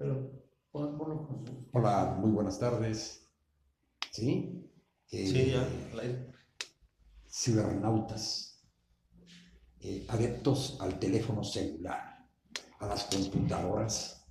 Pero, 0.00 0.32
Hola, 1.72 2.16
muy 2.18 2.30
buenas 2.30 2.58
tardes. 2.58 3.28
¿Sí? 4.10 4.66
Eh, 5.10 5.26
Sí, 5.26 5.50
ya. 5.50 5.68
Cibernautas, 7.28 8.64
eh, 9.80 10.06
adeptos 10.08 10.78
al 10.80 10.98
teléfono 10.98 11.44
celular, 11.44 12.26
a 12.78 12.86
las 12.86 13.04
computadoras. 13.04 14.26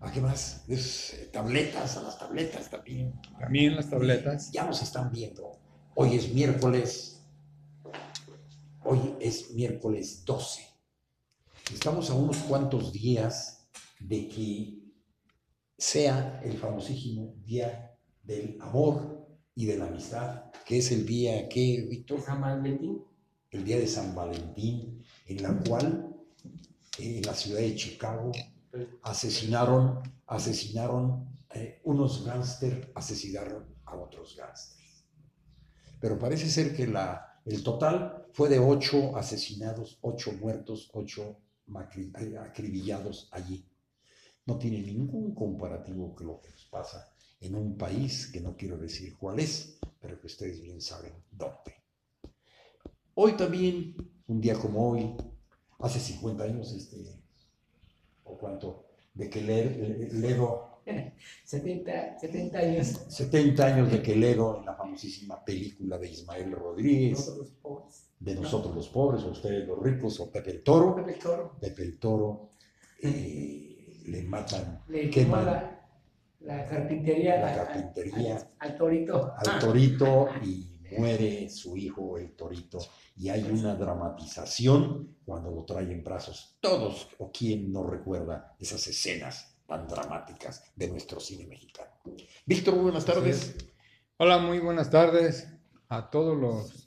¿A 0.00 0.12
qué 0.12 0.20
más? 0.20 0.68
Es, 0.68 1.14
eh, 1.14 1.30
tabletas, 1.32 1.96
a 1.96 2.02
las 2.02 2.18
tabletas 2.18 2.68
también. 2.68 3.18
También 3.40 3.74
las 3.74 3.88
tabletas. 3.88 4.52
Ya 4.52 4.66
nos 4.66 4.82
están 4.82 5.10
viendo. 5.10 5.52
Hoy 5.94 6.14
es 6.14 6.30
miércoles. 6.34 7.22
Hoy 8.84 9.14
es 9.18 9.50
miércoles 9.52 10.26
12. 10.26 10.62
Estamos 11.72 12.10
a 12.10 12.14
unos 12.14 12.36
cuantos 12.36 12.92
días 12.92 13.55
de 14.00 14.28
que 14.28 14.78
sea 15.78 16.40
el 16.44 16.56
famosísimo 16.58 17.34
Día 17.44 17.96
del 18.22 18.58
Amor 18.60 19.26
y 19.54 19.66
de 19.66 19.78
la 19.78 19.86
Amistad, 19.86 20.50
que 20.64 20.78
es 20.78 20.90
el 20.92 21.06
día 21.06 21.48
que, 21.48 21.86
Víctor, 21.88 22.20
San 22.22 22.40
Valentín. 22.40 23.02
el 23.50 23.64
día 23.64 23.78
de 23.78 23.86
San 23.86 24.14
Valentín, 24.14 25.02
en 25.26 25.42
la 25.42 25.56
cual 25.60 26.14
eh, 26.98 27.18
en 27.18 27.22
la 27.22 27.34
ciudad 27.34 27.60
de 27.60 27.74
Chicago 27.74 28.32
asesinaron, 29.02 30.00
asesinaron 30.26 31.26
eh, 31.54 31.80
unos 31.84 32.24
gángster, 32.24 32.92
asesinaron 32.94 33.64
a 33.84 33.96
otros 33.96 34.36
gángsters. 34.36 35.04
Pero 36.00 36.18
parece 36.18 36.50
ser 36.50 36.76
que 36.76 36.86
la, 36.86 37.40
el 37.44 37.62
total 37.62 38.26
fue 38.32 38.48
de 38.48 38.58
ocho 38.58 39.16
asesinados, 39.16 39.98
ocho 40.02 40.32
muertos, 40.32 40.90
ocho 40.92 41.38
eh, 41.96 42.38
acribillados 42.38 43.28
allí. 43.32 43.66
No 44.46 44.58
tiene 44.58 44.80
ningún 44.80 45.34
comparativo 45.34 46.14
con 46.14 46.26
lo 46.28 46.40
que 46.40 46.50
nos 46.50 46.64
pasa 46.66 47.12
en 47.40 47.54
un 47.54 47.76
país 47.76 48.30
que 48.32 48.40
no 48.40 48.56
quiero 48.56 48.78
decir 48.78 49.16
cuál 49.18 49.40
es, 49.40 49.78
pero 50.00 50.18
que 50.20 50.26
ustedes 50.26 50.60
bien 50.62 50.80
saben 50.80 51.12
dónde. 51.30 51.74
Hoy 53.14 53.32
también, 53.36 53.96
un 54.28 54.40
día 54.40 54.54
como 54.54 54.90
hoy, 54.90 55.14
hace 55.80 55.98
50 55.98 56.44
años, 56.44 56.72
este, 56.72 56.96
o 58.24 58.36
cuánto, 58.38 58.86
de 59.14 59.28
que 59.30 59.40
Le- 59.42 60.08
Ledo 60.12 60.80
70, 61.44 62.18
70 62.18 62.58
años. 62.58 62.86
70 63.08 63.66
años 63.66 63.90
de 63.90 64.00
que 64.02 64.14
Ledo, 64.14 64.58
en 64.58 64.66
la 64.66 64.76
famosísima 64.76 65.44
película 65.44 65.98
de 65.98 66.08
Ismael 66.10 66.52
Rodríguez, 66.52 67.32
de 68.20 68.34
nosotros 68.36 68.74
los 68.74 68.88
pobres, 68.88 69.24
o 69.24 69.30
ustedes 69.30 69.66
los 69.66 69.82
ricos, 69.82 70.20
o 70.20 70.30
Pepe 70.30 70.50
el 70.52 70.62
Toro, 70.62 70.94
Pepe 70.94 71.14
Toro. 71.14 71.56
Pepe 71.60 71.82
el 71.82 71.98
Toro, 71.98 72.50
eh, 73.02 73.62
le 74.06 74.22
matan, 74.22 74.82
Le 74.88 75.10
queman 75.10 75.44
la, 75.46 75.88
la 76.40 76.68
carpintería. 76.68 77.40
la 77.40 77.48
a- 77.48 77.52
a- 77.52 77.66
carpintería 77.66 78.36
Al, 78.58 78.70
al 78.70 78.76
torito. 78.78 79.32
al 79.36 79.58
torito 79.58 80.28
y 80.42 80.78
muere 80.98 81.48
su 81.50 81.76
hijo 81.76 82.16
el 82.18 82.32
torito. 82.36 82.78
Y 83.16 83.28
hay 83.28 83.42
una 83.50 83.74
dramatización 83.74 85.16
cuando 85.24 85.50
lo 85.50 85.64
traen 85.64 85.90
en 85.90 86.04
brazos. 86.04 86.56
Todos, 86.60 87.08
o 87.18 87.30
quien 87.32 87.72
no 87.72 87.84
recuerda 87.86 88.54
esas 88.58 88.86
escenas 88.86 89.56
tan 89.66 89.88
dramáticas 89.88 90.62
de 90.76 90.88
nuestro 90.88 91.18
cine 91.18 91.46
mexicano. 91.46 91.90
Víctor, 92.46 92.74
muy 92.74 92.84
buenas 92.84 93.04
tardes. 93.04 93.56
Hola, 94.18 94.38
muy 94.38 94.60
buenas 94.60 94.90
tardes 94.90 95.48
a 95.88 96.08
todos 96.10 96.36
los 96.38 96.86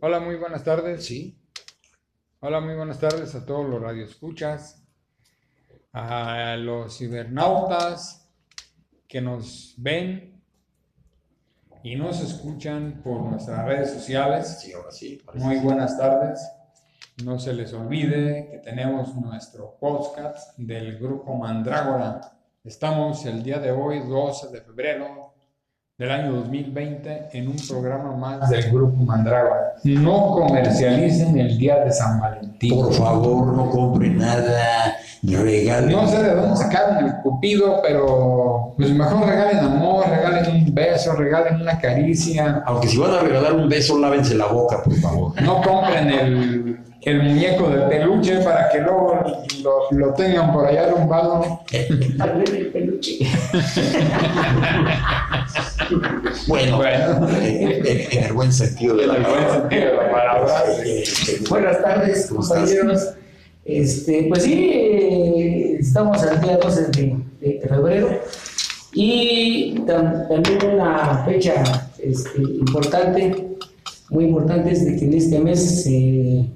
Hola, 0.00 0.20
muy 0.20 0.36
buenas 0.36 0.64
tardes. 0.64 1.04
Sí, 1.04 1.36
Hola, 2.42 2.60
muy 2.62 2.74
buenas 2.74 2.98
tardes 2.98 3.34
a 3.34 3.44
todos 3.44 3.68
los 3.68 3.82
radioescuchas, 3.82 4.79
a 5.92 6.56
los 6.56 6.98
cibernautas 6.98 8.28
que 9.08 9.20
nos 9.20 9.74
ven 9.76 10.42
y 11.82 11.96
nos 11.96 12.20
escuchan 12.20 13.00
por 13.02 13.22
nuestras 13.22 13.64
redes 13.64 13.92
sociales. 13.92 14.60
sí, 14.60 14.72
ahora 14.72 14.90
sí. 14.90 15.20
parece 15.24 15.44
Muy 15.44 15.56
buenas 15.58 15.98
tardes. 15.98 16.40
No 17.24 17.38
se 17.38 17.52
les 17.52 17.72
olvide 17.72 18.48
que 18.50 18.58
tenemos 18.58 19.14
nuestro 19.16 19.76
podcast 19.78 20.56
del 20.58 20.98
grupo 20.98 21.34
Mandrágora. 21.34 22.20
Estamos 22.62 23.24
el 23.26 23.42
día 23.42 23.58
de 23.58 23.72
hoy, 23.72 24.00
12 24.00 24.48
de 24.48 24.60
febrero 24.60 25.29
del 26.00 26.10
año 26.10 26.32
2020, 26.32 27.28
en 27.34 27.48
un 27.48 27.56
programa 27.68 28.16
más 28.16 28.48
del 28.48 28.70
grupo 28.72 29.04
Mandrágora. 29.04 29.74
No 29.84 30.30
comercialicen 30.30 31.38
el 31.38 31.58
día 31.58 31.84
de 31.84 31.92
San 31.92 32.18
Valentín. 32.18 32.74
Por 32.74 32.94
favor, 32.94 33.48
no 33.48 33.68
compre 33.68 34.08
nada, 34.08 34.96
regalen. 35.22 35.92
No 35.92 36.08
sé 36.08 36.22
de 36.22 36.34
dónde 36.34 36.56
sacaron 36.56 37.04
el 37.04 37.16
cupido, 37.16 37.82
pero 37.82 38.72
pues 38.78 38.90
mejor 38.92 39.28
regalen 39.28 39.58
amor, 39.58 40.08
regalen 40.08 40.50
un 40.50 40.74
beso, 40.74 41.12
regalen 41.16 41.60
una 41.60 41.78
caricia. 41.78 42.62
Aunque 42.64 42.88
si 42.88 42.96
van 42.96 43.12
a 43.12 43.20
regalar 43.20 43.52
un 43.52 43.68
beso, 43.68 43.98
lávense 43.98 44.34
la 44.34 44.46
boca, 44.46 44.82
por 44.82 44.94
favor. 44.94 45.42
No 45.42 45.60
compren 45.60 46.08
el, 46.08 46.78
el 47.02 47.22
muñeco 47.22 47.68
de 47.70 47.80
peluche 47.88 48.36
para 48.40 48.68
que 48.68 48.80
luego 48.80 49.20
lo, 49.62 49.90
lo 49.98 50.14
tengan 50.14 50.52
por 50.52 50.66
allá 50.66 50.88
el 52.44 52.66
peluche. 52.68 53.18
Bueno, 56.46 56.76
Bueno. 56.78 57.28
en, 57.38 57.86
en- 57.86 57.86
en 58.18 58.24
el 58.24 58.32
buen 58.32 58.52
sentido 58.52 58.96
de 58.96 59.06
la 59.06 59.16
En 59.16 59.24
el 59.24 59.30
buen 59.30 59.50
sentido 59.50 59.84
de 59.86 59.96
la 59.96 60.10
palabra. 60.10 60.62
Eh, 60.84 61.02
eh, 61.04 61.40
Buenas 61.48 61.82
tardes, 61.82 62.26
compañeros. 62.26 63.08
Este, 63.64 64.26
pues 64.28 64.42
sí, 64.44 64.70
eh, 64.72 65.76
estamos 65.80 66.22
al 66.22 66.40
día 66.40 66.56
12 66.56 66.86
de, 66.86 67.16
de 67.40 67.60
febrero 67.68 68.08
y 68.94 69.74
tam- 69.86 70.26
también 70.28 70.74
una 70.74 71.24
fecha 71.24 71.88
este, 72.02 72.40
importante, 72.40 73.46
muy 74.10 74.24
importante, 74.24 74.72
es 74.72 74.84
de 74.84 74.96
que 74.96 75.04
en 75.04 75.14
este 75.14 75.38
mes 75.38 75.82
se, 75.84 76.46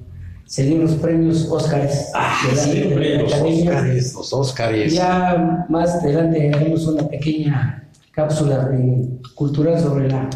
se 0.47 0.69
los 0.75 0.93
premios 0.93 1.49
Óscares. 1.50 2.10
Ah, 2.15 2.37
los. 2.50 3.32
Óscares, 3.43 4.15
los 4.15 4.32
Óscares. 4.32 4.93
Ya 4.94 5.66
más 5.69 5.94
adelante 5.97 6.53
haremos 6.55 6.87
una 6.87 7.06
pequeña 7.09 7.88
cápsula 8.12 8.66
de- 8.66 9.09
cultural 9.34 9.81
sobre 9.81 10.09
la, 10.09 10.28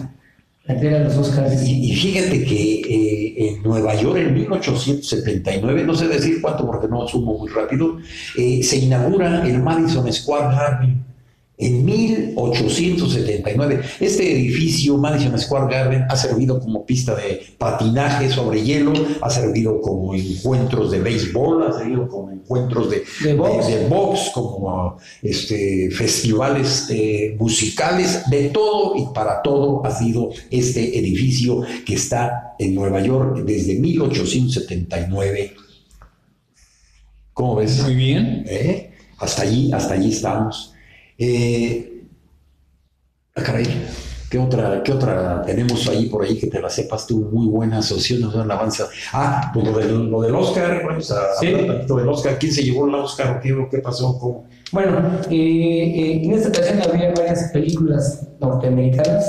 la 0.64 0.74
entrega 0.74 0.98
de 0.98 1.04
los 1.04 1.16
Óscares. 1.16 1.62
Y, 1.66 1.92
y 1.92 1.94
fíjate 1.94 2.44
que 2.44 2.80
eh, 2.80 3.34
en 3.50 3.62
Nueva 3.62 3.94
York, 3.94 4.16
en 4.18 4.34
1879, 4.34 5.84
no 5.84 5.94
sé 5.94 6.08
decir 6.08 6.40
cuánto 6.40 6.66
porque 6.66 6.88
no 6.88 7.06
sumo 7.06 7.38
muy 7.38 7.50
rápido, 7.50 7.98
eh, 8.36 8.62
se 8.62 8.78
inaugura 8.78 9.46
el 9.46 9.62
Madison 9.62 10.10
Square 10.12 10.54
Garden. 10.56 11.04
En 11.60 11.84
1879, 11.84 13.80
este 13.98 14.32
edificio, 14.32 14.96
Madison 14.96 15.36
Square 15.36 15.74
Garden, 15.74 16.04
ha 16.08 16.14
servido 16.14 16.60
como 16.60 16.86
pista 16.86 17.16
de 17.16 17.42
patinaje 17.58 18.30
sobre 18.30 18.62
hielo, 18.62 18.92
ha 19.20 19.28
servido 19.28 19.80
como 19.80 20.14
encuentros 20.14 20.92
de 20.92 21.00
béisbol, 21.00 21.66
ha 21.66 21.72
servido 21.76 22.06
como 22.06 22.30
encuentros 22.30 22.88
de, 22.90 23.02
De 23.24 23.34
box. 23.34 23.66
de- 23.66 23.76
de 23.78 23.88
box, 23.88 24.30
como 24.32 24.98
este, 25.20 25.90
festivales 25.90 26.86
eh, 26.90 27.34
musicales, 27.40 28.22
de 28.30 28.50
todo 28.50 28.94
y 28.94 29.06
para 29.12 29.42
todo 29.42 29.84
ha 29.84 29.90
sido 29.90 30.30
este 30.52 30.96
edificio 30.96 31.62
que 31.84 31.94
está 31.94 32.54
en 32.60 32.72
Nueva 32.76 33.00
York 33.02 33.38
desde 33.44 33.74
1879. 33.80 35.54
¿Cómo 37.32 37.56
ves? 37.56 37.82
Muy 37.82 37.96
bien. 37.96 38.44
¿Eh? 38.46 38.92
Hasta 39.18 39.42
allí, 39.42 39.72
hasta 39.72 39.94
allí 39.94 40.12
estamos. 40.12 40.72
Eh, 41.18 42.04
ah, 43.34 43.42
caray, 43.42 43.66
¿qué 44.30 44.38
otra, 44.38 44.82
¿qué 44.84 44.92
otra 44.92 45.42
tenemos 45.42 45.88
ahí 45.88 46.06
por 46.06 46.24
ahí 46.24 46.38
que 46.38 46.46
te 46.46 46.60
la 46.60 46.70
sepas 46.70 47.06
tú? 47.06 47.28
Muy 47.32 47.48
buena 47.48 47.78
asociación, 47.78 48.28
una 48.32 48.42
alabanza. 48.44 48.86
Ah, 49.12 49.50
pues 49.52 49.66
lo 49.66 49.76
del, 49.78 50.06
lo 50.10 50.22
del 50.22 50.34
Oscar, 50.34 50.82
vamos 50.86 51.10
a 51.10 51.34
Sí. 51.40 51.46
hablar 51.48 51.66
tantito 51.66 51.96
del 51.96 52.08
Oscar. 52.08 52.38
¿Quién 52.38 52.52
se 52.52 52.62
llevó 52.62 52.86
el 52.86 52.94
Oscar? 52.94 53.40
¿Qué, 53.40 53.66
qué 53.70 53.78
pasó? 53.78 54.16
¿Cómo? 54.18 54.46
Bueno, 54.70 54.98
eh, 55.30 55.34
eh, 55.34 56.20
en 56.24 56.32
esta 56.32 56.50
ocasión 56.50 56.80
había 56.82 57.10
varias 57.12 57.50
películas 57.52 58.26
norteamericanas. 58.40 59.28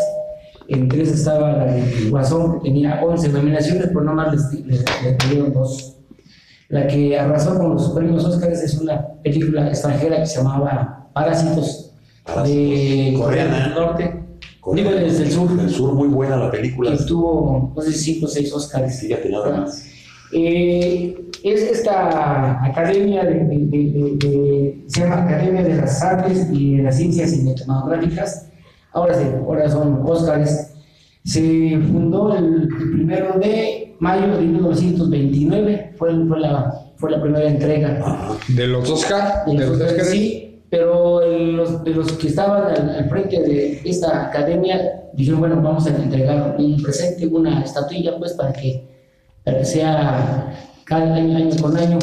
Entre 0.67 1.01
esas 1.01 1.19
estaba 1.19 1.53
la 1.53 1.65
de 1.65 2.09
Guasón, 2.11 2.59
que 2.61 2.69
tenía 2.69 3.01
11 3.03 3.29
nominaciones, 3.29 3.87
pero 3.87 4.01
nomás 4.01 4.31
les, 4.31 4.65
les, 4.65 4.85
les 5.03 5.17
dieron 5.29 5.51
dos. 5.51 5.95
La 6.67 6.85
que 6.85 7.17
arrasó 7.17 7.57
con 7.57 7.73
los 7.73 7.89
premios 7.89 8.23
Óscares 8.25 8.61
es 8.61 8.75
una 8.77 9.07
película 9.23 9.67
extranjera 9.69 10.17
que 10.17 10.27
se 10.27 10.37
llamaba 10.37 10.98
Parásitos, 11.23 11.91
de. 12.45 13.13
Corea 13.17 13.45
del 13.47 13.73
Norte. 13.73 14.23
Digo, 14.73 14.91
desde 14.91 15.23
el 15.23 15.31
sur. 15.31 15.49
Del 15.55 15.69
sur, 15.69 15.93
muy 15.93 16.07
buena 16.07 16.35
la 16.37 16.51
película. 16.51 16.91
que 16.95 17.03
tuvo, 17.03 17.73
no 17.75 17.81
sé, 17.81 17.91
5 17.91 18.25
o 18.25 18.29
6 18.29 18.53
Óscares. 18.53 18.99
Fíjate 18.99 19.29
nada 19.29 19.49
más. 19.61 19.85
Eh, 20.31 21.17
es 21.43 21.61
esta 21.63 22.63
academia 22.63 23.23
de, 23.23 23.33
de- 23.33 23.57
de- 23.57 23.91
de- 23.91 24.27
de- 24.27 24.83
se 24.87 25.01
llama 25.01 25.23
Academia 25.23 25.63
de 25.63 25.75
las 25.75 26.01
Artes 26.03 26.47
y 26.53 26.77
de 26.77 26.83
las 26.83 26.97
Ciencias 26.97 27.31
Cinematográficas. 27.31 28.45
Ahora, 28.93 29.15
sí, 29.15 29.25
ahora 29.43 29.69
son 29.69 30.01
Óscares. 30.05 30.71
Se 31.25 31.79
fundó 31.91 32.35
el, 32.35 32.63
el 32.63 32.91
primero 32.91 33.39
de 33.39 33.95
mayo 33.99 34.37
de 34.37 34.41
1929, 34.45 35.93
fue, 35.97 36.11
fue 36.27 36.39
la 36.39 36.73
fue 36.97 37.11
la 37.11 37.21
primera 37.21 37.47
entrega. 37.47 38.37
De 38.49 38.67
los 38.67 38.89
Oscar, 38.89 39.45
De 39.45 39.53
los 39.53 39.79
sí, 40.09 40.48
pero 40.69 41.21
los, 41.27 41.83
de 41.83 41.91
los 41.91 42.11
que 42.13 42.27
estaban 42.27 42.63
al, 42.75 42.89
al 42.89 43.09
frente 43.09 43.39
de 43.41 43.81
esta 43.85 44.27
academia 44.27 45.03
dijeron, 45.13 45.39
bueno, 45.39 45.61
vamos 45.61 45.85
a 45.87 45.89
entregar 45.89 46.55
un 46.59 46.81
presente, 46.81 47.25
una 47.27 47.61
estatuilla, 47.63 48.17
pues, 48.19 48.33
para 48.33 48.53
que, 48.53 48.83
para 49.43 49.57
que 49.59 49.65
sea 49.65 50.53
cada 50.85 51.15
año, 51.15 51.37
año 51.37 51.49
con 51.61 51.75
año. 51.75 51.97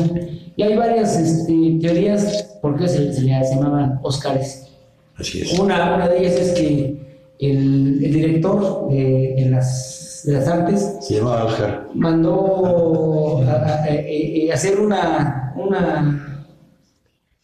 Y 0.57 0.63
hay 0.63 0.75
varias 0.77 1.17
este, 1.19 1.79
teorías 1.81 2.57
por 2.63 2.77
qué 2.79 2.89
se, 2.89 3.13
se 3.13 3.23
le 3.23 3.29
llamaban 3.41 4.01
Óscares. 4.03 4.69
Así 5.17 5.43
es. 5.43 5.59
Una, 5.59 5.95
una 5.95 6.09
de 6.09 6.19
ellas 6.19 6.35
es 6.35 6.53
que 6.55 6.97
el, 7.39 8.05
el 8.05 8.13
director 8.13 8.89
de, 8.91 9.35
de 9.37 9.51
las, 9.51 10.23
de 10.25 10.33
las 10.33 10.49
artes 10.49 10.97
Se 11.01 11.15
llama 11.15 11.45
Oscar. 11.45 11.87
mandó 11.95 13.43
a- 13.47 13.53
a- 13.53 13.85
a- 13.85 14.51
a 14.51 14.55
hacer 14.55 14.81
una, 14.81 15.53
una 15.57 16.36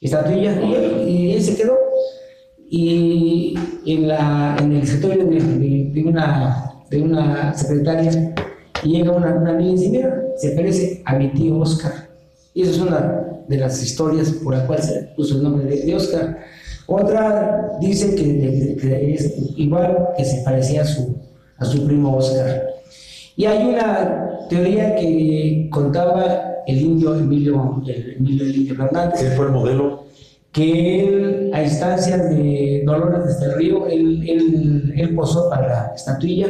y 0.02 0.74
él, 0.74 1.08
y 1.08 1.32
él 1.32 1.42
se 1.42 1.56
quedó 1.56 1.78
y 2.68 3.54
en, 3.86 4.08
la, 4.08 4.56
en 4.60 4.72
el 4.72 4.82
escritorio 4.82 5.26
de, 5.26 6.02
una, 6.06 6.72
de 6.90 7.02
una 7.02 7.54
secretaria 7.54 8.34
llega 8.82 9.12
una, 9.12 9.34
una 9.34 9.52
niña 9.52 9.70
y 9.70 9.76
dice, 9.76 9.90
mira, 9.90 10.22
se 10.36 10.50
parece 10.52 11.02
a 11.04 11.14
mi 11.16 11.28
tío 11.32 11.58
Oscar. 11.58 12.08
Y 12.54 12.62
esa 12.62 12.70
es 12.72 12.78
una 12.80 13.44
de 13.46 13.56
las 13.58 13.82
historias 13.82 14.30
por 14.42 14.54
la 14.56 14.66
cual 14.66 14.82
se 14.82 15.02
puso 15.14 15.36
el 15.36 15.42
nombre 15.44 15.66
de, 15.66 15.82
de 15.84 15.94
Oscar. 15.94 16.38
Otra 16.86 17.72
dice 17.80 18.14
que- 18.14 18.76
que 18.80 19.14
es 19.14 19.34
igual 19.56 20.08
que 20.16 20.24
se 20.24 20.42
parecía 20.42 20.82
a 20.82 20.84
su, 20.86 21.14
a 21.58 21.64
su 21.64 21.86
primo 21.86 22.16
Oscar. 22.16 22.66
Y 23.36 23.44
hay 23.46 23.66
una 23.66 24.46
teoría 24.48 24.94
que 24.94 25.68
contaba 25.70 26.62
el 26.66 26.80
indio 26.80 27.14
Emilio, 27.16 27.82
el 27.86 28.16
Emilio 28.18 28.44
el 28.44 28.56
Indio 28.56 28.74
Fernández, 28.76 29.20
¿Qué 29.20 29.30
fue 29.36 29.46
el 29.46 29.52
modelo? 29.52 30.02
que 30.52 31.00
él, 31.00 31.50
a 31.54 31.62
instancias 31.62 32.28
de 32.28 32.82
Dolores 32.84 33.24
desde 33.24 33.46
el 33.46 33.54
Río, 33.54 33.86
él, 33.88 34.22
él, 34.28 34.92
él 34.94 35.14
posó 35.14 35.48
para 35.48 35.66
la 35.66 35.92
estatuilla. 35.94 36.48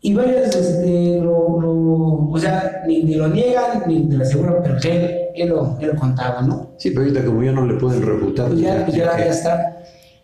Y 0.00 0.14
varias, 0.14 0.56
este, 0.56 1.18
lo, 1.20 1.60
lo- 1.60 2.30
o 2.30 2.38
sea, 2.38 2.82
ni, 2.86 3.02
ni 3.02 3.16
lo 3.16 3.28
niegan 3.28 3.82
ni, 3.86 3.98
ni 3.98 4.16
lo 4.16 4.22
aseguran, 4.24 4.56
pero 4.62 4.76
que 4.80 4.90
él, 4.96 5.10
él, 5.34 5.48
lo, 5.50 5.76
él 5.78 5.88
lo 5.88 5.96
contaba, 5.96 6.40
¿no? 6.40 6.70
Sí, 6.78 6.88
pero 6.92 7.02
ahorita 7.02 7.22
como 7.26 7.42
ya 7.42 7.52
no 7.52 7.66
le 7.66 7.74
pueden 7.74 8.00
refutar. 8.06 8.48
Pues 8.48 8.60
ya, 8.60 8.82
pues 8.86 8.96
ya, 8.96 9.18
ya 9.18 9.26
está. 9.26 9.79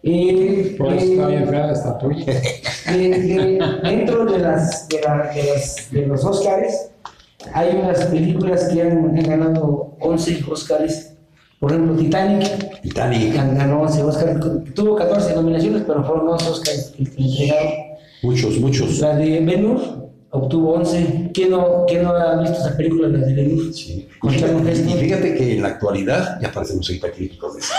Eh, 0.08 0.74
Por 0.78 0.92
eso 0.94 1.04
eh, 1.04 1.12
está 1.14 1.26
bien 1.26 1.48
fea 1.48 1.66
la 1.66 1.72
estatuilla. 1.72 2.24
de- 2.92 3.08
de- 3.08 3.58
dentro 3.82 4.24
de, 4.24 4.38
las, 4.38 4.88
de, 4.88 5.00
la- 5.02 5.32
de 5.34 5.42
las- 5.42 5.90
de 5.90 6.06
los 6.06 6.24
Óscares, 6.24 6.90
hay 7.52 7.76
unas 7.76 8.04
películas 8.06 8.68
que 8.72 8.82
han, 8.82 9.16
han 9.18 9.22
ganado 9.28 9.96
11 10.00 10.44
Óscares. 10.48 11.12
Por 11.58 11.72
ejemplo, 11.72 11.96
Titanic 11.96 12.80
Titanic. 12.82 13.34
gan- 13.34 13.56
ganó 13.56 13.82
11 13.82 14.02
Óscares. 14.04 14.36
Tuvo 14.74 14.94
14 14.94 15.34
nominaciones, 15.34 15.82
pero 15.86 16.04
fueron 16.04 16.28
11 16.28 16.50
Óscares 16.50 16.92
que 16.96 17.02
entregaron. 17.02 17.72
Muchos, 18.22 18.58
muchos. 18.60 18.98
La 19.00 19.16
de 19.16 19.40
Ben 19.40 19.64
Hur 19.66 20.05
obtuvo 20.30 20.74
11. 20.74 21.30
¿Quién 21.32 21.50
no, 21.50 21.84
quién 21.86 22.02
no 22.02 22.10
ha 22.10 22.40
visto 22.40 22.58
esa 22.58 22.76
película, 22.76 23.08
la 23.08 23.18
de 23.18 23.54
Hur? 23.54 23.72
Sí. 23.72 24.08
Con 24.18 24.34
Y 24.34 24.38
Charlton 24.38 24.62
fíjate, 24.62 24.80
Heston. 24.80 24.96
y 24.98 25.00
fíjate 25.02 25.34
que 25.34 25.54
en 25.56 25.62
la 25.62 25.68
actualidad, 25.68 26.40
ya 26.40 26.52
parecemos 26.52 26.90
hipercríticos 26.90 27.54
de 27.54 27.60
eso. 27.60 27.72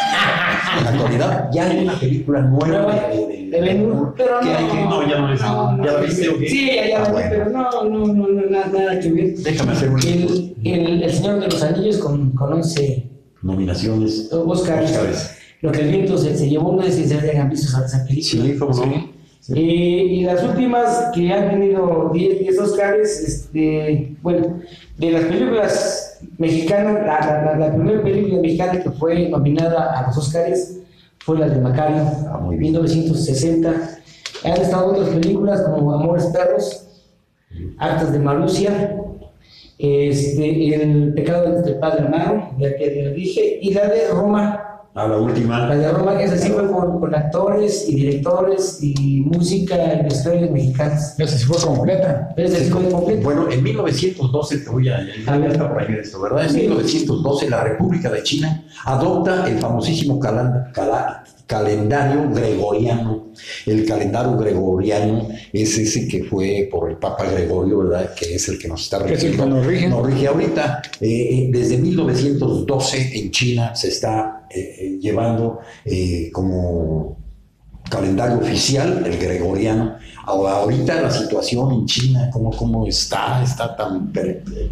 En 0.78 0.84
la 0.84 0.90
actualidad 0.92 1.50
ya 1.52 1.70
hay 1.70 1.84
una 1.84 2.00
película 2.00 2.42
nueva 2.42 2.94
de, 3.10 3.50
de, 3.52 3.62
de 3.62 3.82
Hur, 3.84 4.14
pero 4.18 4.40
¿Qué 4.42 4.46
no, 4.52 4.58
hay 4.58 4.66
que- 4.68 4.84
no, 4.86 5.08
ya 5.10 5.18
no 5.20 5.34
es. 5.34 5.40
¿Ya 5.40 5.92
la 5.94 6.00
viste 6.02 6.30
o 6.30 6.38
qué? 6.38 6.48
Sí, 6.50 6.72
ya, 6.76 6.88
ya 6.90 7.04
Ah, 7.04 7.12
bueno. 7.12 7.28
pero 7.30 7.50
no, 7.50 7.84
no, 7.84 8.08
no, 8.14 8.28
no, 8.28 8.42
nada, 8.50 8.68
nada 8.68 9.00
que 9.00 9.12
ver. 9.12 9.36
Déjame 9.38 9.72
hacer 9.74 9.90
un 9.90 10.00
El, 10.02 10.48
el, 10.64 11.04
el 11.04 11.12
Señor 11.14 11.40
de 11.40 11.48
los 11.48 11.62
Anillos 11.64 11.98
con, 11.98 12.32
con 12.32 12.54
11 12.54 13.10
nominaciones. 13.42 14.30
Oscars. 14.32 14.92
Óscares. 14.92 15.32
Lo 15.62 15.72
que 15.72 15.82
el 15.82 15.90
viento 15.90 16.18
se, 16.18 16.38
se 16.38 16.48
llevó, 16.50 16.76
no 16.76 16.84
sé 16.84 16.92
si 16.92 17.08
se 17.08 17.16
hayan 17.16 17.50
visto 17.50 17.68
esa, 17.68 17.86
esa 17.86 18.06
película. 18.06 18.44
Sí, 18.44 18.56
cómo 18.58 18.86
no. 18.86 19.17
Eh, 19.56 19.60
y 19.60 20.24
las 20.24 20.44
últimas 20.44 21.10
que 21.14 21.32
han 21.32 21.50
tenido 21.52 22.12
10, 22.14 22.40
10 22.40 22.60
Oscars, 22.60 23.20
este, 23.22 24.16
bueno, 24.22 24.60
de 24.98 25.12
las 25.12 25.24
películas 25.24 26.20
mexicanas, 26.38 26.96
la, 26.96 27.20
la, 27.20 27.44
la, 27.44 27.68
la 27.68 27.74
primera 27.76 28.04
película 28.04 28.42
mexicana 28.42 28.82
que 28.82 28.92
fue 28.92 29.30
nominada 29.30 29.98
a 30.00 30.08
los 30.08 30.18
Oscars 30.18 30.80
fue 31.20 31.40
la 31.40 31.48
de 31.50 31.62
Macario, 31.62 32.04
Ah, 32.30 32.40
muy 32.42 32.58
bien. 32.58 32.74
1960. 32.74 34.00
Han 34.44 34.52
estado 34.54 34.88
otras 34.92 35.10
películas 35.10 35.62
como 35.62 35.94
Amores 35.94 36.26
Perros, 36.28 36.88
Actas 37.78 38.14
de 38.14 38.20
Marusia, 38.20 38.96
este, 39.78 40.76
El 40.76 41.14
pecado 41.14 41.62
del 41.62 41.80
Padre 41.80 42.06
Amaro, 42.08 42.52
ya 42.58 42.76
que 42.76 43.14
dije, 43.16 43.60
y 43.62 43.74
la 43.74 43.88
de 43.88 44.08
Roma, 44.10 44.77
A 44.98 45.08
la 45.08 45.18
última. 45.18 45.68
la 45.68 45.76
de 45.78 45.92
Roma, 45.92 46.18
que 46.18 46.24
esa 46.24 46.38
sí 46.38 46.50
fue 46.50 46.66
con, 46.72 47.00
con 47.00 47.14
actores 47.14 47.88
y 47.88 47.96
directores 47.96 48.80
y 48.82 49.22
música 49.22 49.76
y 50.04 50.08
estrellas 50.08 50.50
mexicanas. 50.50 51.16
Esa 51.20 51.38
sí 51.38 51.46
fue 51.46 51.58
completa. 51.58 52.30
Esa 52.36 52.58
sí 52.58 52.70
fue 52.72 52.90
completa. 52.90 53.22
Bueno, 53.24 53.48
en 53.52 53.62
1912, 53.62 54.58
te 54.58 54.70
voy 54.72 54.90
a, 54.90 54.98
A 55.28 55.38
ver. 55.38 55.52
está 55.52 55.70
por 55.72 55.82
ahí 55.84 55.96
esto, 56.02 56.20
¿verdad? 56.20 56.46
En 56.46 56.50
Sí. 56.50 56.58
1912 56.62 57.50
la 57.50 57.64
República 57.64 58.10
de 58.10 58.24
China 58.24 58.64
adopta 58.86 59.48
el 59.48 59.60
famosísimo 59.60 60.20
calan- 60.20 60.72
cala- 60.74 61.24
calendario 61.46 62.30
gregoriano. 62.34 63.28
El 63.68 63.86
calendario 63.86 64.36
gregoriano 64.36 65.28
es 65.54 65.78
ese 65.78 66.08
que 66.08 66.24
fue 66.24 66.68
por 66.72 66.90
el 66.90 66.98
Papa 66.98 67.24
Gregorio, 67.32 67.78
¿verdad? 67.80 68.14
Que 68.16 68.36
es 68.36 68.50
el 68.50 68.58
que 68.60 68.68
nos 68.68 68.82
está 68.84 69.06
Que 69.06 69.14
es 69.14 69.24
el 69.24 69.32
rigiendo. 69.34 69.56
que 69.56 69.60
nos 69.62 69.66
rige. 69.68 69.88
Nos 69.90 70.06
rige 70.08 70.28
ahorita. 70.28 70.82
Eh, 71.00 71.08
eh, 71.08 71.50
desde 71.52 71.78
1912 71.78 73.12
en 73.20 73.32
China 73.32 73.76
se 73.76 73.90
está 73.90 74.37
eh, 74.50 74.76
eh, 74.80 74.98
llevando 75.00 75.60
eh, 75.86 76.30
como 76.32 77.18
calendario 77.90 78.40
oficial, 78.40 79.04
el 79.06 79.18
gregoriano. 79.18 79.96
Ahorita 80.26 81.02
la 81.02 81.10
situación 81.10 81.72
en 81.72 81.86
China, 81.86 82.30
cómo, 82.34 82.52
cómo 82.52 82.86
está, 82.86 83.42
está 83.42 83.74
tan 83.78 84.12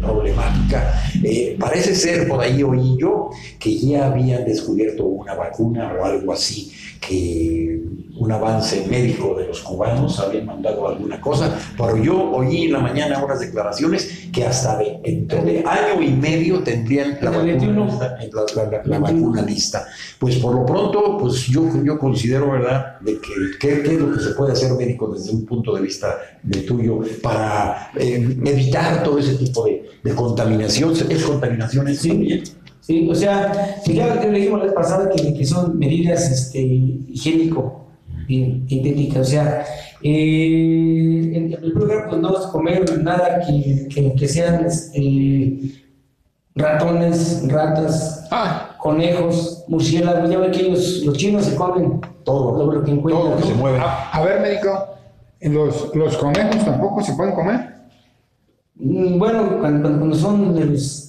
problemática. 0.02 1.02
Eh, 1.24 1.56
parece 1.58 1.94
ser, 1.94 2.28
por 2.28 2.40
ahí 2.40 2.62
oí 2.62 2.98
yo, 3.00 3.30
que 3.58 3.74
ya 3.74 4.08
habían 4.08 4.44
descubierto 4.44 5.06
una 5.06 5.34
vacuna 5.34 5.94
o 5.98 6.04
algo 6.04 6.32
así, 6.34 6.72
que 7.00 7.80
un 8.18 8.32
avance 8.32 8.86
médico 8.88 9.34
de 9.38 9.46
los 9.48 9.60
cubanos 9.60 10.18
habían 10.20 10.46
mandado 10.46 10.88
alguna 10.88 11.20
cosa, 11.20 11.54
pero 11.76 11.96
yo 12.02 12.30
oí 12.32 12.64
en 12.64 12.72
la 12.72 12.78
mañana 12.78 13.22
unas 13.22 13.40
declaraciones 13.40 14.28
que 14.32 14.42
hasta 14.44 14.78
de, 14.78 14.98
dentro 15.04 15.42
de 15.42 15.58
año 15.66 16.00
y 16.02 16.10
medio 16.12 16.60
tendrían 16.62 17.18
la 17.20 17.30
vacuna 17.30 17.44
21. 17.52 17.84
lista, 17.84 18.16
la- 18.32 18.62
la- 18.64 18.70
la- 18.70 18.82
la 18.84 18.98
vacuna 18.98 19.42
lista. 19.42 19.86
Pues 20.18 20.36
por 20.36 20.54
lo 20.54 20.64
pronto, 20.64 21.18
pues 21.18 21.46
yo, 21.46 21.68
yo 21.84 21.98
considero, 21.98 22.50
¿verdad?, 22.52 22.98
de 23.00 23.18
que 23.20 23.32
qué 23.60 23.72
es 23.82 23.92
lo 24.00 24.12
que 24.14 24.20
se 24.20 24.30
puede 24.30 24.52
hacer 24.52 24.72
médico 24.72 25.08
desde 25.12 25.32
un 25.32 25.44
punto 25.44 25.74
de 25.74 25.82
vista 25.82 26.16
de 26.42 26.62
tuyo 26.62 27.00
para 27.22 27.90
eh, 27.96 28.36
evitar 28.46 29.02
todo 29.02 29.18
ese 29.18 29.34
tipo 29.34 29.64
de, 29.66 29.90
de 30.02 30.14
contaminación. 30.14 30.92
¿Es 31.10 31.22
contaminación 31.24 31.88
eso 31.88 32.02
Sí. 32.02 32.42
Sí, 32.86 33.08
o 33.10 33.14
sea, 33.14 33.80
que 33.84 33.94
ya 33.94 34.20
te 34.20 34.28
lo 34.30 34.36
dijimos 34.38 34.60
la 34.60 34.66
vez 34.66 34.74
pasada 34.74 35.10
que, 35.10 35.34
que 35.34 35.44
son 35.44 35.76
medidas 35.76 36.30
este, 36.30 36.60
higiénico 36.60 37.86
y 38.28 38.60
dietéticas. 38.60 39.26
O 39.26 39.30
sea, 39.30 39.64
eh, 40.02 41.32
en 41.34 41.52
el 41.52 41.72
programa 41.72 42.08
pues 42.10 42.20
no 42.22 42.50
comer 42.52 43.02
nada 43.02 43.40
que, 43.44 43.88
que, 43.92 44.14
que 44.14 44.28
sean 44.28 44.64
este, 44.66 45.58
ratones, 46.54 47.42
ratas, 47.48 48.26
Ah, 48.30 48.76
conejos, 48.78 49.64
murciélagos. 49.68 50.30
Ya 50.30 50.38
ve 50.38 50.50
que 50.52 50.60
ellos, 50.62 51.02
los 51.04 51.16
chinos 51.16 51.44
se 51.44 51.56
comen 51.56 52.00
Todo, 52.24 52.56
lo, 52.66 52.72
lo 52.72 52.84
que 52.84 52.92
encuentran. 52.92 53.22
todo 53.24 53.34
lo 53.34 53.42
que 53.42 53.48
se 53.48 53.54
mueve. 53.54 53.78
a, 53.78 54.10
a 54.10 54.24
ver, 54.24 54.40
médico, 54.40 54.70
¿los, 55.40 55.94
¿los 55.94 56.16
conejos 56.18 56.64
tampoco 56.64 57.02
se 57.02 57.14
pueden 57.14 57.34
comer? 57.34 57.74
Mm, 58.76 59.18
Bueno, 59.18 59.58
cuando, 59.60 59.80
cuando- 59.82 59.98
cuando 59.98 60.16
son 60.16 60.54
de 60.54 60.64
los 60.66 61.05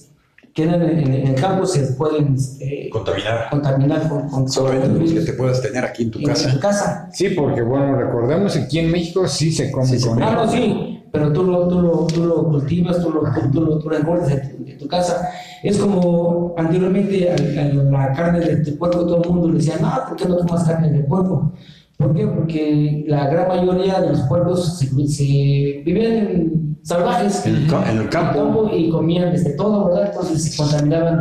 que 0.58 0.64
andan 0.64 0.82
en, 0.90 1.12
el 1.28 1.34
campo 1.36 1.64
se 1.66 1.92
pueden 1.92 2.34
este, 2.34 2.90
Contaminar. 2.90 3.48
contaminar 3.48 4.08
con, 4.08 4.28
con 4.28 4.48
Solamente 4.48 4.88
con 4.88 5.00
los 5.00 5.12
que 5.12 5.20
te 5.20 5.32
puedas 5.34 5.62
tener 5.62 5.84
aquí 5.84 6.02
en 6.02 6.10
tu 6.10 6.18
en 6.18 6.24
casa. 6.26 6.52
tu 6.52 6.58
casa. 6.58 7.08
Sí, 7.12 7.28
porque 7.28 7.62
bueno, 7.62 7.94
recordemos 7.96 8.54
que 8.54 8.62
aquí 8.64 8.80
en 8.80 8.90
México 8.90 9.28
sí 9.28 9.52
se 9.52 9.70
come 9.70 9.86
Sí 9.86 10.00
se 10.00 10.08
conejo. 10.08 10.28
Ah, 10.28 10.48
sí, 10.50 11.04
pero 11.12 11.32
tú 11.32 11.44
lo, 11.44 11.68
tú 11.68 11.80
lo, 11.80 12.06
tú 12.08 12.24
lo 12.24 12.48
cultivas, 12.48 13.00
tú 13.00 13.10
lo, 13.10 13.20
tú, 13.20 13.50
tú 13.52 13.60
lo, 13.60 13.78
tú 13.78 13.88
lo 13.88 13.96
engordas 13.96 14.32
en 14.32 14.40
tu, 14.64 14.68
en 14.68 14.78
tu 14.78 14.88
casa. 14.88 15.28
Es 15.62 15.76
como 15.78 16.54
anteriormente 16.56 17.30
a, 17.30 17.34
a 17.34 17.64
la 18.08 18.12
carne 18.12 18.40
de, 18.40 18.56
de 18.56 18.72
puerco, 18.72 19.06
todo 19.06 19.22
el 19.22 19.30
mundo 19.30 19.48
le 19.50 19.58
decía, 19.58 19.76
no, 19.80 19.92
¿por 20.08 20.16
qué 20.16 20.24
no 20.26 20.38
tomas 20.38 20.64
carne 20.64 20.90
de 20.90 21.04
puerco? 21.04 21.52
¿Por 21.98 22.14
qué? 22.14 22.26
Porque 22.28 23.04
la 23.08 23.26
gran 23.28 23.48
mayoría 23.48 24.00
de 24.00 24.10
los 24.10 24.20
puercos 24.22 24.78
se, 24.78 24.86
se 25.08 25.82
vivían 25.84 26.78
salvajes 26.84 27.44
En 27.44 27.56
el 27.56 27.66
ca- 27.66 27.90
en 27.90 27.98
el 27.98 28.08
campo. 28.08 28.70
y 28.72 28.88
comían 28.88 29.32
desde 29.32 29.50
todo, 29.56 29.86
¿verdad? 29.88 30.06
Entonces 30.12 30.44
se 30.44 30.56
contaminaban 30.56 31.20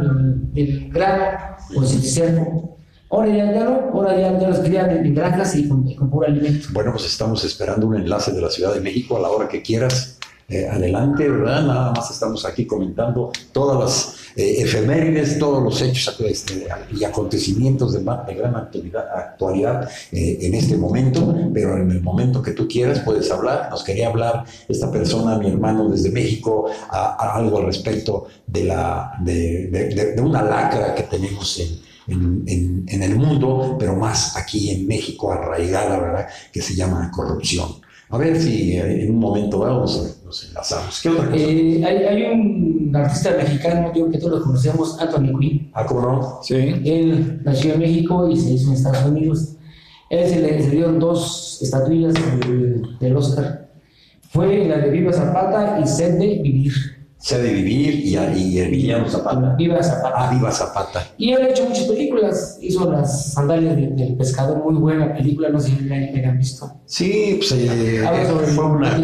del, 0.53 0.53
del 0.53 0.89
grano 0.93 1.23
o 1.75 1.81
del 1.81 2.03
cerdo. 2.03 2.77
Ahora 3.09 3.27
ya, 3.29 3.53
ya 3.53 3.63
no, 3.63 3.79
ahora 3.93 4.19
ya, 4.19 4.37
ya 4.39 4.49
los 4.49 4.59
crían 4.59 4.89
en 4.91 5.15
granjas 5.15 5.55
y 5.55 5.67
con, 5.67 5.91
con 5.95 6.09
puro 6.09 6.27
alimento. 6.27 6.67
Bueno, 6.73 6.91
pues 6.91 7.05
estamos 7.05 7.43
esperando 7.43 7.87
un 7.87 7.95
enlace 7.95 8.31
de 8.33 8.41
la 8.41 8.49
Ciudad 8.49 8.73
de 8.73 8.81
México 8.81 9.17
a 9.17 9.21
la 9.21 9.29
hora 9.29 9.47
que 9.47 9.61
quieras. 9.61 10.16
Eh, 10.49 10.65
adelante, 10.65 11.29
¿verdad? 11.29 11.61
Nada 11.61 11.91
más 11.91 12.09
estamos 12.09 12.45
aquí 12.45 12.65
comentando 12.65 13.33
todas 13.51 13.77
las 13.77 14.15
eh, 14.37 14.61
efemérides, 14.61 15.37
todos 15.39 15.61
los 15.61 15.81
hechos 15.81 16.17
este, 16.21 16.65
y 16.97 17.03
acontecimientos 17.03 17.91
de, 17.91 18.01
gran 18.01 18.55
actualidad, 18.55 19.89
eh, 20.13 20.37
en 20.39 20.53
este 20.53 20.77
momento, 20.77 21.35
pero 21.53 21.75
en 21.75 21.91
el 21.91 22.01
momento 22.01 22.41
que 22.41 22.51
tú 22.51 22.65
quieras 22.65 23.01
puedes 23.01 23.29
hablar. 23.29 23.67
Nos 23.69 23.83
quería 23.83 24.07
hablar 24.07 24.45
esta 24.69 24.89
persona, 24.89 25.37
mi 25.37 25.49
hermano 25.49 25.89
desde 25.89 26.11
México, 26.11 26.71
algo 26.89 27.57
al 27.57 27.65
respecto 27.65 28.27
de, 28.45 28.63
la, 28.63 29.17
de, 29.19 30.15
una 30.23 30.41
lacra 30.43 30.95
que 30.95 31.03
tenemos 31.03 31.59
en, 31.59 31.81
en, 32.07 32.43
en, 32.47 32.85
en, 32.87 33.03
el 33.03 33.17
mundo, 33.17 33.75
pero 33.77 33.97
más 33.97 34.37
aquí 34.37 34.69
en 34.69 34.87
México 34.87 35.29
arraigada, 35.29 35.99
¿verdad? 35.99 36.27
Que 36.53 36.61
se 36.61 36.73
llama 36.73 37.11
corrupción. 37.13 37.85
A 38.09 38.17
ver 38.17 38.39
si 38.39 38.77
en 38.77 39.11
un 39.11 39.19
momento 39.19 39.59
dado 39.59 39.81
nos, 39.81 40.21
nos 40.23 40.47
enlazamos. 40.47 41.01
¿Qué 41.01 41.09
otra 41.09 41.25
cosa? 41.25 41.37
Eh, 41.37 41.83
hay, 41.85 41.97
hay, 41.97 42.23
un 42.23 42.95
artista 42.95 43.31
mexicano, 43.37 43.91
yo 43.93 44.09
que 44.09 44.17
todos 44.17 44.39
lo 44.39 44.45
conocemos, 44.45 44.99
Anthony 44.99 45.37
Quinn. 45.37 45.71
Ah, 45.73 45.85
¿cómo 45.85 46.01
no? 46.01 46.39
Sí. 46.41 46.55
Él 46.55 47.41
nació 47.43 47.73
en 47.73 47.79
México 47.79 48.29
y 48.29 48.37
se 48.37 48.51
hizo 48.51 48.69
en 48.69 48.75
Estados 48.75 49.05
Unidos. 49.05 49.55
Él 50.09 50.29
se 50.29 50.39
le, 50.39 50.63
se 50.63 50.69
dieron 50.69 50.99
dos 50.99 51.59
estatuillas 51.61 52.13
del, 52.13 52.97
del 52.97 53.17
Oscar. 53.17 53.67
Fue 54.29 54.65
la 54.65 54.77
de 54.77 54.89
Viva 54.89 55.11
Zapata 55.11 55.79
y 55.83 55.87
Sed 55.87 56.17
de 56.17 56.39
Vivir. 56.41 56.96
Sed 57.19 57.41
de 57.43 57.53
Vivir 57.53 57.95
y, 57.95 58.15
y 58.15 58.59
Emiliano 58.59 59.09
Zapata. 59.09 59.55
Viva 59.55 59.81
Zapata. 59.81 60.13
Ah, 60.15 60.31
Viva 60.31 60.51
Zapata. 60.51 61.03
Y 61.17 61.31
él 61.31 61.41
ha 61.41 61.49
hecho 61.49 61.65
muchas 61.67 61.85
películas. 61.85 62.59
Hizo 62.61 62.89
Las 62.91 63.33
Sandalias 63.33 63.75
de, 63.75 63.87
del 63.87 64.15
Pescador, 64.15 64.57
muy 64.63 64.75
buena 64.79 65.13
película, 65.13 65.49
no 65.49 65.59
sé 65.59 65.69
si 65.75 65.83
la 65.85 65.95
hayan 65.95 66.37
visto. 66.37 66.71
Sí, 66.85 67.35
pues 67.39 67.51
eh, 67.53 68.03
sobre 68.27 68.47
fue 68.47 68.65
el 68.65 68.71
una, 68.71 68.97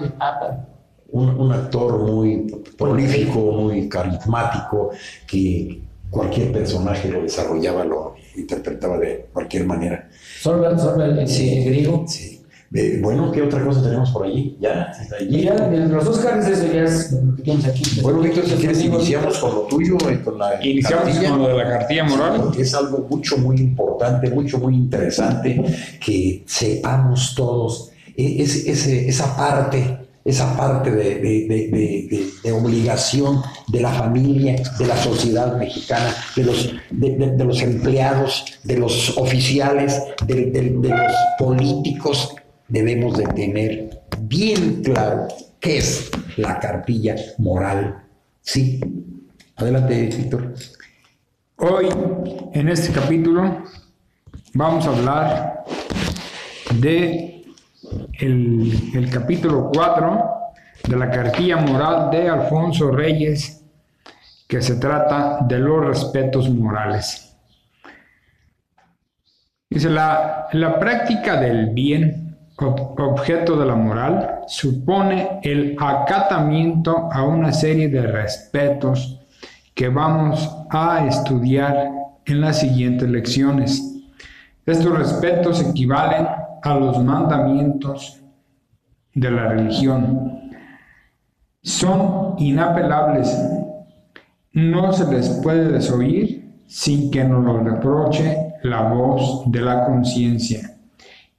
y 0.00 0.04
el 0.04 0.12
Papa. 0.12 0.66
un, 1.10 1.28
un 1.40 1.52
actor 1.52 1.98
muy 1.98 2.46
prolífico, 2.78 3.38
muy 3.52 3.88
carismático, 3.88 4.90
que 5.26 5.82
cualquier 6.08 6.52
personaje 6.52 7.08
lo 7.10 7.22
desarrollaba, 7.22 7.84
lo 7.84 8.14
interpretaba 8.36 8.96
de 8.98 9.26
cualquier 9.32 9.66
manera. 9.66 10.08
Sorba, 10.40 10.78
Sorba 10.78 11.04
el, 11.06 11.18
el, 11.18 11.28
el 11.28 11.64
griego. 11.64 12.04
Sí. 12.06 12.35
Eh, 12.74 12.98
bueno, 13.02 13.30
¿qué 13.32 13.42
otra 13.42 13.64
cosa 13.64 13.82
tenemos 13.82 14.10
por 14.10 14.26
allí? 14.26 14.56
¿Ya? 14.60 14.92
¿Está 15.00 15.16
allí? 15.16 15.36
Y 15.36 15.42
ya, 15.44 15.54
de 15.54 15.86
los 15.86 16.06
Oscars, 16.06 16.46
eso 16.48 16.66
ya 16.72 16.82
es 16.82 17.12
lo 17.12 17.36
que 17.36 17.42
tenemos 17.42 17.64
aquí. 17.66 18.00
Bueno, 18.02 18.20
Víctor, 18.20 18.44
si 18.46 18.54
quieres 18.56 18.82
iniciamos 18.84 19.38
con 19.38 19.54
lo 19.54 19.60
tuyo, 19.62 19.96
eh, 20.10 20.20
con 20.24 20.38
la 20.38 20.62
Iniciamos 20.64 21.04
cartilla. 21.04 21.30
con 21.30 21.38
lo 21.42 21.48
de 21.48 21.54
la 21.56 21.68
cartilla 21.78 22.04
moral. 22.04 22.50
Es 22.58 22.74
algo 22.74 23.06
mucho, 23.08 23.38
muy 23.38 23.56
importante, 23.56 24.30
mucho, 24.30 24.58
muy 24.58 24.74
interesante 24.74 25.62
que 26.04 26.42
sepamos 26.46 27.34
todos 27.36 27.90
e- 28.16 28.42
es, 28.42 28.66
ese- 28.66 29.08
esa 29.08 29.36
parte, 29.36 29.98
esa 30.24 30.56
parte 30.56 30.90
de, 30.90 31.04
de- 31.16 31.20
de- 31.20 31.68
de- 31.70 32.08
de- 32.10 32.26
de 32.42 32.52
obligación 32.52 33.42
de 33.68 33.80
la 33.80 33.90
familia, 33.92 34.56
de 34.78 34.86
la 34.86 34.96
sociedad 34.96 35.56
mexicana, 35.56 36.12
de 36.34 36.42
los, 36.42 36.72
de, 36.90 37.10
de- 37.16 37.30
de 37.36 37.44
los 37.44 37.62
empleados, 37.62 38.44
de 38.64 38.76
los 38.78 39.16
oficiales, 39.18 40.02
de, 40.26 40.34
de- 40.46 40.70
de 40.80 40.88
los 40.88 41.12
políticos. 41.38 42.34
Debemos 42.68 43.16
de 43.16 43.24
tener 43.26 44.02
bien 44.20 44.82
claro 44.82 45.28
qué 45.60 45.78
es 45.78 46.10
la 46.36 46.58
cartilla 46.58 47.14
moral. 47.38 48.02
Sí. 48.40 48.80
Adelante, 49.56 50.06
Víctor. 50.16 50.54
Hoy, 51.56 51.88
en 52.52 52.68
este 52.68 52.92
capítulo, 52.92 53.62
vamos 54.54 54.86
a 54.86 54.90
hablar 54.90 55.64
de 56.80 57.44
el, 58.18 58.90
el 58.94 59.10
capítulo 59.10 59.70
4 59.72 60.24
de 60.88 60.96
la 60.96 61.10
cartilla 61.10 61.56
moral 61.56 62.10
de 62.10 62.28
Alfonso 62.28 62.90
Reyes, 62.90 63.64
que 64.46 64.60
se 64.60 64.76
trata 64.76 65.38
de 65.46 65.58
los 65.58 65.84
respetos 65.84 66.50
morales. 66.50 67.36
Dice, 69.70 69.90
la, 69.90 70.48
la 70.52 70.78
práctica 70.78 71.40
del 71.40 71.70
bien, 71.70 72.25
ob- 72.58 72.94
objeto 72.98 73.56
de 73.56 73.66
la 73.66 73.74
moral, 73.74 74.40
supone 74.46 75.40
el 75.42 75.76
acatamiento 75.78 77.08
a 77.12 77.22
una 77.24 77.52
serie 77.52 77.88
de 77.88 78.02
respetos 78.02 79.20
que 79.74 79.88
vamos 79.88 80.50
a 80.70 81.06
estudiar 81.06 81.90
en 82.24 82.40
las 82.40 82.60
siguientes 82.60 83.08
lecciones. 83.08 83.82
Estos 84.64 84.98
respetos 84.98 85.62
equivalen 85.62 86.26
a 86.62 86.74
los 86.74 87.02
mandamientos 87.02 88.20
de 89.14 89.30
la 89.30 89.48
religión. 89.48 90.50
Son 91.62 92.34
inapelables. 92.38 93.36
No 94.52 94.92
se 94.92 95.10
les 95.12 95.28
puede 95.42 95.68
desoír 95.70 96.62
sin 96.66 97.10
que 97.10 97.22
nos 97.24 97.44
lo 97.44 97.58
reproche 97.60 98.54
la 98.62 98.82
voz 98.82 99.44
de 99.50 99.60
la 99.60 99.84
conciencia. 99.84 100.75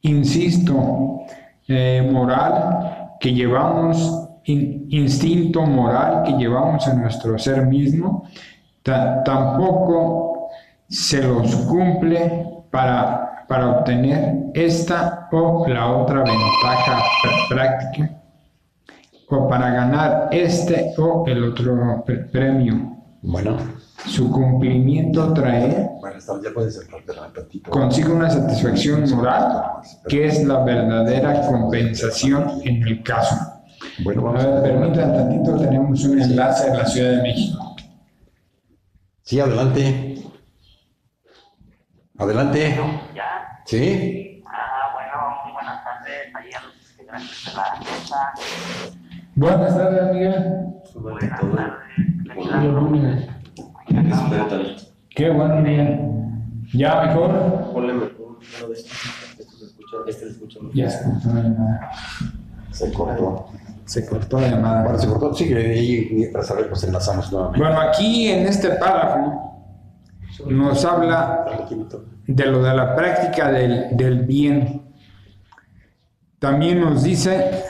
Insisto, 0.08 1.22
eh, 1.68 2.08
moral 2.12 3.16
que 3.20 3.34
llevamos, 3.34 4.30
in- 4.46 4.88
instinto 4.90 5.62
moral 5.66 6.24
que 6.24 6.32
llevamos 6.34 6.88
en 6.88 7.02
nuestro 7.02 7.38
ser 7.38 7.66
mismo, 7.66 8.24
ta- 8.84 9.22
tampoco 9.24 10.48
se 10.88 11.22
los 11.24 11.54
cumple 11.66 12.46
para, 12.72 13.46
para 13.50 13.80
obtener 13.80 14.46
esta 14.54 15.28
o 15.32 15.68
la 15.68 15.92
otra 15.92 16.20
ventaja 16.24 17.02
pr- 17.24 17.50
práctica 17.50 18.10
o 19.30 19.48
para 19.50 19.72
ganar 19.72 20.30
este 20.32 20.94
o 20.98 21.26
el 21.28 21.44
otro 21.44 22.04
pre- 22.06 22.24
premio. 22.32 22.96
Bueno, 23.22 23.58
Su 24.06 24.32
cumplimiento 24.32 25.34
trae 25.34 25.90
bueno, 26.00 26.18
está- 26.18 26.40
ya 26.44 26.52
puedes 26.54 26.80
consigo 27.70 28.14
una 28.16 28.30
satisfacción 28.30 29.10
moral 29.16 29.64
que 30.08 30.28
es 30.28 30.44
la 30.44 30.64
verdadera 30.64 31.42
compensación 31.48 32.62
en 32.64 32.88
el 32.88 33.04
caso. 33.04 33.36
Bueno, 34.04 34.22
A 34.22 34.24
vamos 34.26 34.46
ver, 34.46 34.58
a 34.58 34.64
permítanme 34.64 35.18
tantito, 35.18 35.58
tenemos 35.58 36.04
un 36.06 36.22
enlace 36.22 36.70
de 36.72 36.78
la 36.78 36.86
Ciudad 36.86 37.12
de 37.12 37.22
México. 37.24 37.76
Sí, 39.24 39.40
adelante. 39.40 40.24
Adelante. 42.18 42.80
Ya. 43.16 43.62
Sí. 43.66 44.42
Ah, 44.46 44.94
bueno, 44.94 45.54
buenas 45.54 45.84
tardes. 45.84 46.34
Ahí 46.36 46.50
a 46.54 46.62
los 46.64 46.92
integrantes 46.92 47.46
de 47.46 47.54
la 47.54 47.80
mesa. 47.80 48.34
Buenas 49.36 49.78
tardes, 49.78 50.14
Miguel. 50.14 50.66
Buenas 50.96 51.40
tardes. 51.42 53.28
Me- 53.90 54.76
Qué 55.10 55.30
bueno, 55.30 55.56
Miguel. 55.62 56.00
¿Ya 56.74 57.02
mejor? 57.06 57.72
Ponle 57.74 57.94
mejor 57.94 58.12
uno 58.20 58.68
de 58.68 58.74
estos. 58.74 58.92
Esto 59.40 59.58
se 59.58 59.66
escucha, 59.66 59.98
este 60.08 60.26
se 60.26 60.32
escucha 60.32 60.60
mejor. 60.60 60.76
Ya 60.76 60.90
se 60.90 61.04
cortó 61.04 61.30
la 61.34 61.42
llamada. 61.44 61.92
Se 62.72 62.94
cortó. 62.94 63.46
Se 63.86 64.06
cortó 64.06 64.40
la 64.42 64.48
llamada. 64.50 64.84
Bueno, 64.84 65.00
se 65.00 65.08
cortó. 65.08 65.34
Sí, 65.34 65.46
y 65.46 66.14
mientras 66.14 66.52
a 66.52 66.56
ver, 66.56 66.70
pues 66.70 66.84
enlazamos 66.84 67.32
nuevamente. 67.32 67.66
Bueno, 67.66 67.82
aquí 67.82 68.28
en 68.30 68.46
este 68.48 68.70
párrafo 68.72 69.44
nos 70.50 70.86
habla 70.86 71.46
de 72.28 72.46
lo 72.46 72.62
de 72.62 72.76
la 72.76 72.96
práctica 72.96 73.52
del, 73.52 73.96
del 73.96 74.26
bien. 74.26 74.84
También 76.40 76.82
nos 76.82 77.02
dice 77.02 77.64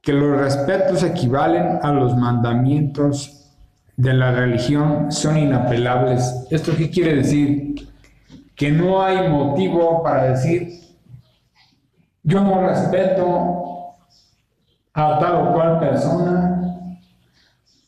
que 0.00 0.12
los 0.14 0.38
respetos 0.38 1.02
equivalen 1.02 1.80
a 1.82 1.92
los 1.92 2.16
mandamientos 2.16 3.37
de 3.98 4.14
la 4.14 4.30
religión, 4.30 5.10
son 5.10 5.36
inapelables. 5.36 6.46
¿Esto 6.50 6.72
qué 6.76 6.88
quiere 6.88 7.16
decir? 7.16 7.74
Que 8.54 8.70
no 8.70 9.02
hay 9.02 9.28
motivo 9.28 10.04
para 10.04 10.22
decir, 10.30 10.72
yo 12.22 12.40
no 12.40 12.64
respeto 12.64 13.96
a 14.94 15.18
tal 15.18 15.48
o 15.48 15.52
cual 15.52 15.80
persona, 15.80 16.62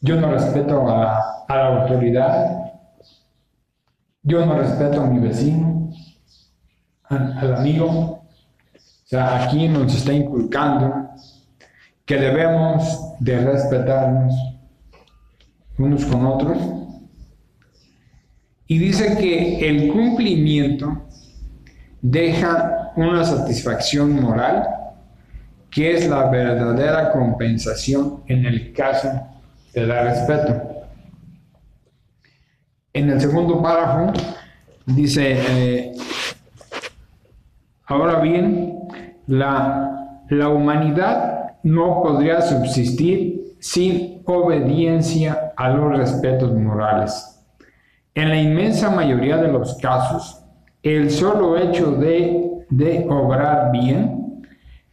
yo 0.01 0.21
no 0.21 0.33
respeto 0.33 0.89
a 0.91 1.47
la, 1.49 1.67
autoridad, 1.67 2.73
yo 4.25 4.45
no 4.45 4.59
respeto 4.59 5.03
a 5.03 5.07
mi 5.07 5.21
vecino, 5.21 5.91
a- 7.05 7.39
al 7.41 7.55
amigo. 7.55 7.87
O 7.87 9.07
sea, 9.07 9.45
aquí 9.45 9.69
nos 9.69 9.95
está 9.95 10.13
inculcando 10.13 11.11
que 12.05 12.17
debemos 12.17 13.15
de 13.21 13.41
respetarnos 13.45 14.35
unos 15.79 16.05
con 16.05 16.27
otros. 16.27 16.59
Y 18.67 18.79
dice 18.79 19.17
que 19.19 19.69
el 19.69 19.93
cumplimiento 19.93 21.03
deja 22.01 22.93
una 22.97 23.25
satisfacción 23.25 24.21
moral 24.21 24.81
que 25.71 25.95
es 25.95 26.09
la 26.09 26.29
verdadera 26.29 27.13
compensación 27.13 28.23
en 28.27 28.45
el 28.45 28.73
caso 28.73 29.09
de 29.73 29.87
dar 29.87 30.05
respeto. 30.07 30.63
En 32.93 33.09
el 33.09 33.21
segundo 33.21 33.63
párrafo 33.63 34.13
dice, 34.85 35.37
eh, 35.39 35.93
ahora 37.87 38.21
bien, 38.21 38.81
la, 39.29 40.25
la 40.29 40.49
humanidad 40.49 41.55
no 41.63 42.03
podría 42.03 42.41
subsistir 42.43 43.50
sin 43.61 44.23
obediencia 44.25 45.53
a 45.57 45.69
los 45.71 45.97
respetos 45.97 46.53
morales. 46.55 47.41
En 48.15 48.31
la 48.31 48.41
inmensa 48.41 48.91
mayoría 48.91 49.37
de 49.37 49.49
los 49.53 49.77
casos, 49.77 50.45
el 50.83 51.11
solo 51.11 51.57
hecho 51.59 51.93
de, 51.93 52.67
de 52.71 53.07
obrar 53.09 53.71
bien 53.71 54.43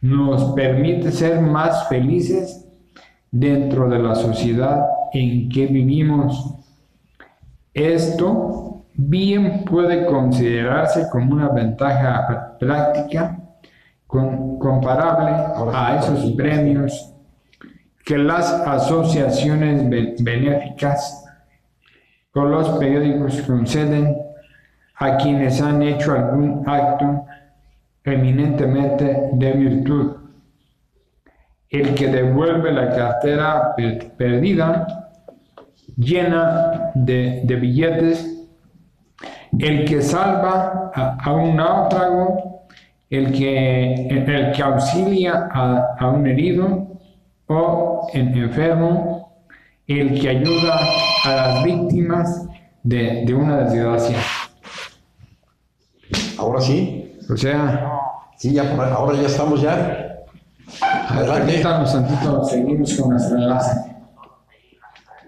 nos 0.00 0.52
permite 0.52 1.10
ser 1.10 1.40
más 1.40 1.88
felices 1.88 2.68
dentro 3.30 3.88
de 3.88 3.98
la 3.98 4.14
sociedad 4.14 4.86
en 5.12 5.48
que 5.48 5.66
vivimos. 5.66 6.54
Esto 7.72 8.84
bien 8.94 9.64
puede 9.64 10.06
considerarse 10.06 11.08
como 11.10 11.32
una 11.32 11.48
ventaja 11.48 12.56
práctica 12.58 13.38
comparable 14.06 15.30
a 15.72 15.98
esos 15.98 16.32
premios 16.32 17.14
que 18.08 18.16
las 18.16 18.50
asociaciones 18.50 19.86
be- 19.90 20.14
benéficas 20.20 21.26
o 22.32 22.42
los 22.42 22.70
periódicos 22.78 23.42
conceden 23.42 24.16
a 24.96 25.18
quienes 25.18 25.60
han 25.60 25.82
hecho 25.82 26.14
algún 26.14 26.66
acto 26.66 27.26
eminentemente 28.04 29.28
de 29.34 29.52
virtud. 29.52 30.16
El 31.68 31.94
que 31.94 32.06
devuelve 32.08 32.72
la 32.72 32.88
cartera 32.96 33.74
per- 33.76 34.12
perdida 34.16 34.86
llena 35.98 36.90
de, 36.94 37.42
billetes, 37.60 38.48
el 39.58 39.84
que 39.84 40.00
salva 40.00 40.90
a, 40.94 41.30
un 41.34 41.56
náufrago, 41.56 42.64
el 43.10 43.32
que, 43.32 44.08
el 44.08 44.52
que 44.52 44.62
auxilia 44.62 45.50
a 45.52 46.08
un 46.08 46.26
herido 46.26 46.87
o 47.48 48.08
en- 48.12 48.36
enfermo, 48.36 49.44
el 49.86 50.20
que 50.20 50.28
ayuda 50.28 50.78
a 51.24 51.30
las 51.30 51.64
víctimas 51.64 52.46
de, 52.82 53.24
de 53.24 53.34
una 53.34 53.56
desgracia. 53.58 54.18
Ahora 56.38 56.60
sí, 56.60 57.18
O 57.30 57.36
sea, 57.36 57.90
sí, 58.36 58.54
ya 58.54 58.74
por- 58.74 58.84
ahora 58.86 59.16
ya 59.16 59.26
estamos 59.26 59.60
ya. 59.60 60.04
Adelante. 60.82 61.46
permítanos 61.46 61.92
tantito, 61.92 62.44
seguimos 62.44 62.94
con 63.00 63.10
nuestro 63.10 63.36
enlace. 63.38 63.94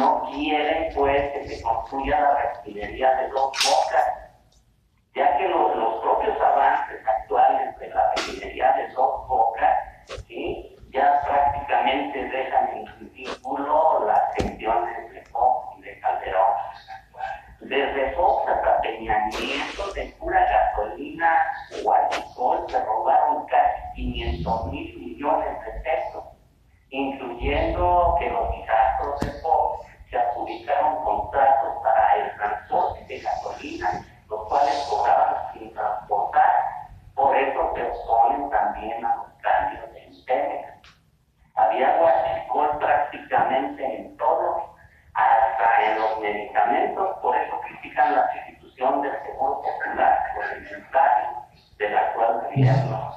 no 0.00 0.22
quieren, 0.32 0.94
pues, 0.94 1.30
que 1.32 1.46
se 1.46 1.62
construya 1.62 2.18
la 2.18 2.34
refinería 2.36 3.14
de 3.16 3.28
dos 3.28 3.52
bocas, 3.52 4.06
ya 5.14 5.36
que 5.36 5.46
los, 5.48 5.76
los 5.76 6.00
propios 6.00 6.40
avances 6.40 7.06
actuales 7.06 7.78
de 7.78 7.88
la 7.88 8.10
refinería 8.16 8.72
de 8.72 8.88
dos 8.94 9.28
bocas, 9.28 9.78
¿sí? 10.26 10.74
ya 10.90 11.20
prácticamente 11.26 12.24
dejan 12.24 12.68
en 12.78 12.86
ridículo 12.98 14.06
las 14.06 14.34
gestiones 14.36 15.12
de 15.12 15.20
Fox 15.26 15.76
y 15.78 15.82
de 15.82 16.00
Calderón. 16.00 16.54
Desde 17.60 18.12
Fox 18.12 18.48
hasta 18.48 18.80
Peña 18.80 19.26
Nieto, 19.26 19.92
de 19.92 20.06
pura 20.18 20.46
gasolina 20.46 21.44
o 21.84 21.92
alcohol, 21.92 22.64
se 22.70 22.84
robaron 22.84 23.46
casi 23.46 23.80
500 23.96 24.66
mil 24.72 24.98
millones 24.98 25.60
de 25.66 25.72
pesos, 25.82 26.24
incluyendo 26.90 28.16
que 28.18 28.30
los 28.30 28.50
de 29.20 29.30
Fox 29.40 29.86
se 30.10 30.18
adjudicaron 30.18 31.04
contratos 31.04 31.82
para 31.82 32.16
el 32.16 32.36
transporte 32.36 33.04
de 33.06 33.20
gasolina, 33.20 34.04
los 34.28 34.48
cuales 34.48 34.86
cobraban 34.90 35.52
sin 35.52 35.72
transportar. 35.72 36.52
Por 37.14 37.36
eso 37.36 37.72
se 37.74 37.82
oponen 37.82 38.50
también 38.50 39.04
a 39.04 39.16
los 39.16 39.26
cambios 39.40 39.84
en 39.94 40.24
Pemex. 40.24 40.68
Había 41.54 41.96
guachicol 41.96 42.78
prácticamente 42.78 43.96
en 43.96 44.16
todo, 44.16 44.74
hasta 45.14 45.84
en 45.84 46.00
los 46.00 46.20
medicamentos, 46.20 47.16
por 47.22 47.36
eso 47.36 47.60
critican 47.60 48.16
la 48.16 48.32
sustitución 48.32 49.02
del 49.02 49.12
seguro 49.22 49.62
popular 49.62 50.24
por 50.34 50.44
el 50.44 50.64
del 51.78 51.98
actual 51.98 52.40
gobierno. 52.42 53.10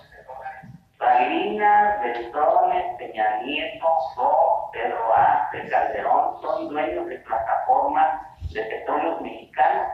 Salinas, 0.97 2.01
Beltrones, 2.01 2.95
Peña 2.97 3.41
Nieto, 3.41 3.87
Fox, 4.15 4.71
Pedro 4.73 5.13
Arce, 5.13 5.69
Calderón 5.69 6.41
son 6.41 6.69
dueños 6.69 7.07
de 7.07 7.17
plataformas 7.19 8.21
de 8.51 8.63
petróleos 8.63 9.21
mexicanos. 9.21 9.87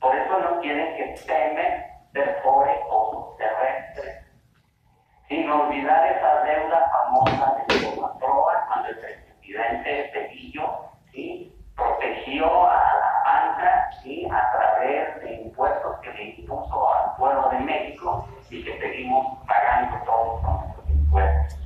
Por 0.00 0.14
eso 0.14 0.38
no 0.38 0.60
quieren 0.60 0.96
que 0.96 1.14
Pemex 1.26 2.12
perfore 2.12 2.80
pozos 2.88 3.36
terrestres. 3.36 4.24
Sin 5.28 5.50
olvidar 5.50 6.06
esa 6.06 6.42
deuda 6.42 6.90
famosa 6.90 7.64
de 7.68 7.94
Comatroa 7.94 8.66
cuando 8.68 8.88
el 8.88 8.98
presidente 8.98 10.10
Cedillo, 10.12 10.90
¿sí? 11.12 11.55
Protegió 11.76 12.68
a 12.68 12.74
la 12.74 13.22
banca 13.24 13.90
¿sí? 14.02 14.26
a 14.30 14.52
través 14.52 15.20
de 15.22 15.42
impuestos 15.42 15.96
que 16.00 16.12
le 16.12 16.24
impuso 16.36 16.94
al 16.94 17.16
pueblo 17.16 17.48
de 17.50 17.58
México 17.60 18.26
y 18.50 18.64
que 18.64 18.78
seguimos 18.78 19.38
pagando 19.46 19.96
todos 20.04 20.40
con 20.42 20.60
nuestros 20.60 20.90
impuestos. 20.90 21.60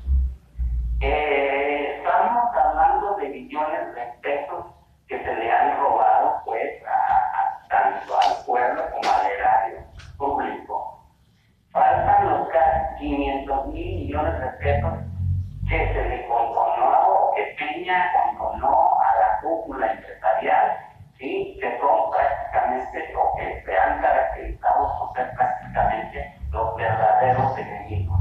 Eh, 1.01 1.96
estamos 1.96 2.55
hablando 2.55 3.14
de 3.16 3.29
billones 3.29 3.94
de 3.94 4.03
pesos 4.20 4.66
que 5.09 5.18
se 5.23 5.35
le 5.35 5.51
han 5.51 5.79
robado 5.79 6.42
pues 6.44 6.83
a 6.87 7.66
tanto 7.68 8.18
al 8.18 8.44
pueblo 8.44 8.83
como 8.90 9.14
al 9.14 9.27
erario 9.31 9.79
público. 10.18 11.05
Faltan 11.73 12.31
los 12.31 12.49
casi 12.49 12.96
500 12.99 13.66
mil 13.68 13.96
millones 13.96 14.40
de 14.40 14.49
pesos 14.59 15.10
que 15.71 15.93
se 15.93 16.09
le 16.09 16.27
condonó 16.27 17.07
o 17.07 17.35
que 17.35 17.55
Peña 17.57 18.13
condonó 18.13 18.99
a 19.01 19.19
la 19.21 19.41
cúpula 19.41 19.93
empresarial, 19.93 20.77
¿sí? 21.17 21.57
que 21.61 21.79
son 21.79 22.11
prácticamente 22.11 23.15
o 23.17 23.37
que 23.37 23.63
se 23.65 23.79
han 23.79 24.01
caracterizado 24.03 24.99
por 24.99 25.15
ser 25.15 25.33
prácticamente 25.37 26.35
los 26.51 26.77
verdaderos 26.77 27.57
enemigos 27.57 28.20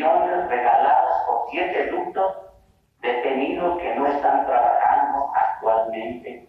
millones 0.00 0.48
regalados 0.48 1.12
por 1.26 1.50
siete 1.50 1.86
ductos 1.88 2.36
detenidos 3.02 3.78
que 3.80 3.94
no 3.96 4.06
están 4.06 4.46
trabajando 4.46 5.30
actualmente 5.34 6.48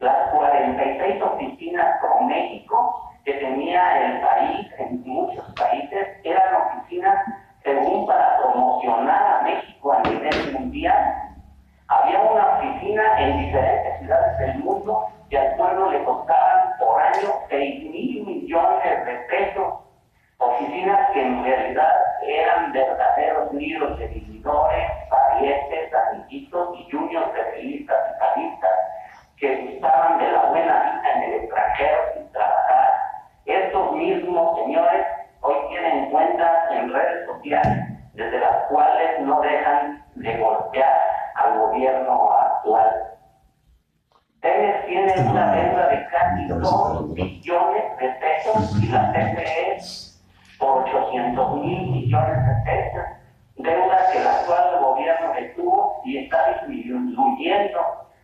las 0.00 0.30
46 0.30 1.22
oficinas 1.22 1.96
pro 2.00 2.22
México 2.22 3.08
que 3.24 3.34
tenía 3.34 4.06
el 4.06 4.20
país 4.20 4.66
en 4.78 5.00
muchos 5.04 5.44
países 5.54 6.08
eran 6.24 6.54
oficinas 6.62 7.24
según 7.62 8.04
para 8.04 8.36
promocionar 8.38 9.26
a 9.26 9.42
México 9.42 9.92
a 9.92 10.00
nivel 10.08 10.52
mundial. 10.52 11.34
Había 11.86 12.20
una 12.20 12.58
oficina 12.58 13.20
en 13.20 13.46
diferentes 13.46 13.98
ciudades 14.00 14.38
del 14.38 14.58
mundo 14.58 15.06
que 15.30 15.38
al 15.38 15.54
pueblo 15.56 15.92
le 15.92 16.02
costaban 16.02 16.76
por 16.80 17.00
año 17.00 17.28
6 17.48 17.90
mil 17.90 18.26
millones 18.26 19.06
de 19.06 19.14
pesos. 19.30 19.85
Oficinas 20.38 21.10
que 21.12 21.22
en 21.22 21.44
realidad 21.44 21.92
eran 22.22 22.72
verdaderos 22.72 23.52
nidos 23.52 23.98
de 23.98 24.06
vividores, 24.08 24.90
parientes, 25.08 25.92
amiguitos 25.94 26.78
y 26.78 26.90
juniors 26.90 27.32
realistas 27.32 27.96
y 28.10 28.20
paristas 28.20 28.70
que 29.38 29.56
gustaban 29.56 30.18
de 30.18 30.32
la 30.32 30.44
buena 30.46 30.80
vida 30.82 31.12
en 31.14 31.22
el 31.22 31.32
extranjero 31.40 31.98
sin 32.14 32.32
trabajar. 32.32 32.92
Estos 33.46 33.92
mismos 33.92 34.58
señores 34.58 35.06
hoy 35.40 35.56
tienen 35.70 36.10
cuentas 36.10 36.70
en 36.70 36.92
redes 36.92 37.26
sociales 37.26 37.96
desde 38.12 38.38
las 38.38 38.66
cuales 38.68 39.20
no 39.20 39.40
dejan 39.40 40.04
de 40.16 40.36
golpear 40.36 41.00
al 41.36 41.58
gobierno 41.58 42.30
actual. 42.32 42.90
Pemex 44.40 44.86
tiene 44.86 45.14
una 45.30 45.52
deuda 45.52 45.88
de 45.88 46.06
casi 46.08 46.46
2 46.48 47.14
billones 47.14 47.98
de 47.98 48.08
pesos 48.08 48.82
y 48.82 48.88
la 48.88 49.12
CFE 49.12 50.05
800 50.58 51.54
mil 51.56 51.90
millones 51.90 52.46
de 52.46 52.54
pesos. 52.64 53.04
Deuda 53.56 54.10
que 54.12 54.18
el 54.18 54.26
actual 54.26 54.80
gobierno 54.80 55.32
detuvo 55.34 56.02
y 56.04 56.18
está 56.18 56.60
disminuyendo. 56.60 57.80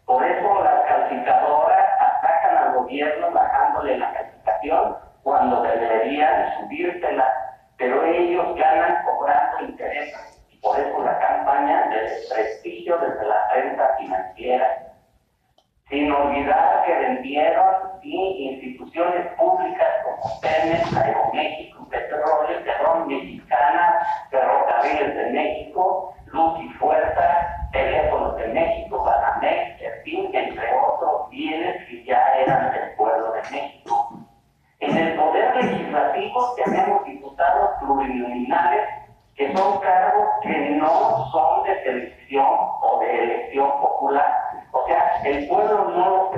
Por 0.07 0.25
eso 0.25 0.63
las 0.63 0.85
calificadoras 0.87 1.89
atacan 2.01 2.57
al 2.59 2.75
gobierno 2.75 3.31
bajándole 3.31 3.99
la 3.99 4.13
calificación 4.13 4.97
cuando 5.23 5.63
deberían 5.63 6.53
subírsela, 6.59 7.27
pero 7.77 8.05
ellos 8.05 8.55
ganan 8.57 9.05
cobrando 9.05 9.65
intereses 9.65 10.33
por 10.63 10.79
eso 10.79 11.03
la 11.03 11.19
campaña 11.19 11.89
de 11.89 12.01
desprestigio 12.03 12.97
desde 12.99 13.27
la 13.27 13.49
renta 13.53 13.97
financiera. 13.99 14.92
Sin 15.93 16.11
olvidar 16.11 16.85
que 16.87 16.95
vendieron 16.95 17.75
sí, 18.01 18.15
instituciones 18.15 19.27
públicas 19.37 19.89
como 20.03 20.41
Pemex, 20.41 20.97
Aeroméxico, 20.97 21.87
Petróleo, 21.91 22.65
Perrón 22.65 23.09
Mexicana, 23.09 23.99
Ferrocarriles 24.31 25.15
de 25.15 25.31
México, 25.33 26.15
Luz 26.29 26.61
y 26.63 26.69
Fuerza, 26.79 27.69
Teléfonos 27.73 28.37
de 28.37 28.49
México, 28.49 29.05
Banamex, 29.05 29.83
en 29.83 30.03
fin, 30.03 30.31
entre 30.33 30.67
otros 30.79 31.29
bienes 31.29 31.87
que 31.87 32.03
ya 32.05 32.27
eran 32.39 32.73
del 32.73 32.97
pueblo 32.97 33.33
de 33.33 33.43
México. 33.51 34.19
En 34.81 34.97
el 34.97 35.15
poder 35.15 35.55
legislativo 35.57 36.55
tenemos 36.65 37.05
diputados 37.05 37.71
plurinominales 37.81 38.89
que 39.35 39.55
son 39.55 39.79
cargos 39.81 40.29
que 40.43 40.71
no 40.71 41.31
son 41.31 41.65
de 41.65 41.85
selección 41.85 42.47
o 42.81 42.99
de 43.01 43.25
elección 43.25 43.71
popular. 43.79 44.52
O 44.73 44.87
sea, 44.87 45.21
el 45.25 45.47
pueblo 45.49 45.91
no 45.91 46.31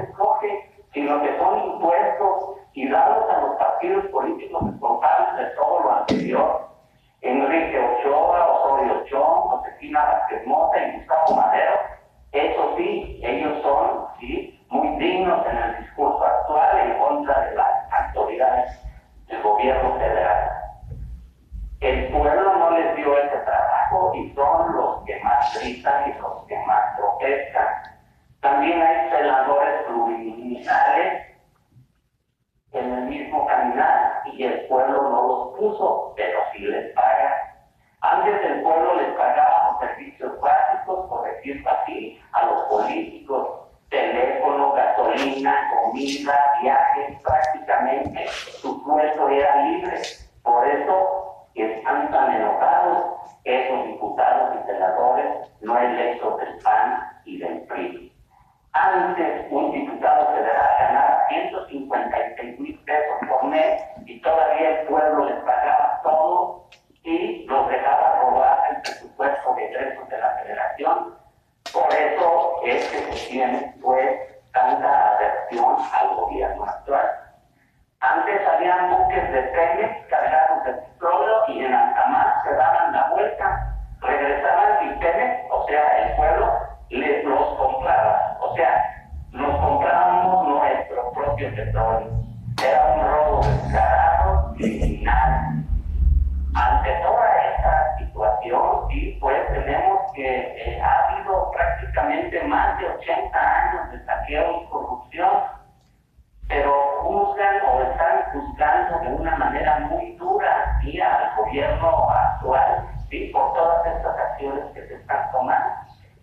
actual 112.11 112.89
¿sí? 113.09 113.31
por 113.33 113.53
todas 113.55 113.87
estas 113.87 114.19
acciones 114.19 114.65
que 114.75 114.87
se 114.87 114.95
están 114.95 115.31
tomando. 115.33 115.75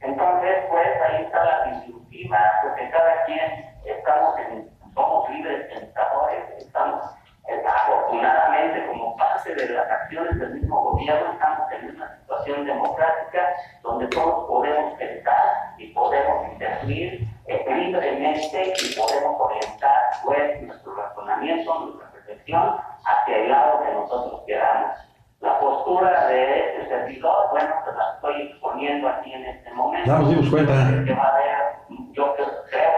Entonces, 0.02 0.66
pues 0.70 0.88
ahí 1.08 1.24
está 1.24 1.44
la 1.44 1.66
disyuntiva, 1.66 2.40
porque 2.64 2.90
cada 2.90 3.24
quien 3.26 3.72
estamos 3.86 4.38
en, 4.40 4.70
somos 4.94 5.30
libres 5.30 5.68
pensadores, 5.68 6.44
estamos 6.58 7.04
eh, 7.48 7.64
afortunadamente 7.68 8.88
como 8.88 9.16
parte 9.16 9.54
de 9.54 9.70
las 9.70 9.90
acciones 9.90 10.40
del 10.40 10.56
mismo 10.56 10.92
gobierno, 10.92 11.34
estamos 11.34 11.72
en 11.72 11.96
una 11.96 12.18
situación 12.18 12.66
democrática 12.66 13.54
donde 13.84 14.08
todos 14.08 14.48
podemos 14.48 14.94
pensar 14.98 15.74
y 15.78 15.88
podemos 15.94 16.52
intervenir 16.52 17.28
eh, 17.48 17.66
libremente 17.68 18.74
y 18.82 18.96
podemos 18.96 19.40
orientar 19.40 20.02
pues 20.24 20.62
nuestro 20.62 20.96
razonamiento, 20.96 21.80
nuestra 21.80 22.10
reflexión 22.12 22.78
hacia 23.06 23.38
el 23.38 23.50
lado 23.50 23.84
que 23.84 23.94
nosotros 23.94 24.42
queramos. 24.46 24.98
La 25.42 25.60
postura 25.60 26.28
de 26.28 26.60
este 26.60 26.90
servidor, 26.90 27.50
bueno, 27.50 27.70
pues 27.84 27.98
la 27.98 28.14
estoy 28.14 28.48
exponiendo 28.48 29.10
aquí 29.10 29.34
en 29.34 29.44
este 29.46 29.74
momento. 29.74 30.16
Nos 30.16 30.30
dimos 30.30 30.50
cuenta. 30.52 30.74
Que 31.04 31.14
va 31.14 31.24
a 31.24 31.36
haber, 31.36 32.14
yo 32.14 32.36
creo 32.36 32.48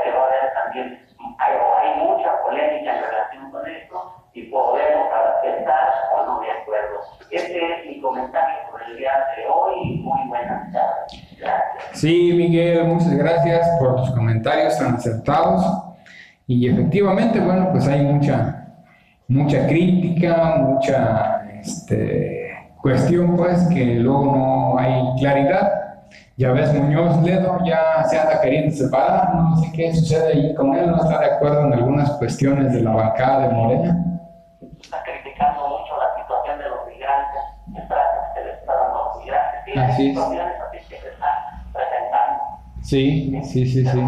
que 0.04 0.12
va 0.12 0.24
a 0.24 0.28
haber 0.28 0.54
también, 0.54 1.06
hay, 1.40 1.54
hay 1.54 2.04
mucha 2.04 2.42
polémica 2.42 2.98
en 2.98 3.04
relación 3.04 3.50
con 3.50 3.66
esto 3.66 4.26
y 4.34 4.42
podemos 4.44 5.08
estar 5.42 5.94
o 6.18 6.26
no 6.26 6.40
de 6.42 6.52
acuerdo. 6.52 7.00
Este 7.32 7.80
es 7.80 7.86
mi 7.86 8.02
comentario 8.02 8.56
por 8.72 8.84
el 8.84 8.98
día 8.98 9.14
de 9.38 9.48
hoy 9.48 9.76
y 9.82 9.98
muy 10.00 10.28
buenas 10.28 10.70
tardes. 10.74 11.38
Gracias. 11.40 11.98
Sí, 11.98 12.34
Miguel, 12.34 12.84
muchas 12.86 13.16
gracias 13.16 13.70
por 13.80 13.96
tus 13.96 14.12
comentarios 14.12 14.78
tan 14.78 14.96
acertados. 14.96 15.66
Y 16.46 16.70
efectivamente, 16.70 17.40
bueno, 17.40 17.70
pues 17.72 17.88
hay 17.88 18.02
mucha, 18.02 18.68
mucha 19.30 19.66
crítica, 19.66 20.56
mucha 20.58 21.33
este, 21.64 22.50
cuestión, 22.82 23.36
pues, 23.38 23.66
que 23.68 23.86
luego 23.96 24.26
no 24.26 24.78
hay 24.78 25.02
claridad. 25.20 25.80
Ya 26.36 26.52
ves, 26.52 26.74
Muñoz 26.74 27.22
Ledo 27.24 27.60
ya 27.66 28.04
se 28.06 28.20
anda 28.20 28.42
queriendo 28.42 28.76
separar, 28.76 29.34
no 29.36 29.56
sé 29.58 29.72
qué 29.72 29.94
sucede 29.94 30.34
ahí 30.34 30.56
con 30.56 30.74
él, 30.76 30.90
no 30.90 30.98
está 30.98 31.20
de 31.20 31.26
acuerdo 31.28 31.66
en 31.68 31.74
algunas 31.74 32.10
cuestiones 32.14 32.74
de 32.74 32.82
la 32.82 32.92
bancada 32.92 33.48
de 33.48 33.54
Morena. 33.54 34.06
está 34.82 34.98
criticando 35.04 35.62
mucho 35.70 35.94
la 35.98 36.22
situación 36.22 36.58
de 36.60 36.70
los 36.70 36.88
migrantes, 36.88 37.42
el 37.76 37.88
trato 37.88 38.18
que 38.34 38.40
se 38.40 38.46
les 38.48 38.60
está 38.60 38.74
dando 38.74 38.96
a 39.02 39.06
los 39.14 39.18
migrantes. 39.24 39.60
Sí, 39.66 39.72
Así 39.80 40.08
es. 40.08 40.10
situaciones 40.10 40.54
así 40.68 40.78
que 40.90 40.96
se 41.02 41.08
están 41.10 41.30
presentando. 41.72 42.44
Sí, 42.82 43.42
sí, 43.44 43.66
sí, 43.68 43.86
sí. 43.86 43.92
Pero 43.94 44.02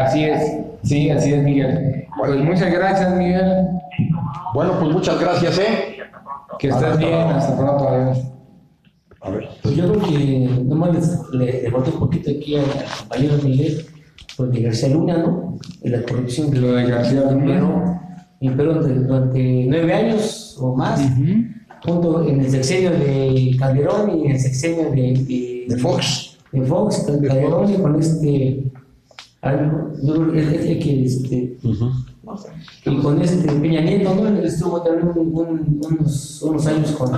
Así 0.00 0.24
es, 0.24 0.56
sí, 0.82 1.10
así 1.10 1.32
es, 1.34 1.42
Miguel. 1.42 2.06
Pues 2.18 2.36
muchas 2.44 2.72
gracias, 2.72 3.14
Miguel. 3.16 3.66
Bueno, 4.54 4.72
pues 4.78 4.92
muchas 4.92 5.20
gracias, 5.20 5.58
¿eh? 5.58 5.96
Que 6.58 6.68
estés 6.68 6.98
bien, 6.98 7.12
hasta 7.14 7.56
pronto, 7.56 7.88
adiós. 7.88 8.18
A 9.20 9.30
ver. 9.30 9.48
Pues 9.62 9.76
yo 9.76 9.92
creo 9.92 10.02
que 10.08 10.48
nomás 10.64 10.94
les- 10.94 11.20
le, 11.32 11.62
le 11.62 11.70
boté 11.70 11.90
un 11.90 11.98
poquito 12.00 12.30
aquí 12.30 12.56
al, 12.56 12.64
compañero 12.98 13.34
Miguel, 13.42 13.86
pues 14.36 14.50
de 14.50 14.62
García 14.62 14.88
Luna, 14.90 15.18
¿no? 15.18 15.58
De 15.80 15.90
la 15.90 16.02
corrupción 16.02 16.50
que 16.50 16.58
Lo 16.58 16.72
de 16.74 16.84
García 16.86 17.20
Luna. 17.20 17.32
imperó, 17.32 18.00
imperó 18.40 18.74
durante, 18.82 19.64
nueve 19.68 19.94
años 19.94 20.56
o 20.60 20.74
más, 20.76 21.00
junto 21.84 22.28
en 22.28 22.40
el 22.40 22.50
sexenio 22.50 22.90
de 22.90 23.56
Calderón 23.58 24.18
y 24.18 24.26
en 24.26 24.30
el 24.32 24.40
sexenio 24.40 24.90
de, 24.90 25.02
de, 25.14 25.64
De 25.68 25.76
Fox. 25.78 26.36
de 26.52 26.62
Fox, 26.62 27.04
Cal- 27.06 27.22
Calderón 27.26 27.70
y 27.72 27.76
con 27.76 27.98
este. 28.00 28.64
Algo, 29.42 29.92
yo 30.02 30.14
creo 30.14 30.32
que 30.32 30.40
el 30.40 31.04
este. 31.04 31.58
Y 32.86 32.96
con 33.02 33.20
este 33.20 33.52
Peña 33.52 33.80
Nieto, 33.80 34.14
¿no? 34.14 34.28
Él 34.28 34.44
estuvo 34.44 34.80
también 34.82 35.08
un- 35.08 35.18
un- 35.36 35.80
unos, 35.90 36.42
unos 36.42 36.66
años 36.66 36.92
con, 36.92 37.10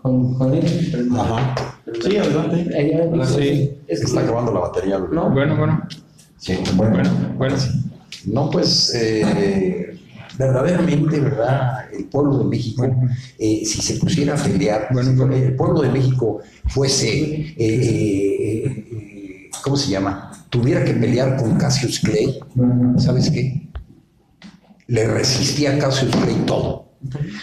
con, 0.00 0.34
con 0.34 0.54
él. 0.54 1.10
Ajá. 1.18 1.54
Sí, 2.02 2.16
adelante. 2.16 2.76
Allá, 2.76 3.26
Sí. 3.26 3.72
Es 3.88 4.00
que 4.00 4.06
Está 4.06 4.20
acabando 4.20 4.52
la 4.54 4.60
batería. 4.60 4.98
¿No? 4.98 5.30
Bueno, 5.30 5.56
bueno, 5.56 5.82
Sí, 6.38 6.54
bueno. 6.76 6.92
bueno, 6.94 7.10
bueno. 7.36 7.56
No, 8.26 8.50
pues 8.50 8.94
eh, 8.94 9.98
verdaderamente, 10.38 11.18
¿verdad? 11.20 11.92
El 11.92 12.04
pueblo 12.04 12.38
de 12.38 12.44
México, 12.44 12.86
eh, 13.38 13.62
si 13.64 13.82
se 13.82 13.94
pusiera 13.94 14.34
a 14.34 14.42
pelear, 14.42 14.88
Bueno, 14.92 15.10
si 15.10 15.16
bueno. 15.16 15.34
el 15.34 15.56
pueblo 15.56 15.80
de 15.82 15.88
México 15.90 16.40
fuese, 16.68 17.08
eh, 17.34 17.54
eh, 17.58 18.84
eh, 18.92 19.50
¿cómo 19.64 19.76
se 19.76 19.90
llama? 19.90 20.29
Tuviera 20.50 20.84
que 20.84 20.94
pelear 20.94 21.36
con 21.36 21.56
Cassius 21.56 22.00
Clay, 22.00 22.40
¿sabes 22.98 23.30
qué? 23.30 23.68
Le 24.88 25.06
resistía 25.06 25.74
a 25.74 25.78
Cassius 25.78 26.10
Clay 26.10 26.34
todo. 26.46 26.90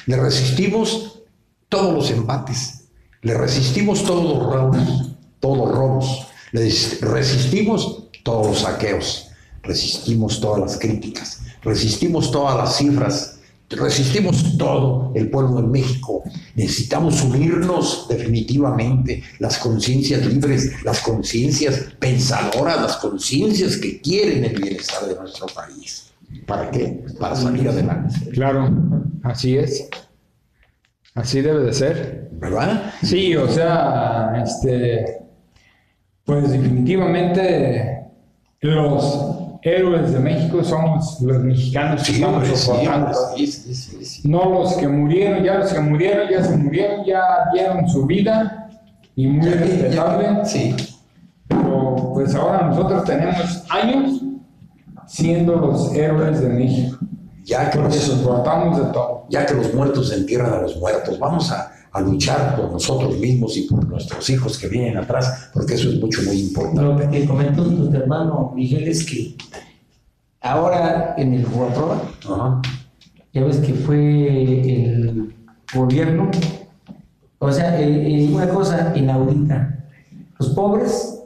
Le 0.06 0.17
resistimos 0.17 1.24
todos 1.70 1.93
los 1.93 2.12
embates, 2.12 2.86
le 3.22 3.34
resistimos 3.34 4.04
todos 4.04 4.24
los 4.24 4.54
robos, 4.54 5.12
todos 5.39 5.58
los 5.58 5.72
robos, 5.72 6.28
le 6.52 6.70
resistimos 7.02 8.10
todos 8.24 8.48
los 8.48 8.60
saqueos, 8.60 9.30
resistimos 9.63 10.39
todas 10.39 10.60
las 10.60 10.78
críticas, 10.78 11.41
resistimos 11.63 12.32
todas 12.32 12.58
las 12.58 12.78
cifras, 12.78 13.37
resistimos 13.70 14.58
todo 14.58 15.12
el 15.16 15.30
pueblo 15.30 15.62
de 15.62 15.68
México. 15.68 16.24
Necesitamos 16.56 17.22
unirnos 17.24 18.08
definitivamente, 18.10 19.24
las 19.40 19.58
conciencias 19.58 20.26
libres, 20.26 20.84
las 20.84 21.02
conciencias 21.02 21.94
pensadoras, 22.00 22.82
las 22.82 22.98
conciencias 22.98 23.78
que 23.78 24.00
quieren 24.02 24.46
el 24.46 24.62
bienestar 24.62 25.06
de 25.06 25.16
nuestro 25.16 25.48
país. 25.48 26.12
¿Para 26.46 26.72
qué? 26.72 27.06
Para 27.20 27.36
salir 27.36 27.68
adelante, 27.68 28.16
Claro, 28.32 28.70
así 29.24 29.58
es. 29.58 29.90
Así 31.14 31.42
debe 31.42 31.64
de 31.64 31.74
ser. 31.74 32.28
¿verdad? 32.40 32.94
Sí, 33.02 33.36
o 33.36 33.48
sea, 33.48 34.44
este, 34.44 35.24
pues 36.24 36.52
definitivamente 36.52 38.06
los 38.62 39.37
héroes 39.63 40.12
de 40.13 40.20
México 40.20 40.63
somos 40.63 41.20
los 41.22 41.38
mexicanos 41.39 42.02
que 42.04 42.12
Sí, 42.13 42.22
estamos 42.24 42.48
soportando. 42.48 43.13
sí, 43.36 43.48
sí. 43.48 44.22
No 44.30 44.50
los 44.50 44.74
que 44.76 44.88
murieron, 44.88 45.43
ya 45.43 45.56
los 45.60 45.72
que 45.74 45.80
murieron, 45.80 46.30
ya 46.30 46.43
se 46.43 46.58
murieron, 46.58 47.06
ya 47.06 47.22
dieron 47.54 47.88
su 47.89 48.06
vida 48.06 48.70
y 49.15 49.28
muy 49.28 49.48
respetable. 49.50 50.46
Sí, 50.46 50.76
Pero 51.48 52.12
pues 52.13 52.34
ahora 52.36 52.67
nosotros 52.67 53.04
tenemos 53.06 53.63
años 53.70 54.22
siendo 55.08 55.56
los 55.56 55.93
héroes 55.96 56.41
de 56.41 56.50
México, 56.50 56.98
ya 57.46 57.70
que, 57.70 57.78
porque 57.80 57.96
los, 57.96 58.04
soportamos 58.04 58.78
de 58.78 58.86
todo. 58.91 59.26
ya 59.30 59.46
que 59.46 59.54
los 59.54 59.74
muertos 59.74 60.12
entierran 60.12 60.54
a 60.54 60.58
los 60.62 60.78
muertos, 60.78 61.17
vamos 61.17 61.52
a, 61.52 61.72
a 61.91 62.02
luchar 62.02 62.56
por 62.56 62.71
nosotros 62.71 63.17
mismos 63.17 63.58
y 63.58 63.62
por 63.63 63.88
nuestros 63.88 64.30
hijos 64.30 64.58
que 64.58 64.67
vienen 64.67 64.97
atrás, 64.97 65.50
porque 65.54 65.73
eso 65.76 65.89
es 65.89 66.00
mucho, 66.00 66.21
muy 66.23 66.39
importante. 66.39 66.82
Lo 67.06 67.12
que 67.12 67.26
comentó 67.26 67.63
nuestro 67.65 68.00
hermano 68.02 68.52
Miguel 68.56 68.88
es 68.88 69.06
que 69.06 69.36
ahora 70.41 71.15
en 71.17 71.34
el 71.34 71.45
Jugaproa, 71.45 72.02
Ajá. 72.30 72.62
ya 73.34 73.43
ves 73.43 73.58
que 73.58 73.73
fue 73.73 74.43
el 74.43 75.34
gobierno, 75.73 76.30
o 77.39 77.52
sea, 77.52 77.80
eh, 77.80 78.26
eh, 78.26 78.30
una 78.34 78.50
cosa 78.50 78.93
inaudita. 78.95 79.73
Los 80.39 80.50
pobres, 80.50 81.19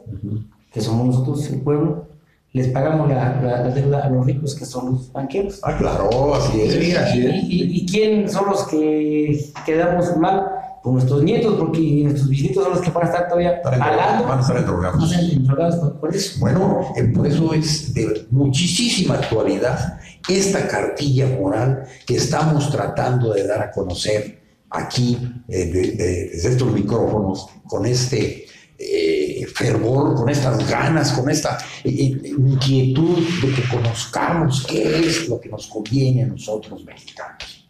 que 0.72 0.80
somos 0.80 1.06
nosotros, 1.06 1.48
el 1.50 1.60
pueblo, 1.60 2.06
les 2.52 2.68
pagamos 2.68 3.08
la, 3.08 3.40
la- 3.42 3.62
la 3.62 3.68
deuda 3.70 4.00
a 4.04 4.10
los 4.10 4.26
ricos, 4.26 4.54
que 4.54 4.64
son 4.66 4.92
los 4.92 5.12
banqueros. 5.12 5.60
Ah, 5.62 5.76
claro, 5.78 6.34
así 6.34 6.60
es. 6.60 6.72
Sí, 6.74 6.92
así 6.94 7.26
es. 7.26 7.34
¿Y, 7.44 7.62
y, 7.62 7.76
y 7.82 7.86
quién 7.86 8.28
son 8.28 8.46
los 8.50 8.64
que 8.68 9.42
quedamos 9.64 10.14
mal? 10.18 10.46
Pues 10.82 10.94
nuestros 10.94 11.22
nietos, 11.22 11.54
porque 11.58 11.78
nuestros 12.02 12.28
bisnietos 12.28 12.64
son 12.64 12.72
los 12.72 12.82
que 12.82 12.90
van 12.90 13.04
a 13.04 13.06
estar 13.06 13.28
todavía 13.28 13.62
pagando. 13.62 14.26
van 14.26 14.38
a 14.38 14.40
estar 14.42 14.56
endrogados. 14.56 15.00
Van 15.00 15.08
a 15.08 15.20
estar 15.20 15.36
endrogados 15.36 15.76
por, 15.76 16.00
por 16.00 16.16
eso. 16.16 16.40
Bueno, 16.40 16.80
eh, 16.96 17.04
por 17.04 17.26
eso 17.26 17.54
es 17.54 17.94
de 17.94 18.26
muchísima 18.30 19.14
actualidad 19.14 19.98
esta 20.28 20.66
cartilla 20.68 21.26
moral 21.38 21.84
que 22.06 22.16
estamos 22.16 22.70
tratando 22.70 23.32
de 23.32 23.46
dar 23.46 23.62
a 23.62 23.70
conocer 23.70 24.40
aquí 24.70 25.18
eh, 25.48 25.66
de- 25.66 25.90
de- 25.92 26.28
desde 26.32 26.48
estos 26.50 26.72
micrófonos 26.72 27.46
con 27.66 27.86
este 27.86 28.46
eh, 28.78 29.46
fervor, 29.54 30.14
con 30.16 30.28
estas 30.28 30.68
ganas, 30.68 31.12
con 31.12 31.30
esta 31.30 31.58
eh, 31.84 31.90
inquietud 32.24 33.18
de 33.42 33.52
que 33.54 33.68
conozcamos 33.68 34.66
qué 34.66 34.98
es 35.06 35.28
lo 35.28 35.38
que 35.40 35.48
nos 35.48 35.68
conviene 35.68 36.24
a 36.24 36.26
nosotros 36.26 36.84
mexicanos. 36.84 37.68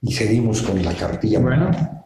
Y 0.00 0.12
seguimos 0.12 0.62
con 0.62 0.80
la 0.84 0.92
cartilla 0.94 1.40
moral. 1.40 2.01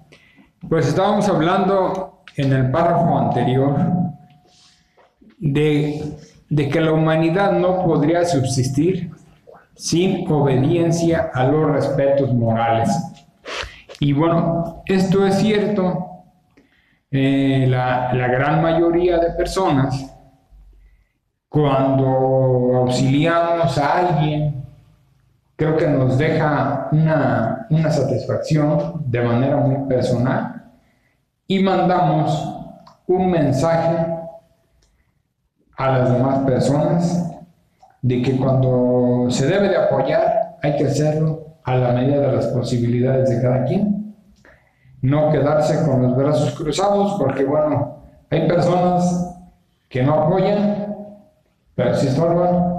Pues 0.69 0.89
estábamos 0.89 1.29
hablando 1.29 2.23
en 2.37 2.53
el 2.53 2.71
párrafo 2.71 3.19
anterior 3.19 3.77
de, 5.39 6.19
de 6.49 6.69
que 6.69 6.81
la 6.81 6.93
humanidad 6.93 7.53
no 7.53 7.85
podría 7.85 8.25
subsistir 8.25 9.13
sin 9.75 10.31
obediencia 10.31 11.31
a 11.33 11.45
los 11.45 11.71
respetos 11.71 12.33
morales. 12.35 12.89
Y 14.01 14.13
bueno, 14.13 14.83
esto 14.87 15.27
es 15.27 15.37
cierto. 15.37 16.03
Eh, 17.11 17.67
la, 17.69 18.13
la 18.13 18.27
gran 18.27 18.61
mayoría 18.61 19.19
de 19.19 19.31
personas, 19.33 20.13
cuando 21.49 22.07
auxiliamos 22.75 23.79
a 23.79 23.99
alguien, 23.99 24.56
creo 25.57 25.77
que 25.77 25.87
nos 25.87 26.19
deja 26.19 26.89
una, 26.93 27.67
una 27.71 27.91
satisfacción 27.91 29.03
de 29.07 29.23
manera 29.23 29.57
muy 29.57 29.89
personal 29.89 30.65
y 31.47 31.61
mandamos 31.61 32.53
un 33.07 33.31
mensaje 33.31 34.07
a 35.77 35.99
las 35.99 36.13
demás 36.13 36.39
personas 36.41 37.31
de 38.03 38.23
que 38.23 38.37
cuando 38.37 39.27
se 39.31 39.47
debe 39.47 39.69
de 39.69 39.77
apoyar 39.77 40.57
hay 40.63 40.77
que 40.77 40.87
hacerlo 40.87 41.57
a 41.65 41.77
la 41.77 41.93
medida 41.93 42.21
de 42.21 42.37
las 42.37 42.47
posibilidades 42.47 43.29
de 43.29 43.43
cada 43.43 43.65
quien. 43.65 44.15
No 45.03 45.31
quedarse 45.31 45.85
con 45.85 46.03
los 46.03 46.17
brazos 46.17 46.55
cruzados 46.55 47.15
porque 47.19 47.45
bueno, 47.45 47.99
hay 48.31 48.49
personas 48.49 49.37
que 49.89 50.03
no 50.03 50.15
apoyan, 50.15 50.97
pero 51.75 51.95
sí 51.95 52.09
estorban. 52.09 52.77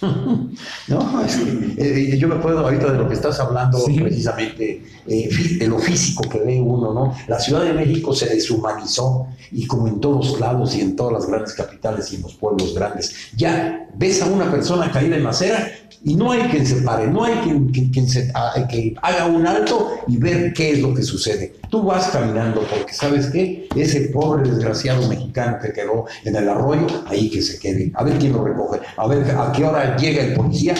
No, 0.88 1.22
es 1.22 1.36
que 1.36 2.12
eh, 2.12 2.18
yo 2.18 2.28
me 2.28 2.36
puedo 2.36 2.60
ahorita 2.60 2.92
de 2.92 2.98
lo 2.98 3.08
que 3.08 3.14
estás 3.14 3.38
hablando 3.40 3.78
Sí. 3.78 4.00
precisamente, 4.00 4.82
eh, 5.06 5.28
de 5.58 5.66
lo 5.68 5.78
físico 5.78 6.22
que 6.28 6.38
ve 6.38 6.60
uno, 6.60 6.94
¿no? 6.94 7.14
La 7.26 7.38
Ciudad 7.38 7.62
de 7.62 7.74
México 7.74 8.14
se 8.14 8.26
deshumanizó 8.26 9.26
y 9.52 9.66
como 9.66 9.86
en 9.88 10.00
todos 10.00 10.40
lados 10.40 10.74
y 10.76 10.80
en 10.80 10.96
todas 10.96 11.12
las 11.12 11.26
grandes 11.26 11.52
capitales 11.54 12.10
y 12.12 12.16
en 12.16 12.22
los 12.22 12.34
pueblos 12.34 12.74
grandes, 12.74 13.14
ya 13.36 13.86
ves 13.96 14.22
a 14.22 14.26
una 14.26 14.50
persona 14.50 14.90
caída 14.90 15.16
en 15.16 15.24
la 15.24 15.30
acera 15.30 15.70
y 16.04 16.14
no 16.14 16.30
hay 16.32 16.42
quien 16.42 16.66
se 16.66 16.82
pare, 16.82 17.06
no 17.08 17.24
hay 17.24 17.34
quien, 17.44 17.68
quien- 17.90 18.08
se- 18.08 18.30
a- 18.34 18.66
que 18.68 18.94
haga 19.02 19.26
un 19.26 19.46
alto 19.46 19.90
y 20.06 20.16
ver 20.16 20.52
qué 20.52 20.72
es 20.72 20.80
lo 20.80 20.94
que 20.94 21.02
sucede. 21.02 21.54
Tú 21.70 21.82
vas 21.82 22.08
caminando 22.08 22.62
porque 22.62 22.92
sabes 22.92 23.26
qué, 23.26 23.68
ese 23.76 24.08
pobre 24.10 24.48
desgraciado 24.48 25.06
mexicano 25.08 25.58
que 25.60 25.72
quedó 25.72 26.06
en 26.24 26.36
el 26.36 26.48
arroyo, 26.48 26.86
ahí 27.06 27.28
que 27.30 27.42
se 27.42 27.58
quede, 27.58 27.90
a 27.94 28.04
ver 28.04 28.18
quién 28.18 28.32
lo 28.32 28.44
recoge, 28.44 28.80
a 28.96 29.06
ver 29.06 29.30
a 29.36 29.52
qué 29.52 29.64
hora 29.64 29.96
llega 29.96 30.22
el 30.24 30.34
policía, 30.34 30.74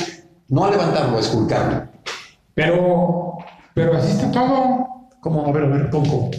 no 0.48 0.64
a 0.64 0.70
levantarlo, 0.70 1.16
a 1.16 1.20
esculcarlo. 1.20 1.82
Pero, 2.54 3.38
pero 3.74 3.96
así 3.96 4.12
está 4.12 4.30
todo. 4.30 4.86
¿Cómo? 5.20 5.46
A 5.46 5.52
ver, 5.52 5.64
a 5.64 5.68
ver, 5.68 5.90
poco. 5.90 6.30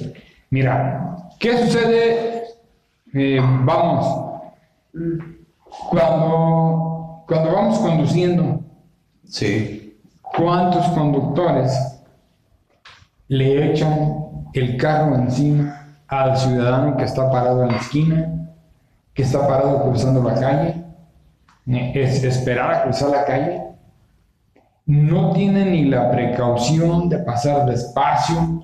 Mira, 0.49 1.17
¿qué 1.39 1.57
sucede? 1.65 2.43
Eh, 3.13 3.39
vamos, 3.63 4.41
cuando, 5.89 7.23
cuando 7.27 7.51
vamos 7.53 7.79
conduciendo, 7.79 8.58
Sí. 9.29 9.89
¿cuántos 10.21 10.87
conductores 10.89 12.01
le 13.27 13.71
echan 13.71 14.43
el 14.53 14.77
carro 14.77 15.15
encima 15.15 15.97
al 16.07 16.37
ciudadano 16.37 16.97
que 16.97 17.03
está 17.03 17.29
parado 17.29 17.63
en 17.63 17.71
la 17.71 17.77
esquina, 17.77 18.49
que 19.13 19.23
está 19.23 19.47
parado 19.47 19.83
cruzando 19.83 20.23
la 20.23 20.35
calle? 20.35 20.83
Es 21.67 22.23
esperar 22.23 22.73
a 22.73 22.83
cruzar 22.83 23.09
la 23.09 23.25
calle. 23.25 23.61
No 24.87 25.33
tiene 25.33 25.65
ni 25.65 25.85
la 25.85 26.09
precaución 26.09 27.09
de 27.09 27.19
pasar 27.19 27.67
despacio, 27.67 28.63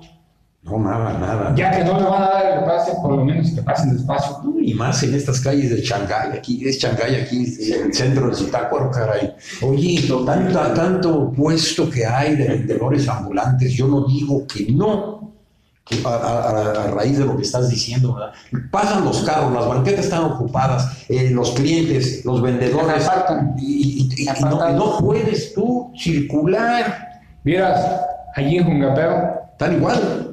No, 0.66 0.78
nada, 0.80 1.16
nada. 1.18 1.54
ya 1.54 1.70
que 1.70 1.84
no 1.84 1.96
le 2.00 2.04
van 2.06 2.22
a 2.22 2.28
dar 2.28 2.58
el 2.58 2.64
pase, 2.64 2.92
por 3.00 3.12
lo 3.12 3.24
menos 3.24 3.50
que 3.52 3.62
pasen 3.62 3.92
despacio. 3.96 4.42
Y 4.60 4.74
más 4.74 5.00
en 5.04 5.14
estas 5.14 5.40
calles 5.40 5.70
de 5.70 5.80
Shanghái, 5.80 6.32
aquí 6.36 6.66
es 6.68 6.78
Shanghái, 6.78 7.14
aquí 7.22 7.44
en 7.72 7.86
el 7.86 7.94
centro 7.94 8.28
de 8.28 8.34
Zitácuaro, 8.34 8.90
caray. 8.90 9.32
Oye, 9.62 10.04
tanta, 10.26 10.74
tanto 10.74 11.30
puesto 11.32 11.88
que 11.88 12.04
hay 12.04 12.34
de 12.34 12.48
vendedores 12.48 13.08
ambulantes, 13.08 13.72
yo 13.74 13.86
no 13.86 14.06
digo 14.08 14.44
que 14.46 14.66
no, 14.72 15.32
que 15.84 15.98
a, 16.04 16.08
a- 16.08 16.90
raíz 16.90 17.16
de 17.18 17.26
lo 17.26 17.36
que 17.36 17.42
estás 17.42 17.70
diciendo, 17.70 18.14
¿verdad? 18.14 18.32
Pasan 18.72 19.04
los 19.04 19.22
carros, 19.22 19.52
las 19.52 19.68
banquetas 19.68 20.06
están 20.06 20.24
ocupadas, 20.24 21.04
eh, 21.08 21.30
los 21.30 21.52
clientes, 21.52 22.24
los 22.24 22.42
vendedores, 22.42 23.08
y, 23.56 24.08
y- 24.10 24.24
y- 24.24 24.28
y 24.28 24.42
no, 24.42 24.72
no 24.72 24.98
puedes 24.98 25.54
tú 25.54 25.92
circular, 25.96 27.20
Vieras, 27.44 28.00
allí 28.34 28.56
en 28.58 28.64
Jungapeo, 28.64 29.42
tal 29.56 29.74
igual. 29.74 30.25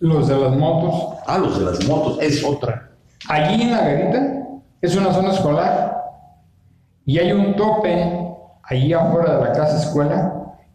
Los 0.00 0.28
de 0.28 0.36
las 0.38 0.56
motos, 0.56 1.14
Ah, 1.26 1.38
los 1.38 1.58
de 1.58 1.64
las 1.64 1.84
motos, 1.88 2.18
es 2.20 2.44
otra. 2.44 2.90
allí 3.28 3.62
en 3.62 3.72
la 3.72 3.80
garita 3.80 4.42
es 4.80 4.94
una 4.96 5.12
zona 5.12 5.30
escolar 5.32 6.04
y 7.04 7.18
hay 7.18 7.32
un 7.32 7.56
tope 7.56 8.34
allí 8.62 8.92
afuera 8.92 9.36
de 9.38 9.44
la 9.44 9.52
casa 9.52 9.78
escuela 9.78 10.32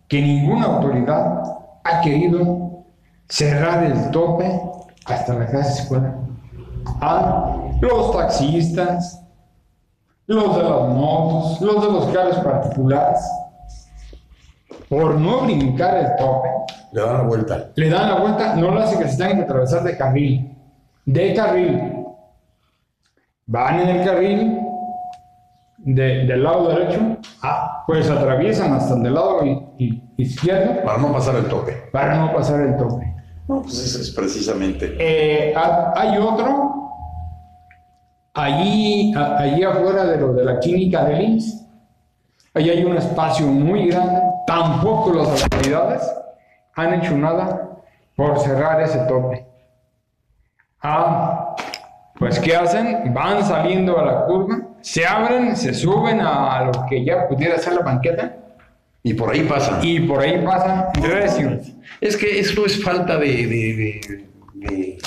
que 0.07 0.21
ninguna 0.21 0.65
autoridad 0.65 1.43
ha 1.83 2.01
querido 2.01 2.83
cerrar 3.29 3.83
el 3.83 4.11
tope 4.11 4.61
hasta 5.05 5.33
la 5.33 5.45
casa 5.47 5.81
escuela. 5.83 6.15
Ah, 6.99 7.55
los 7.79 8.11
taxistas, 8.11 9.23
los 10.27 10.55
de 10.55 10.63
las 10.63 10.89
motos, 10.89 11.61
los 11.61 11.81
de 11.85 11.91
los 11.91 12.05
carros 12.07 12.37
particulares, 12.37 13.19
por 14.89 15.15
no 15.15 15.41
brincar 15.41 15.95
el 15.97 16.15
tope, 16.17 16.49
Le 16.93 17.01
dan 17.01 17.13
la 17.17 17.23
vuelta. 17.23 17.69
le 17.75 17.89
dan 17.89 18.09
la 18.09 18.19
vuelta, 18.19 18.55
no 18.55 18.71
lo 18.71 18.79
hacen 18.81 18.99
que 18.99 19.07
se 19.07 19.17
tengan 19.17 19.37
que 19.37 19.43
atravesar 19.43 19.83
de 19.83 19.97
carril. 19.97 20.57
De 21.05 21.33
carril. 21.33 21.81
Van 23.45 23.79
en 23.79 23.89
el 23.89 24.05
carril 24.05 24.59
de- 25.77 26.25
del 26.25 26.43
lado 26.43 26.67
derecho, 26.69 26.99
ah, 27.41 27.83
pues 27.87 28.09
atraviesan 28.09 28.73
hasta 28.73 28.93
el 28.95 29.03
del 29.03 29.13
lado 29.15 29.39
izquierdo 30.17 30.83
Para 30.83 30.97
no 30.99 31.11
pasar 31.11 31.35
el 31.35 31.45
tope. 31.47 31.71
para 31.91 32.15
no 32.17 32.33
pasar 32.33 32.61
el 32.61 32.77
tope. 32.77 33.15
No, 33.47 33.61
pues 33.63 33.79
ese 33.79 34.01
es 34.01 34.11
precisamente. 34.11 34.95
Eh, 34.99 35.53
ha- 35.55 35.91
hay 35.95 36.17
otro, 36.19 36.91
allí, 38.33 39.13
allí 39.15 39.63
afuera 39.63 40.05
de 40.05 40.17
lo 40.17 40.33
de 40.33 40.45
la 40.45 40.59
clínica 40.59 41.03
de 41.05 41.23
IMSS, 41.23 41.65
ahí 42.53 42.69
hay 42.69 42.83
un 42.85 42.95
espacio 42.97 43.47
muy 43.47 43.87
grande, 43.89 44.21
tampoco 44.47 45.13
las 45.13 45.43
autoridades 45.43 46.01
han 46.75 46.93
hecho 46.95 47.15
nada 47.17 47.69
por 48.15 48.39
cerrar 48.39 48.81
ese 48.81 48.99
tope. 48.99 49.45
Ah, 50.81 51.55
pues 52.17 52.39
¿qué 52.39 52.55
hacen? 52.55 53.13
Van 53.13 53.43
saliendo 53.45 53.97
a 53.99 54.05
la 54.05 54.25
curva, 54.25 54.59
se 54.81 55.05
abren, 55.05 55.55
se 55.55 55.73
suben 55.73 56.19
a 56.21 56.63
lo 56.65 56.85
que 56.89 57.03
ya 57.05 57.27
pudiera 57.27 57.57
ser 57.57 57.73
la 57.73 57.81
banqueta 57.81 58.35
Y 59.03 59.13
por 59.13 59.31
ahí 59.31 59.43
pasan. 59.43 59.79
y 59.83 59.99
por 60.01 60.19
ahí 60.21 60.43
pasan 60.43 60.85
recio. 61.01 61.59
Es 61.99 62.17
que 62.17 62.39
esto 62.39 62.65
es 62.65 62.83
falta 62.83 63.17
de, 63.17 63.27
de- 63.27 63.45
de- 63.75 64.27
de 64.55 64.97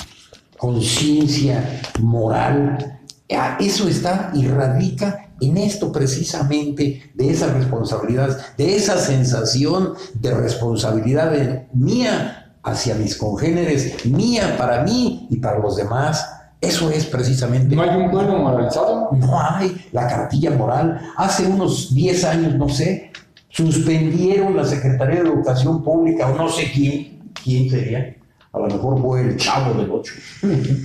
conciencia 0.57 1.81
moral. 1.99 2.99
Ah, 3.35 3.57
Eso 3.59 3.87
está 3.87 4.31
y 4.33 4.47
radica 4.47 5.24
en 5.41 5.57
esto 5.57 5.91
precisamente, 5.91 7.11
de 7.13 7.29
esa 7.29 7.51
responsabilidad, 7.53 8.37
de 8.57 8.75
esa 8.75 8.97
sensación 8.97 9.93
de 10.13 10.31
responsabilidad 10.33 11.31
de- 11.31 11.67
mía 11.73 12.53
hacia 12.63 12.95
mis 12.95 13.15
congéneres, 13.17 14.05
mía 14.05 14.55
para 14.57 14.83
mí 14.83 15.27
y 15.29 15.37
para 15.37 15.59
los 15.59 15.75
demás. 15.75 16.25
Eso 16.61 16.89
es 16.89 17.05
precisamente. 17.05 17.75
¿No 17.75 17.83
hay 17.83 17.95
un 17.95 18.09
pueblo 18.09 18.37
moralizado? 18.39 19.09
No 19.11 19.39
hay 19.39 19.85
la 19.91 20.07
cartilla 20.07 20.51
moral. 20.51 20.99
Hace 21.17 21.45
unos 21.45 21.93
10 21.93 22.23
años, 22.23 22.55
no 22.55 22.67
sé, 22.69 23.11
suspendieron 23.49 24.55
la 24.55 24.65
Secretaría 24.65 25.21
de 25.21 25.29
Educación 25.29 25.83
Pública 25.83 26.27
o 26.27 26.35
no 26.35 26.49
sé 26.49 26.71
quién, 26.73 27.31
quién 27.43 27.69
sería. 27.69 28.15
A 28.55 28.59
lo 28.59 28.67
mejor 28.67 29.01
fue 29.01 29.21
el 29.21 29.35
chavo 29.35 29.73
del 29.73 29.91
8, 29.91 30.13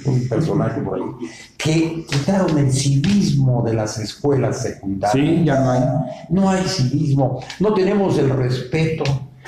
un 0.07 0.29
personaje 0.29 0.81
por 0.81 0.97
ahí, 0.97 1.29
que 1.57 2.05
quitaron 2.05 2.59
el 2.59 2.73
civismo 2.73 3.63
de 3.65 3.75
las 3.75 3.97
escuelas 3.99 4.63
secundarias. 4.63 5.13
Sí, 5.13 5.45
ya 5.45 5.61
no 5.61 5.71
hay. 5.71 5.81
No 6.31 6.51
hay 6.51 6.65
civismo, 6.65 7.41
no 7.61 7.73
tenemos 7.73 8.19
el 8.19 8.31
respeto. 8.31 9.05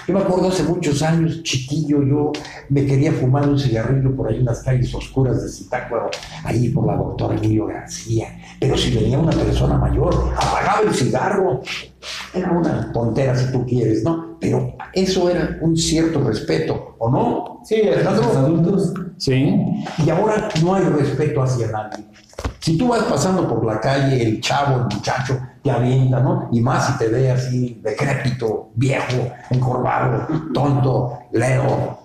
Yo 0.06 0.14
me 0.14 0.20
acuerdo 0.20 0.48
hace 0.48 0.62
muchos 0.62 1.02
años, 1.02 1.42
chiquillo, 1.42 2.02
yo 2.02 2.32
me 2.68 2.86
quería 2.86 3.12
fumar 3.12 3.48
un 3.48 3.58
cigarrillo 3.58 4.14
por 4.14 4.28
ahí 4.28 4.36
en 4.36 4.44
las 4.44 4.62
calles 4.62 4.94
oscuras 4.94 5.42
de 5.42 5.48
Zitácuaro, 5.48 6.10
ahí 6.44 6.68
por 6.68 6.86
la 6.86 6.96
doctora 6.96 7.36
Emilio 7.36 7.66
García. 7.66 8.28
Pero 8.60 8.76
si 8.76 8.94
venía 8.94 9.18
una 9.18 9.32
persona 9.32 9.76
mayor, 9.78 10.32
apagaba 10.36 10.80
el 10.80 10.94
cigarro. 10.94 11.60
Era 12.34 12.50
una 12.52 12.92
tontera 12.92 13.36
si 13.36 13.52
tú 13.52 13.64
quieres, 13.66 14.02
¿no? 14.02 14.36
Pero 14.40 14.74
eso 14.94 15.30
era 15.30 15.58
un 15.60 15.76
cierto 15.76 16.22
respeto, 16.22 16.96
¿o 16.98 17.10
no? 17.10 17.60
Sí, 17.64 17.82
a 17.88 18.10
los 18.10 18.36
adultos. 18.36 18.92
Sí. 19.16 19.56
Y 20.04 20.10
ahora 20.10 20.48
no 20.62 20.74
hay 20.74 20.84
respeto 20.84 21.42
hacia 21.42 21.68
nadie. 21.68 22.04
Si 22.60 22.78
tú 22.78 22.88
vas 22.88 23.02
pasando 23.04 23.48
por 23.48 23.64
la 23.64 23.80
calle, 23.80 24.22
el 24.22 24.40
chavo, 24.40 24.76
el 24.76 24.96
muchacho, 24.96 25.38
te 25.62 25.70
avienta, 25.70 26.20
¿no? 26.20 26.48
Y 26.52 26.60
más 26.60 26.86
si 26.86 26.98
te 26.98 27.08
ve 27.08 27.30
así, 27.30 27.80
decrépito, 27.82 28.70
viejo, 28.74 29.32
encorvado, 29.50 30.26
tonto, 30.54 31.18
leo. 31.32 31.98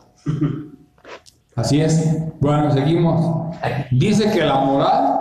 Así 1.56 1.82
es. 1.82 2.08
Bueno, 2.40 2.72
seguimos. 2.72 3.56
Dice 3.92 4.32
que 4.32 4.44
la 4.44 4.56
moral 4.60 5.20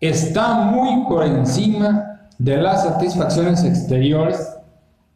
está 0.00 0.54
muy 0.54 1.04
por 1.08 1.24
encima 1.24 2.28
de 2.38 2.56
las 2.56 2.84
satisfacciones 2.84 3.62
exteriores, 3.64 4.56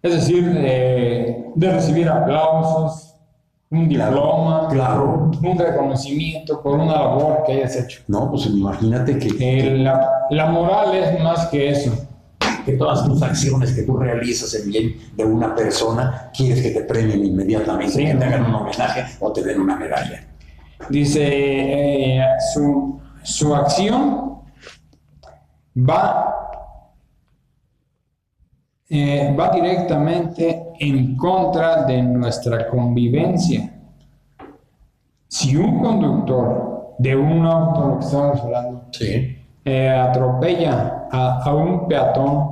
es 0.04 0.12
decir, 0.12 0.44
de, 0.52 1.46
de 1.54 1.72
recibir 1.72 2.08
aplausos, 2.08 3.16
un 3.70 3.88
diploma, 3.88 4.68
Claro. 4.70 5.30
un 5.42 5.58
reconocimiento 5.58 6.62
por 6.62 6.74
una 6.78 6.92
labor 6.92 7.42
que 7.44 7.52
hayas 7.54 7.74
hecho. 7.76 8.02
No, 8.06 8.30
pues 8.30 8.46
imagínate 8.46 9.18
que, 9.18 9.28
Eh, 9.40 9.78
la, 9.78 10.08
la 10.30 10.46
moral 10.46 10.94
es 10.94 11.20
más 11.22 11.46
que 11.48 11.70
eso. 11.70 11.90
que 12.64 12.72
todas 12.74 13.04
tus 13.04 13.22
acciones 13.22 13.72
que 13.72 13.82
tú 13.82 13.96
realizas 13.98 14.54
en 14.54 14.70
bien 14.70 14.96
de 15.16 15.24
una 15.24 15.54
persona, 15.54 16.30
quieres 16.34 16.62
que 16.62 16.70
te 16.70 16.80
premien 16.84 17.22
inmediatamente, 17.24 17.92
Sí, 17.92 18.06
que 18.06 18.14
te 18.14 18.24
hagan 18.24 18.46
un 18.46 18.54
homenaje 18.54 19.04
o 19.20 19.30
te 19.32 19.42
den 19.42 19.60
una 19.60 19.76
medalla. 19.76 20.24
Dice, 20.88 21.20
eh, 21.26 22.24
su, 22.54 22.98
su 23.22 23.54
acción 23.54 24.38
va, 25.76 26.43
eh, 28.90 29.34
va 29.38 29.50
directamente 29.50 30.72
en 30.78 31.16
contra 31.16 31.84
de 31.84 32.02
nuestra 32.02 32.68
convivencia. 32.68 33.70
Si 35.28 35.56
un 35.56 35.80
conductor 35.80 36.94
de 36.98 37.16
un 37.16 37.44
auto, 37.46 37.88
lo 37.88 37.98
que 37.98 38.04
estamos 38.04 38.40
hablando, 38.40 38.82
Sí. 38.92 39.36
eh, 39.64 39.88
atropella 39.90 41.08
a, 41.10 41.42
a 41.42 41.54
un 41.54 41.88
peatón 41.88 42.50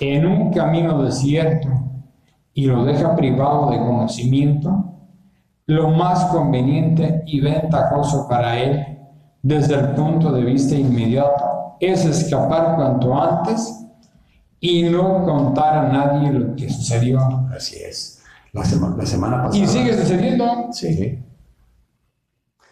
en 0.00 0.26
un 0.26 0.50
camino 0.52 1.02
desierto 1.02 1.68
y 2.54 2.66
lo 2.66 2.84
deja 2.84 3.14
privado 3.16 3.70
de 3.70 3.78
conocimiento, 3.78 4.84
lo 5.66 5.90
más 5.90 6.24
conveniente 6.26 7.22
y 7.26 7.40
ventajoso 7.40 8.26
para 8.28 8.58
él 8.58 8.98
desde 9.42 9.74
el 9.74 9.88
punto 9.90 10.32
de 10.32 10.42
vista 10.42 10.74
inmediato 10.74 11.76
es 11.80 12.04
escapar 12.06 12.74
cuanto 12.76 13.14
antes 13.20 13.86
y 14.60 14.82
no 14.84 15.24
contar 15.24 15.78
a 15.86 15.88
nadie 15.92 16.32
lo 16.32 16.54
que 16.56 16.68
sucedió. 16.70 17.20
Así 17.54 17.76
es. 17.76 18.22
La, 18.52 18.64
sema- 18.64 18.94
la 18.96 19.06
semana 19.06 19.42
pasada. 19.44 19.62
Y 19.64 19.66
sigue 19.66 19.96
sucediendo. 19.96 20.68
Sí. 20.72 21.22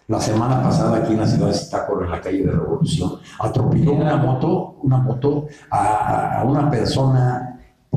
La 0.09 0.21
semana 0.21 0.63
pasada 0.63 0.99
aquí 0.99 1.15
en 1.15 1.19
la 1.21 1.27
ciudad 1.27 1.49
de 1.49 1.55
Zitácuaro, 1.55 2.05
en 2.05 2.11
la 2.13 2.21
calle 2.21 2.45
de 2.45 2.53
Revolución, 2.53 3.13
atropelló 3.41 3.93
una 3.93 4.17
moto, 4.17 4.77
una 4.85 4.99
moto 4.99 5.47
a, 5.69 6.41
a 6.41 6.45
una 6.45 6.71
persona, 6.71 7.46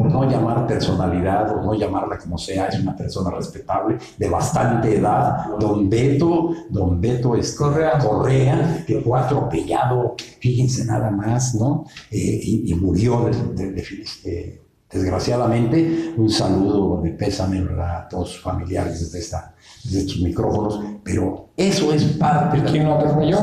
por 0.02 0.12
no 0.12 0.30
llamar 0.30 0.66
personalidad 0.66 1.52
o 1.58 1.62
no 1.62 1.74
llamarla 1.74 2.18
como 2.18 2.38
sea, 2.38 2.68
es 2.68 2.80
una 2.80 2.95
persona 2.95 3.32
respetable, 3.32 3.97
de 4.18 4.30
bastante 4.30 4.95
edad, 4.97 5.58
don 5.60 5.89
Beto, 5.89 6.52
don 6.70 7.02
Beto 7.02 7.36
este, 7.36 7.58
Correa. 7.58 7.97
Correa, 8.00 8.84
que 8.88 9.02
fue 9.02 9.20
atropellado, 9.20 10.16
fíjense 10.39 10.86
nada 10.86 11.12
más, 11.12 11.54
¿no? 11.56 11.84
Eh, 12.12 12.39
y, 12.41 12.72
y 12.72 12.76
murió 12.76 13.26
de- 13.26 13.54
de- 13.66 13.72
de- 13.74 13.82
este, 14.02 14.62
desgraciadamente. 14.89 16.14
Un 16.18 16.30
saludo 16.30 17.02
de 17.02 17.10
pésame 17.12 17.60
a 17.82 18.08
todos 18.08 18.30
sus 18.30 18.41
familiares 18.41 19.00
desde, 19.02 19.20
esta, 19.20 19.54
desde 19.84 20.00
estos 20.00 20.22
micrófonos, 20.22 20.80
pero 21.04 21.50
eso 21.58 21.91
es 21.93 22.04
parte 22.14 22.58
¿Y 22.60 22.62
quién 22.62 22.86
lo 22.88 22.93
atropelló. 22.95 23.38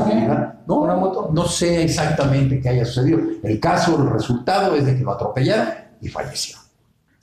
No, 0.67 0.81
¿Una 0.81 0.95
moto? 0.95 1.29
no 1.31 1.45
sé 1.45 1.83
exactamente 1.83 2.59
qué 2.59 2.69
haya 2.69 2.83
sucedido. 2.83 3.19
El 3.43 3.59
caso, 3.59 4.01
el 4.01 4.09
resultado 4.09 4.75
es 4.75 4.85
de 4.85 4.97
que 4.97 5.03
lo 5.03 5.11
atropellaron 5.13 5.86
y 6.01 6.07
falleció. 6.09 6.57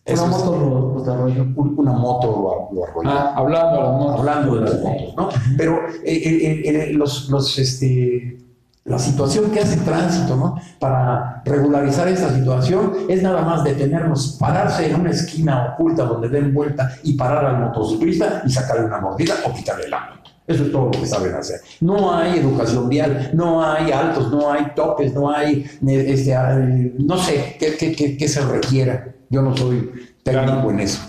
Una 0.06 0.14
Eso 0.14 0.26
moto 0.26 0.50
lo, 0.98 1.04
lo 1.04 1.12
arrolló. 1.12 1.42
un- 1.56 1.74
una 1.78 1.92
moto 1.92 2.68
lo, 2.72 2.76
lo 2.76 2.84
arrolló 2.84 3.08
Ah, 3.10 3.32
hablando 3.36 3.76
de 3.76 3.80
las 3.82 3.92
motos. 3.92 4.18
hablando 4.20 4.54
de 4.56 4.60
las 4.60 4.80
motos, 4.82 5.14
¿no? 5.16 5.28
Pero 5.56 5.78
eh, 6.04 6.04
eh, 6.04 6.62
eh, 6.66 6.92
los, 6.92 7.30
los, 7.30 7.58
este, 7.58 8.38
la 8.84 8.98
situación 8.98 9.50
que 9.50 9.60
hace 9.60 9.78
tránsito, 9.78 10.36
¿no? 10.36 10.60
Para 10.78 11.40
regularizar 11.46 12.06
esta 12.08 12.28
situación 12.34 12.92
es 13.08 13.22
nada 13.22 13.40
más 13.40 13.64
detenernos, 13.64 14.36
pararse 14.38 14.90
en 14.90 15.00
una 15.00 15.10
esquina 15.10 15.72
oculta 15.72 16.04
donde 16.04 16.28
den 16.28 16.52
vuelta 16.52 16.90
y 17.02 17.14
parar 17.14 17.46
al 17.46 17.60
motociclista 17.60 18.42
y 18.44 18.50
sacarle 18.50 18.84
una 18.84 19.00
mordida 19.00 19.36
o 19.46 19.54
quitarle 19.54 19.88
la 19.88 20.00
moto. 20.00 20.13
Eso 20.46 20.64
es 20.64 20.72
todo 20.72 20.86
lo 20.86 20.90
que 20.90 21.06
saben 21.06 21.34
hacer. 21.34 21.60
No 21.80 22.14
hay 22.14 22.38
educación 22.38 22.88
vial, 22.88 23.30
no 23.32 23.64
hay 23.64 23.90
altos, 23.92 24.30
no 24.30 24.50
hay 24.52 24.66
topes, 24.76 25.14
no 25.14 25.30
hay, 25.30 25.64
eh, 25.86 26.04
este, 26.08 26.32
eh, 26.32 26.94
no 26.98 27.16
sé 27.16 27.56
qué, 27.58 27.76
qué, 27.78 27.92
qué- 27.92 28.16
qué 28.16 28.28
se 28.28 28.42
requiera. 28.42 29.06
Yo 29.30 29.40
no 29.40 29.56
soy 29.56 29.90
técnico 30.22 30.52
Claro. 30.52 30.70
en 30.70 30.80
eso. 30.80 31.00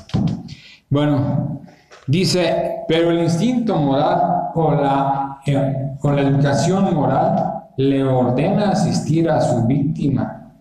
Bueno, 0.90 1.62
dice, 2.08 2.78
pero 2.88 3.12
el 3.12 3.20
instinto 3.24 3.76
moral 3.76 4.52
o 4.56 4.72
la, 4.72 5.40
eh, 5.46 5.92
o 6.02 6.12
la 6.12 6.22
educación 6.22 6.94
moral 6.94 7.64
le 7.78 8.04
ordena 8.04 8.70
asistir 8.72 9.30
a 9.30 9.42
su 9.42 9.66
víctima, 9.66 10.54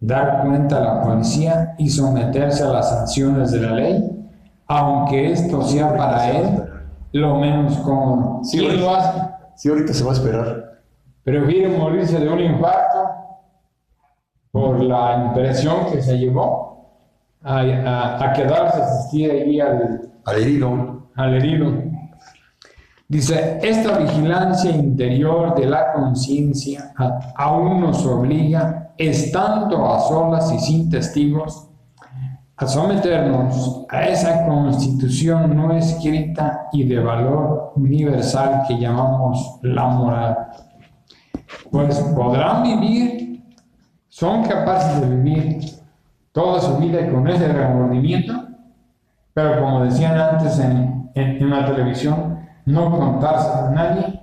dar 0.00 0.42
cuenta 0.46 0.78
a 0.78 0.80
la 0.80 1.02
policía 1.02 1.74
y 1.78 1.90
someterse 1.90 2.62
a 2.62 2.68
las 2.68 2.88
sanciones 2.88 3.50
de 3.50 3.60
la 3.60 3.72
ley, 3.72 4.10
aunque 4.66 5.32
esto 5.32 5.60
sea 5.62 5.94
para 5.94 6.30
él 6.30 6.46
lo 7.14 7.36
menos 7.36 7.76
cómodo. 7.78 8.40
Sí, 8.44 8.58
¿Quién 8.58 8.72
bueno. 8.72 8.86
lo 8.86 8.96
hace? 8.96 9.20
Sí, 9.56 9.68
ahorita 9.68 9.92
se 9.94 10.04
va 10.04 10.10
a 10.10 10.14
esperar. 10.14 10.64
Prefiere 11.22 11.76
morirse 11.78 12.18
de 12.18 12.28
un 12.28 12.40
infarto 12.40 13.08
por 14.50 14.82
la 14.82 15.24
impresión 15.28 15.86
que 15.90 16.02
se 16.02 16.18
llevó 16.18 16.90
a, 17.42 17.60
a- 17.60 18.24
a 18.24 18.32
quedarse 18.32 18.80
a 18.80 18.84
asistir 18.84 19.30
ahí 19.30 19.60
al, 19.60 20.10
Al 20.24 20.36
herido. 20.42 21.08
al 21.14 21.34
herido. 21.34 21.72
Dice, 23.06 23.58
esta 23.62 23.98
vigilancia 23.98 24.70
interior 24.70 25.54
de 25.54 25.66
la 25.66 25.92
conciencia 25.92 26.92
aún 27.36 27.80
nos 27.80 28.04
obliga, 28.06 28.92
estando 28.98 29.86
a 29.92 30.00
solas 30.00 30.50
y 30.52 30.58
sin 30.58 30.90
testigos, 30.90 31.68
a 32.56 32.66
someternos 32.66 33.84
a 33.88 34.04
esa 34.08 34.46
constitución 34.46 35.56
no 35.56 35.72
escrita 35.72 36.68
y 36.72 36.84
de 36.84 37.00
valor 37.00 37.72
universal 37.76 38.62
que 38.68 38.78
llamamos 38.78 39.58
la 39.62 39.86
moral. 39.86 40.36
Pues 41.70 41.98
podrán 42.14 42.62
vivir, 42.62 43.42
son 44.08 44.44
capaces 44.44 45.00
de 45.00 45.16
vivir 45.16 45.64
toda 46.32 46.60
su 46.60 46.76
vida 46.78 47.10
con 47.10 47.26
ese 47.28 47.48
remordimiento, 47.48 48.34
pero 49.32 49.60
como 49.60 49.84
decían 49.84 50.16
antes 50.18 50.58
en, 50.60 51.10
en, 51.14 51.42
en 51.42 51.50
la 51.50 51.66
televisión, 51.66 52.38
no 52.66 52.90
contarse 52.96 53.50
a 53.50 53.70
nadie 53.70 54.20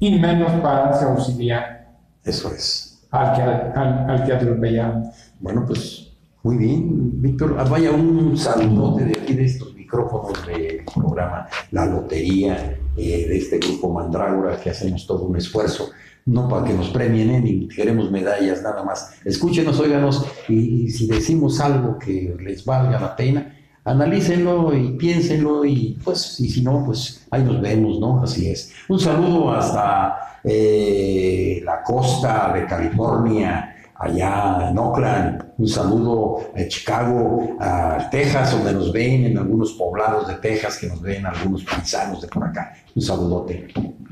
y 0.00 0.18
menos 0.18 0.50
pararse 0.60 1.04
a 1.04 1.08
auxiliar 1.08 1.88
Eso 2.24 2.52
es. 2.52 3.06
al 3.12 3.32
que, 3.34 3.42
al, 3.42 4.10
al 4.10 4.24
que 4.24 4.32
atropellaron. 4.32 5.04
Bueno, 5.38 5.64
pues 5.66 6.09
muy 6.42 6.56
bien, 6.56 7.20
Víctor. 7.20 7.56
Ah, 7.58 7.64
Vaya 7.64 7.92
un 7.92 8.36
saludote 8.36 9.04
de 9.04 9.20
aquí 9.20 9.34
de 9.34 9.44
estos 9.44 9.74
micrófonos 9.74 10.46
del 10.46 10.84
programa 10.84 11.46
La 11.70 11.86
Lotería, 11.86 12.78
eh, 12.96 13.26
de 13.28 13.36
este 13.36 13.58
grupo 13.58 13.92
Mandrágora, 13.92 14.58
que 14.60 14.70
hacemos 14.70 15.06
todo 15.06 15.24
un 15.24 15.36
esfuerzo. 15.36 15.90
No 16.26 16.48
para 16.48 16.66
que 16.66 16.74
nos 16.74 16.90
premien, 16.90 17.30
eh, 17.30 17.40
ni 17.40 17.68
queremos 17.68 18.10
medallas, 18.10 18.62
nada 18.62 18.82
más. 18.84 19.14
Escúchenos, 19.24 19.78
óiganos, 19.80 20.24
y, 20.48 20.88
si 20.88 21.06
decimos 21.06 21.60
algo 21.60 21.98
que 21.98 22.36
les 22.40 22.64
valga 22.64 23.00
la 23.00 23.16
pena, 23.16 23.56
analícenlo 23.84 24.74
y 24.74 24.92
piénsenlo 24.92 25.64
y 25.64 25.98
pues, 26.04 26.38
y 26.40 26.48
si 26.48 26.62
no, 26.62 26.84
pues 26.84 27.26
ahí 27.30 27.42
nos 27.42 27.60
vemos, 27.60 27.98
¿no? 27.98 28.22
Así 28.22 28.48
es. 28.48 28.72
Un 28.88 29.00
saludo 29.00 29.50
hasta 29.50 30.38
eh, 30.44 31.60
la 31.64 31.82
costa 31.82 32.52
de 32.54 32.66
California, 32.66 33.76
allá 34.00 34.70
en 34.70 34.78
Oakland, 34.78 35.44
un 35.58 35.68
saludo 35.68 36.38
a 36.56 36.66
Chicago, 36.66 37.56
a 37.60 38.08
Texas, 38.10 38.52
donde 38.52 38.72
nos 38.72 38.90
ven, 38.92 39.26
en 39.26 39.36
algunos 39.38 39.72
poblados 39.72 40.26
de 40.26 40.34
Texas 40.36 40.78
que 40.78 40.86
nos 40.88 41.02
ven, 41.02 41.26
algunos 41.26 41.62
paisanos 41.64 42.22
de 42.22 42.28
por 42.28 42.44
acá. 42.44 42.72
Un 42.96 43.02
saludote. 43.02 43.68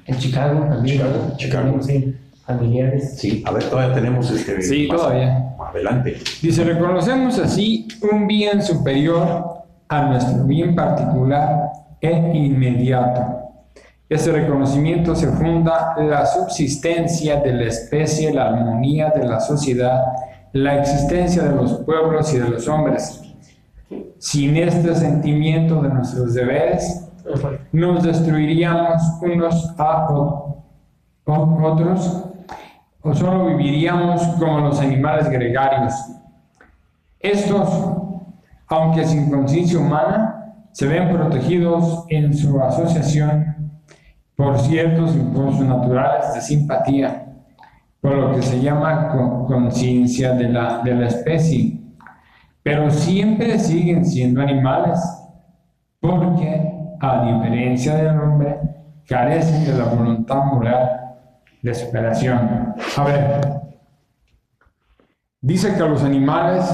En 0.07 0.18
Chicago 0.18 0.61
también. 0.68 0.99
Chicago. 0.99 1.36
Chicago. 1.39 1.82
Sí, 1.82 2.14
familiares. 2.45 3.18
Sí, 3.18 3.43
a 3.47 3.51
ver, 3.51 3.64
todavía 3.64 3.95
tenemos 3.95 4.30
este. 4.30 4.61
Sí, 4.61 4.89
todavía. 4.89 5.55
Adelante. 5.59 6.18
Dice, 6.43 6.64
reconocemos 6.64 7.39
así 7.39 7.89
un 8.12 8.26
bien 8.26 8.62
superior 8.62 9.64
a 9.89 10.03
nuestro 10.03 10.45
bien 10.45 10.74
particular 10.74 11.70
e 12.01 12.12
inmediato. 12.12 13.47
Ese 14.09 14.33
reconocimiento 14.33 15.15
se 15.15 15.27
funda 15.29 15.95
en 15.99 16.09
la 16.09 16.25
subsistencia 16.25 17.41
de 17.41 17.53
la 17.53 17.65
especie, 17.65 18.33
la 18.33 18.49
armonía 18.49 19.11
de 19.11 19.25
la 19.25 19.39
sociedad, 19.39 20.03
la 20.53 20.79
existencia 20.79 21.43
de 21.43 21.55
los 21.55 21.75
pueblos 21.81 22.33
y 22.33 22.39
de 22.39 22.49
los 22.49 22.67
hombres. 22.69 23.21
Sin 24.19 24.57
este 24.57 24.95
sentimiento 24.95 25.83
de 25.83 25.91
nuestros 25.91 26.33
deberes, 26.33 27.07
nos 27.71 28.03
destruiríamos 28.03 29.03
unos 29.21 29.75
a 29.79 30.09
otros 31.27 32.25
o 33.03 33.15
solo 33.15 33.45
viviríamos 33.47 34.23
como 34.39 34.61
los 34.61 34.81
animales 34.81 35.29
gregarios. 35.29 35.93
Estos, 37.21 37.69
aunque 38.69 39.05
sin 39.05 39.31
conciencia 39.31 39.79
humana, 39.79 40.55
se 40.73 40.87
ven 40.87 41.11
protegidos 41.11 42.05
en 42.09 42.35
su 42.35 42.59
asociación 42.59 43.58
por 44.39 44.57
ciertos 44.61 45.16
impulsos 45.16 45.62
naturales 45.66 46.32
de 46.32 46.41
simpatía, 46.41 47.26
por 48.01 48.14
lo 48.14 48.36
que 48.36 48.43
se 48.43 48.61
llama 48.61 49.09
con- 49.09 49.47
conciencia 49.47 50.32
de 50.32 50.49
la, 50.49 50.78
de 50.78 50.95
la 50.95 51.09
especie. 51.09 51.80
Pero 52.62 52.89
siempre 52.89 53.59
siguen 53.59 54.05
siendo 54.05 54.41
animales, 54.41 55.01
porque, 55.99 56.72
a 57.01 57.24
diferencia 57.24 57.97
del 57.97 58.16
hombre, 58.16 58.61
carecen 59.09 59.64
de 59.64 59.76
la 59.76 59.86
voluntad 59.86 60.45
moral 60.45 61.16
de 61.61 61.74
superación. 61.74 62.74
A 62.97 63.03
ver, 63.05 63.41
dice 65.41 65.74
que 65.74 65.80
los 65.80 66.05
animales 66.05 66.64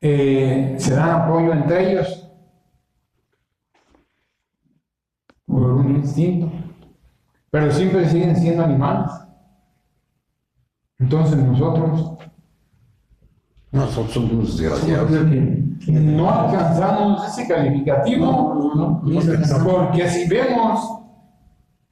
eh, 0.00 0.76
se 0.78 0.94
dan 0.94 1.22
apoyo 1.22 1.52
entre 1.52 1.90
ellos 1.90 2.18
por 5.44 5.71
un 5.86 5.96
instinto, 5.96 6.50
pero 7.50 7.70
siempre 7.70 8.08
siguen 8.08 8.36
siendo 8.36 8.64
animales. 8.64 9.10
Entonces 10.98 11.36
nosotros 11.38 12.12
Nosotros 13.72 14.12
somos 14.12 14.56
desgraciados. 14.58 15.10
no 15.88 16.30
alcanzamos 16.30 17.26
ese 17.26 17.48
calificativo. 17.48 18.26
no, 18.26 18.54
no, 18.54 18.74
no, 18.74 19.02
no 19.04 19.20
se 19.20 19.30
alcanzó. 19.32 19.64
Porque 19.64 20.08
si 20.08 20.28
vemos 20.28 20.98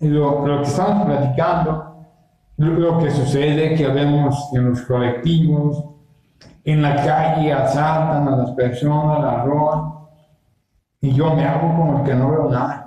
lo, 0.01 0.47
lo 0.47 0.63
que 0.63 0.69
estamos 0.69 1.07
platicando, 1.07 2.07
lo, 2.59 2.73
lo 2.73 2.99
que 2.99 3.11
sucede, 3.11 3.75
que 3.75 3.87
vemos 3.89 4.51
en 4.55 4.71
los 4.71 4.83
colectivos, 4.83 5.85
en 6.65 6.83
la 6.83 6.95
calle 6.97 7.53
asaltan 7.53 8.29
a 8.29 8.37
las 8.37 8.51
personas, 8.53 9.23
las 9.23 9.45
roban, 9.47 9.93
y 11.01 11.13
yo 11.13 11.35
me 11.35 11.45
hago 11.45 11.69
como 11.77 11.99
el 11.99 12.05
que 12.05 12.15
no 12.15 12.31
veo 12.31 12.51
nada. 12.51 12.87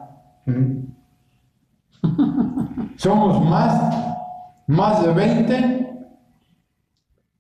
Somos 2.98 3.44
más, 3.46 3.96
más 4.68 5.04
de 5.04 5.14
20, 5.14 5.98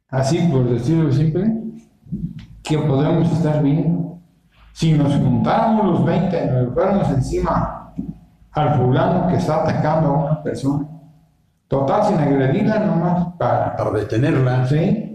así 0.09 0.39
por 0.51 0.69
decirlo 0.69 1.11
simple, 1.11 1.63
que 2.63 2.77
podemos 2.77 3.31
estar 3.31 3.61
bien. 3.61 4.19
Si 4.73 4.93
nos 4.93 5.13
juntáramos 5.15 5.85
los 5.85 6.05
20, 6.05 6.45
nos 6.51 6.73
fuéramos 6.73 7.09
encima 7.09 7.93
al 8.51 8.75
fulano 8.75 9.27
que 9.27 9.35
está 9.35 9.63
atacando 9.63 10.09
a 10.09 10.23
una 10.23 10.43
persona, 10.43 10.87
total 11.67 12.03
sin 12.05 12.17
agredirla 12.17 12.79
nomás 12.79 13.27
para... 13.37 13.75
Para 13.75 13.91
detenerla, 13.91 14.67
¿Sí? 14.67 15.09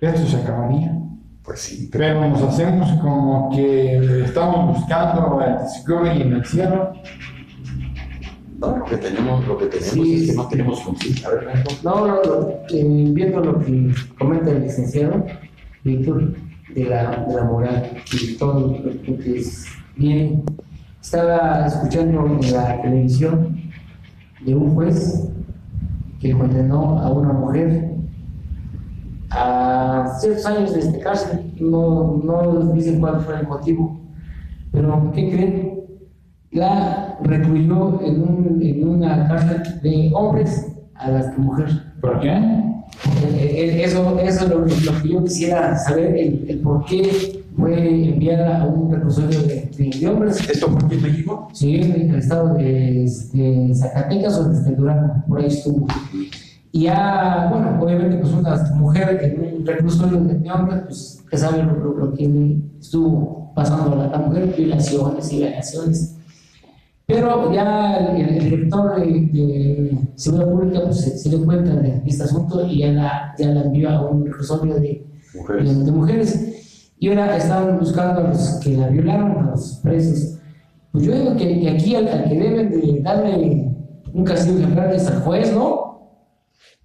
Esto 0.00 0.26
se 0.26 0.42
acabaría. 0.42 0.96
pues 1.42 1.60
sí, 1.60 1.88
pero 1.90 2.20
Pero 2.20 2.28
nos 2.28 2.42
hacemos 2.42 2.90
como 3.00 3.50
que 3.50 4.22
estamos 4.24 4.78
buscando 4.78 5.40
el 5.40 5.58
Discovery 5.64 6.22
en 6.22 6.32
el 6.34 6.44
cielo. 6.44 6.92
No, 8.58 8.76
lo 8.78 8.84
que 8.84 8.96
tenemos, 8.96 9.46
lo 9.46 9.56
que 9.58 9.66
tenemos 9.66 9.92
Sí. 9.92 10.14
es 10.14 10.30
que 10.30 10.36
no 10.36 10.48
tenemos 10.48 10.80
conciencia. 10.80 11.28
A 11.28 11.30
ver. 11.32 11.48
No, 11.84 12.06
no, 12.06 12.14
no, 12.22 12.48
eh, 12.70 13.10
viendo 13.12 13.40
lo 13.40 13.60
que 13.60 13.94
comenta 14.18 14.50
el 14.50 14.62
licenciado 14.62 15.24
Víctor 15.84 16.34
de 16.74 16.84
la, 16.84 17.24
de 17.28 17.34
la 17.34 17.44
moral 17.44 17.90
y 18.12 18.34
todo 18.36 18.76
lo 18.76 19.18
que 19.18 19.38
es 19.38 19.64
bien, 19.96 20.42
estaba 21.00 21.66
escuchando 21.66 22.26
en 22.26 22.52
la 22.52 22.82
televisión 22.82 23.60
de 24.44 24.54
un 24.54 24.74
juez 24.74 25.28
que 26.20 26.32
condenó 26.32 26.98
a 26.98 27.10
una 27.12 27.32
mujer 27.32 27.94
a 29.30 30.16
ciertos 30.20 30.46
años 30.46 30.74
de 30.74 30.80
este 30.80 30.98
cárcel. 31.00 31.52
No, 31.60 32.20
no 32.24 32.72
dicen 32.72 33.00
cuál 33.00 33.20
fue 33.20 33.40
el 33.40 33.46
motivo, 33.46 34.00
pero 34.72 35.10
¿qué 35.14 35.30
creen? 35.30 35.80
La 36.50 37.07
recluyó 37.22 38.00
en, 38.02 38.22
un, 38.22 38.58
en 38.62 38.88
una 38.88 39.28
cárcel 39.28 39.80
de 39.82 40.10
hombres 40.14 40.66
a 40.94 41.10
las 41.10 41.26
que 41.34 41.40
mujeres. 41.40 41.74
¿Por 42.00 42.20
qué? 42.20 42.30
Eh, 42.32 42.72
eh, 43.34 43.84
Eso, 43.84 44.18
eso 44.18 44.44
es 44.44 44.50
lo, 44.50 44.58
lo 44.60 45.02
que 45.02 45.08
yo 45.08 45.22
quisiera 45.24 45.76
saber, 45.78 46.16
el, 46.16 46.46
el 46.48 46.58
por 46.60 46.84
qué 46.86 47.42
fue 47.56 48.08
enviada 48.10 48.62
a 48.62 48.66
un 48.66 48.90
reclusorio 48.92 49.40
de, 49.42 49.70
de- 49.76 49.98
de 49.98 50.08
hombres. 50.08 50.48
¿Esto 50.48 50.68
fue 50.68 50.78
aquí 50.84 50.94
en 50.96 51.02
México? 51.02 51.48
Sí, 51.52 51.76
en 51.76 52.10
el 52.10 52.14
estado 52.16 52.54
de, 52.54 53.10
de 53.32 53.74
Zacatecas 53.74 54.38
o 54.38 54.48
desde 54.48 54.74
Durango, 54.74 55.14
por 55.28 55.40
ahí 55.40 55.46
estuvo. 55.46 55.86
Y 56.70 56.82
ya, 56.82 57.48
bueno, 57.50 57.78
obviamente, 57.82 58.18
pues 58.18 58.32
una 58.32 58.56
mujer 58.74 59.18
en 59.22 59.58
un 59.60 59.66
reclusorio 59.66 60.20
de, 60.20 60.34
de 60.34 60.50
hombres, 60.50 60.80
pues 60.86 61.24
que 61.30 61.36
sabe 61.36 61.62
lo, 61.64 61.72
lo- 61.74 61.96
lo 61.96 62.14
que 62.14 62.58
estuvo 62.80 63.52
pasando 63.54 64.00
a 64.00 64.06
la 64.06 64.18
mujer, 64.18 64.54
violaciones 64.56 65.32
y 65.32 65.38
violaciones. 65.38 66.17
Pero 67.08 67.50
ya 67.54 67.96
el, 67.96 68.20
el 68.36 68.44
director 68.50 69.00
de, 69.00 69.06
de 69.06 69.98
Seguridad 70.14 70.50
Pública 70.50 70.80
pues, 70.84 71.00
se, 71.00 71.16
se 71.16 71.30
dio 71.30 71.42
cuenta 71.42 71.74
de 71.76 72.02
este 72.04 72.24
asunto 72.24 72.66
y 72.66 72.80
ya 72.80 72.92
la, 72.92 73.34
ya 73.38 73.48
la 73.48 73.62
envió 73.62 73.88
a 73.88 74.10
un 74.10 74.26
reclusorio 74.26 74.74
de, 74.74 75.06
Mujeres. 75.34 75.78
de, 75.78 75.84
de 75.84 75.90
mujeres. 75.90 76.92
Y 76.98 77.08
ahora 77.08 77.34
estaban 77.38 77.78
buscando 77.78 78.20
a 78.20 78.28
los 78.28 78.60
que 78.62 78.76
la 78.76 78.88
violaron, 78.88 79.38
a 79.38 79.50
los 79.52 79.80
presos. 79.82 80.38
Pues 80.92 81.04
yo 81.04 81.14
digo 81.18 81.34
que, 81.34 81.60
que 81.60 81.70
aquí 81.70 81.94
al, 81.96 82.08
al 82.08 82.24
que 82.28 82.38
deben 82.38 82.70
de 82.72 83.00
darle 83.00 83.74
un 84.12 84.24
castigo 84.24 84.58
ejemplar 84.58 84.92
es 84.92 85.06
al 85.06 85.22
juez, 85.22 85.54
¿no? 85.54 85.87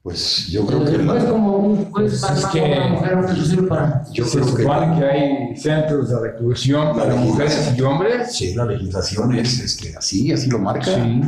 Pues 0.03 0.47
yo 0.47 0.65
creo 0.65 0.83
que 0.83 0.97
juez 0.97 1.23
la- 1.23 1.29
como 1.29 1.57
un 1.59 1.75
juez 1.85 1.91
Pues 1.91 2.21
más 2.23 2.37
es 2.37 2.43
más 2.43 2.51
que- 2.51 2.59
a 2.61 2.65
una 2.77 2.87
mujer, 2.89 3.15
un 3.15 3.23
reclusorio 3.27 3.67
para... 3.69 4.03
yo 4.11 4.25
Se 4.25 4.41
creo 4.41 4.55
que 4.97 5.05
hay 5.05 5.55
centros 5.55 6.09
de 6.09 6.19
reclusión 6.19 6.93
para 6.97 7.15
mujeres 7.15 7.73
y 7.77 7.81
hombres. 7.81 8.35
sí, 8.35 8.53
la 8.53 8.65
legislación 8.65 9.33
es 9.35 9.59
este, 9.61 9.95
así, 9.95 10.29
así 10.33 10.49
lo 10.49 10.59
marca. 10.59 10.83
Sí. 10.83 11.21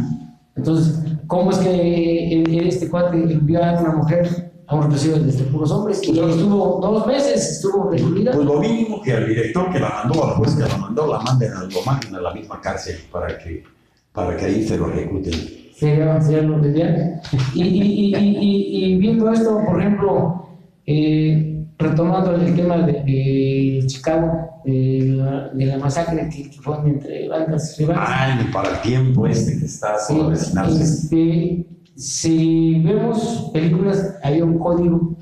Entonces, 0.57 0.99
¿cómo 1.27 1.51
es 1.51 1.57
que 1.59 2.33
el- 2.43 2.67
este 2.67 2.89
cuate 2.89 3.15
envió 3.15 3.63
a 3.63 3.79
una 3.79 3.93
mujer 3.93 4.51
a 4.67 4.75
un 4.75 4.81
reclusorio 4.83 5.19
de 5.23 5.43
puros 5.45 5.71
hombres 5.71 6.01
y 6.03 6.19
ahí 6.19 6.31
estuvo 6.31 6.79
dos 6.81 7.07
meses, 7.07 7.51
estuvo 7.51 7.89
recluida? 7.91 8.33
Pues 8.33 8.45
lo 8.45 8.59
mínimo 8.59 9.01
que 9.01 9.13
al 9.13 9.25
director 9.25 9.71
que 9.71 9.79
la 9.79 9.89
mandó, 10.03 10.25
al 10.25 10.35
juez 10.35 10.53
que 10.53 10.63
la 10.63 10.77
mandó, 10.77 11.07
la 11.07 11.19
manden, 11.19 11.53
a- 11.53 11.63
lo 11.63 11.81
manden 11.85 12.13
a 12.15 12.19
la 12.19 12.33
misma 12.33 12.59
cárcel 12.59 12.97
para 13.09 13.37
que, 13.37 13.63
para 14.11 14.35
que 14.35 14.45
ahí 14.45 14.67
se 14.67 14.75
lo 14.77 14.87
recluten. 14.87 15.64
Sería, 15.75 16.21
sería 16.21 16.41
lo 16.41 16.67
ideal. 16.67 17.21
Y, 17.53 17.63
y, 17.63 18.15
y, 18.15 18.85
y, 18.85 18.97
viendo 18.97 19.31
esto, 19.31 19.61
por 19.65 19.79
ejemplo, 19.79 20.49
eh, 20.85 21.65
retomando 21.77 22.35
el 22.35 22.55
tema 22.55 22.77
de, 22.77 22.93
de 23.03 23.83
Chicago, 23.87 24.61
de 24.63 25.15
la, 25.17 25.49
de 25.49 25.65
la 25.65 25.77
masacre 25.77 26.29
que, 26.29 26.49
que 26.49 26.61
fue 26.61 26.77
entre 26.85 27.27
bandas 27.27 27.77
rivales. 27.77 28.03
Ay, 28.07 28.49
para 28.51 28.69
el 28.71 28.81
tiempo 28.81 29.27
este 29.27 29.59
que 29.59 29.65
está 29.65 29.95
por 30.07 30.25
avecinarse. 30.27 30.83
este, 30.83 31.67
si 31.95 32.81
vemos 32.81 33.49
películas, 33.53 34.15
había 34.23 34.45
un 34.45 34.57
código 34.57 35.15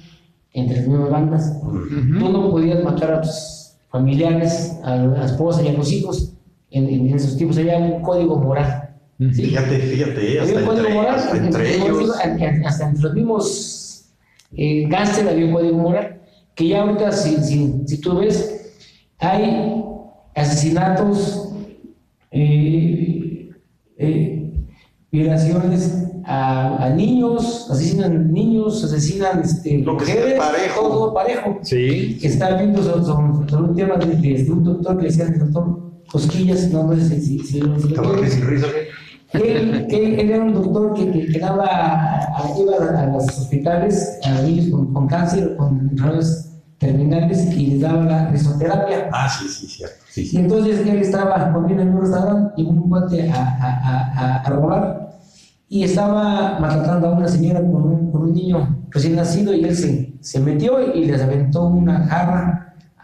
entre 0.54 0.78
las 0.78 0.88
mismas 0.88 1.10
bandas. 1.10 1.62
Tú 1.62 2.30
no 2.30 2.52
podías 2.52 2.84
matar 2.84 3.14
a 3.14 3.22
tus 3.22 3.76
familiares, 3.90 4.80
a 4.84 4.96
la 4.96 5.26
esposa 5.26 5.64
y 5.64 5.68
a 5.70 5.74
los 5.74 5.92
hijos. 5.92 6.34
En, 6.72 6.88
en 6.88 7.14
esos 7.14 7.38
tiempos 7.38 7.58
había 7.58 7.78
un 7.78 8.02
código 8.02 8.38
moral. 8.38 8.83
¿Sí? 9.20 9.44
Fíjate, 9.46 9.78
fíjate, 9.80 10.40
hasta 10.40 10.60
Había 10.60 10.72
entre, 10.78 10.94
moral, 10.94 11.16
hasta 11.16 11.38
entre 11.38 11.76
ellos. 11.76 12.10
hasta 12.66 12.88
entre 12.90 13.04
los 13.04 13.14
mismos 13.14 14.06
eh, 14.56 14.88
había 15.30 15.46
un 15.48 15.54
código 15.54 15.78
moral. 15.78 16.22
que 16.56 16.68
ya 16.68 16.82
ahorita, 16.82 17.12
si, 17.12 17.38
si, 17.38 17.82
si 17.88 17.98
tú 18.00 18.18
ves, 18.20 18.74
hay 19.20 19.84
asesinatos, 20.36 21.50
eh, 22.32 23.50
eh, 23.98 24.54
violaciones 25.12 26.00
a, 26.26 26.86
a 26.86 26.90
niños, 26.92 27.68
asesinan 27.70 28.32
niños, 28.32 28.84
asesinan 28.84 29.42
este, 29.42 29.78
Lo 29.80 29.98
que 29.98 30.06
mujeres, 30.06 30.34
parejo. 30.40 30.82
todo 30.88 31.14
parejo. 31.14 31.60
Sí. 31.64 32.18
Estaba 32.22 32.58
viendo 32.58 32.82
sobre, 32.84 33.04
sobre- 33.04 33.50
sobre 33.50 33.70
un 33.70 33.76
tema 33.76 33.96
de, 33.98 34.06
de- 34.16 34.44
de 34.44 34.52
un 34.52 34.64
doctor 34.64 34.98
que 34.98 35.06
decía 35.06 35.26
el 35.26 35.40
doctor 35.40 35.93
Cosquillas, 36.14 36.70
no, 36.72 36.84
no 36.84 36.96
sé 36.96 37.20
si, 37.20 37.40
si, 37.40 37.60
lo- 37.60 37.74
que 39.32 39.52
él, 39.58 39.88
él- 39.90 40.20
él 40.20 40.30
era 40.30 40.44
un 40.44 40.54
doctor 40.54 40.94
que, 40.94 41.10
que, 41.12 41.28
que 41.28 41.40
daba, 41.40 41.66
iba 42.60 42.76
a, 42.86 43.02
a 43.02 43.06
los 43.08 43.24
hospitales 43.40 44.20
a 44.24 44.42
niños 44.44 44.68
con, 44.70 44.94
con 44.94 45.08
cáncer, 45.08 45.56
con 45.58 45.90
enfermedades 45.92 46.52
terminales 46.78 47.52
y 47.58 47.66
les 47.66 47.82
daba 47.82 48.04
la 48.06 48.28
risoterapia. 48.30 49.10
Ah, 49.12 49.28
sí, 49.28 49.48
sí, 49.48 49.66
cierto. 49.68 49.96
Sí, 50.08 50.30
Y 50.32 50.38
entonces 50.38 50.82
él 50.88 50.98
estaba 51.00 51.52
comiendo 51.52 51.82
en 51.82 51.90
un 51.96 52.02
restaurante 52.02 52.54
y 52.58 52.64
un 52.66 52.94
a, 52.94 53.36
a, 53.36 54.20
a, 54.20 54.36
a 54.42 54.50
robar 54.52 55.18
y 55.68 55.84
estaba 55.84 56.60
maltratando 56.60 57.08
a 57.08 57.12
una 57.14 57.28
señora 57.28 57.60
con 57.62 57.84
un, 57.84 58.12
con 58.12 58.22
un 58.22 58.34
niño 58.34 58.86
recién 58.92 59.16
nacido 59.16 59.52
y 59.56 59.64
él 59.64 59.76
se, 59.76 60.14
se 60.22 60.40
metió 60.40 60.94
y 60.94 61.06
les 61.06 61.20
aventó 61.20 61.66
una 61.66 62.06
jarra 62.06 62.63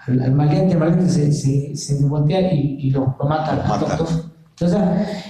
al, 0.10 0.22
al 0.22 0.34
maleante, 0.34 0.74
el 0.74 0.80
maleante 0.80 1.10
se, 1.10 1.32
se, 1.32 1.76
se 1.76 2.06
voltea 2.06 2.54
y, 2.54 2.78
y 2.80 2.92
lo, 2.92 3.16
lo 3.20 3.26
mata 3.28 3.56
Lo 3.56 3.62
al 3.62 3.68
mata. 3.68 3.98
Entonces 4.52 4.80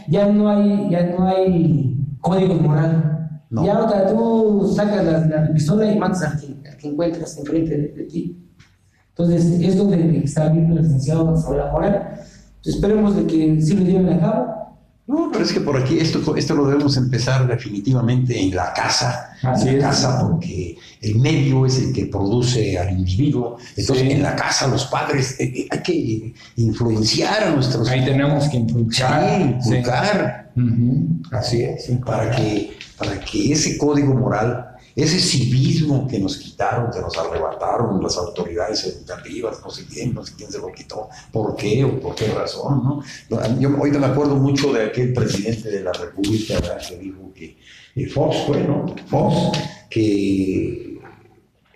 ya 0.08 0.28
no 0.28 0.50
hay, 0.50 0.90
ya 0.90 1.04
no 1.16 1.28
hay 1.28 1.96
código 2.22 2.56
moral. 2.56 3.16
No. 3.50 3.66
Ya 3.66 3.78
ahora 3.78 4.08
tú 4.08 4.72
sacas 4.76 5.06
la, 5.06 5.26
la 5.26 5.54
pistola 5.54 5.92
y 5.92 5.98
matas 5.98 6.24
al 6.24 6.40
que, 6.40 6.70
al 6.70 6.78
que 6.78 6.88
encuentras 6.88 7.38
enfrente 7.38 7.78
de, 7.78 7.88
de 7.90 8.04
ti. 8.04 8.46
Entonces, 9.10 9.60
esto 9.60 9.86
de 9.88 9.98
que 9.98 10.24
está 10.24 10.50
viendo 10.50 10.76
el 10.78 10.84
licenciado 10.84 11.36
sobre 11.36 11.60
la 11.60 11.72
moral, 11.72 12.10
pues 12.64 12.76
esperemos 12.76 13.16
de 13.18 13.26
que 13.26 13.62
sí 13.62 13.76
lo 13.76 13.84
lleven 13.84 14.14
a 14.14 14.20
cabo. 14.20 14.59
No, 15.10 15.30
pero 15.32 15.44
es 15.44 15.52
que 15.52 15.60
por 15.62 15.76
aquí 15.76 15.98
esto, 15.98 16.36
esto 16.36 16.54
lo 16.54 16.68
debemos 16.68 16.96
empezar 16.96 17.48
definitivamente 17.48 18.40
en 18.40 18.56
la 18.56 18.72
casa. 18.74 19.32
Así 19.42 19.70
en 19.70 19.80
la 19.80 19.90
es. 19.90 19.96
casa, 19.96 20.22
porque 20.22 20.78
el 21.02 21.16
medio 21.16 21.66
es 21.66 21.80
el 21.80 21.92
que 21.94 22.06
produce 22.06 22.78
al 22.78 22.92
individuo. 22.92 23.58
Entonces, 23.76 24.06
Sí. 24.06 24.12
en 24.12 24.22
la 24.22 24.36
casa, 24.36 24.68
los 24.68 24.86
padres, 24.86 25.36
eh, 25.40 25.46
eh, 25.62 25.68
hay 25.72 25.80
que 25.82 26.34
influenciar 26.58 27.44
a 27.46 27.50
nuestros 27.50 27.90
Ahí 27.90 28.06
tenemos 28.06 28.44
que 28.46 28.52
Sí, 28.52 28.58
impulsar. 28.58 29.42
inculcar. 29.66 30.52
Así 31.32 31.64
es. 31.64 31.90
Para 32.06 32.30
que, 32.30 32.78
para 32.98 33.20
que 33.20 33.52
ese 33.52 33.80
código 33.80 34.14
moral, 34.14 34.76
ese 34.96 35.20
civismo 35.20 36.08
que 36.08 36.20
nos 36.20 36.38
quitaron, 36.38 36.92
que 36.92 37.00
nos 37.00 37.18
arrebataron 37.18 38.02
las 38.02 38.18
autoridades 38.18 38.86
educativas, 38.86 39.62
no 39.64 39.70
sé 39.70 39.86
quién, 39.86 40.14
no 40.14 40.26
sé 40.26 40.34
quién 40.36 40.52
se 40.52 40.60
lo 40.60 40.72
quitó, 40.72 41.10
por 41.32 41.56
qué 41.56 41.84
o 41.84 42.00
por 42.00 42.16
qué 42.16 42.28
razón, 42.28 42.84
¿no? 42.84 43.04
Yo 43.60 43.70
ahorita 43.70 44.00
me 44.00 44.08
acuerdo 44.08 44.36
mucho 44.36 44.74
de 44.74 44.86
aquel 44.86 45.14
presidente 45.14 45.70
de 45.70 45.84
la 45.84 45.94
República 45.94 46.56
¿verdad? 46.56 46.82
que 46.88 46.98
dijo 46.98 47.32
que 47.34 47.58
eh, 47.96 48.08
Fox 48.08 48.38
fue, 48.48 48.64
¿no? 48.64 48.86
Fox, 49.08 49.58
que 49.90 51.00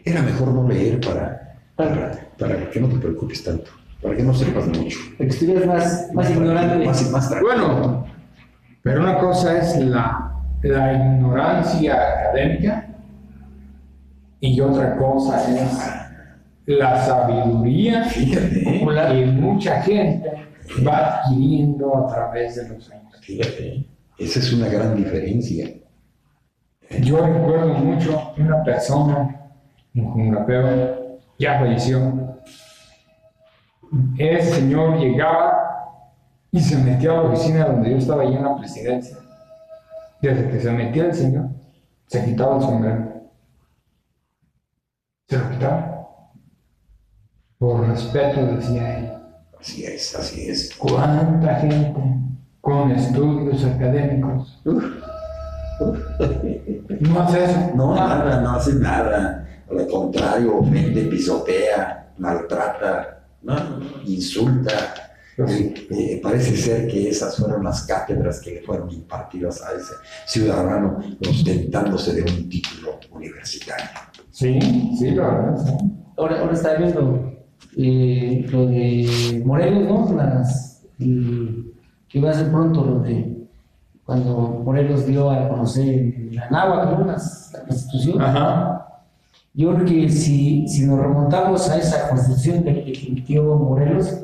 era 0.04 0.22
mejor 0.22 0.50
no 0.50 0.68
leer 0.68 1.00
para, 1.00 1.60
para, 1.76 2.30
para 2.38 2.70
que 2.70 2.80
no 2.80 2.90
te 2.90 2.98
preocupes 2.98 3.44
tanto, 3.44 3.72
para 4.02 4.16
que 4.16 4.24
no 4.24 4.34
sepas 4.34 4.68
mucho. 4.68 5.00
Para 5.18 5.30
que 5.30 5.34
estuvieras 5.34 5.68
más, 5.68 6.14
más 6.14 6.30
ignorante. 6.30 6.86
Más, 6.86 7.12
más. 7.12 7.42
Bueno, 7.42 8.06
pero 8.82 9.02
una 9.02 9.18
cosa 9.18 9.58
es 9.58 9.78
la, 9.78 10.42
la 10.62 10.94
ignorancia 10.94 11.94
académica 11.94 12.93
y 14.44 14.60
otra 14.60 14.98
cosa 14.98 15.42
es 15.50 15.80
la 16.66 17.02
sabiduría 17.02 18.04
Fíjate, 18.04 18.62
que 18.62 19.26
mucha 19.26 19.82
gente 19.84 20.34
va 20.86 21.22
adquiriendo 21.22 21.96
a 21.98 22.08
través 22.08 22.56
de 22.58 22.68
los 22.68 22.92
años. 22.92 23.18
Fíjate, 23.22 23.88
esa 24.18 24.40
es 24.40 24.52
una 24.52 24.68
gran 24.68 24.98
diferencia. 24.98 25.70
Yo 27.02 27.26
recuerdo 27.26 27.74
mucho 27.74 28.34
una 28.38 28.62
persona 28.66 29.50
en 29.96 30.12
Jungapeo, 30.12 31.20
ya 31.40 31.60
falleció. 31.60 32.38
Ese 34.18 34.56
señor 34.56 35.00
llegaba 35.00 35.54
y 36.52 36.60
se 36.60 36.78
metía 36.80 37.12
a 37.12 37.14
la 37.14 37.22
oficina 37.22 37.66
donde 37.68 37.92
yo 37.92 37.98
estaba 37.98 38.24
allí 38.24 38.36
en 38.36 38.44
la 38.44 38.58
presidencia. 38.58 39.18
Desde 40.22 40.50
que 40.50 40.60
se 40.60 40.72
metía 40.72 41.06
el 41.06 41.14
señor, 41.14 41.48
se 42.08 42.26
quitaba 42.26 42.58
el 42.58 42.62
sombrero. 42.62 43.13
Por 47.58 47.88
respeto, 47.88 48.46
decía 48.56 49.00
él. 49.00 49.12
Así 49.60 49.86
es, 49.86 50.16
así 50.16 50.50
es. 50.50 50.76
¿Cuánta 50.76 51.56
gente 51.56 51.94
con 52.62 52.92
estudios 52.92 53.64
académicos 53.64 54.62
no 57.00 57.22
hace 57.22 57.44
eso? 57.46 57.72
No, 57.76 57.96
nada, 57.96 58.42
no 58.42 58.52
hace 58.52 58.74
nada. 58.76 59.48
Al 59.70 59.88
contrario, 59.88 60.60
ofende, 60.60 61.04
pisotea, 61.04 62.14
maltrata, 62.18 63.24
no, 63.42 63.56
insulta. 64.06 64.72
Eh, 65.38 65.74
eh, 65.90 66.20
parece 66.22 66.56
ser 66.56 66.88
que 66.88 67.10
esas 67.10 67.36
fueron 67.38 67.64
las 67.64 67.84
cátedras 67.84 68.40
que 68.40 68.56
le 68.56 68.62
fueron 68.62 68.90
impartidas 68.92 69.62
a 69.64 69.72
ese 69.74 69.94
ciudadano 70.28 71.00
ostentándose 71.28 72.14
de 72.14 72.22
un 72.22 72.50
título 72.50 73.00
universitario. 73.12 73.86
Sí, 74.30 74.60
sí, 75.00 75.12
la 75.12 75.28
verdad. 75.28 75.58
sí. 75.66 75.74
Ahora, 76.18 76.40
ahora 76.40 76.54
está 76.54 76.76
viendo 76.76 77.34
eh, 77.78 78.46
lo 78.52 78.68
de 78.68 79.42
Morelos, 79.46 80.10
¿no? 80.10 80.16
Las, 80.16 80.84
el- 81.00 81.74
que 82.08 82.22
va 82.22 82.30
a 82.30 82.34
ser 82.34 82.52
pronto 82.52 82.86
lo 82.86 83.00
de 83.00 83.48
cuando 84.06 84.62
Morelos 84.64 85.08
dio 85.08 85.32
a 85.32 85.50
conocer 85.50 86.14
la 86.32 86.50
náhuatl, 86.52 87.00
¿no? 87.02 87.08
Las- 87.08 87.52
la 87.54 87.64
constitución. 87.64 88.22
Ajá. 88.22 88.80
Yo 89.56 89.74
creo 89.76 89.86
que 89.86 90.10
si, 90.10 90.68
si 90.68 90.86
nos 90.86 91.00
remontamos 91.00 91.70
a 91.70 91.78
esa 91.78 92.10
constitución 92.10 92.64
que, 92.64 92.92
que 92.92 93.08
emitió 93.08 93.44
Morelos, 93.56 94.20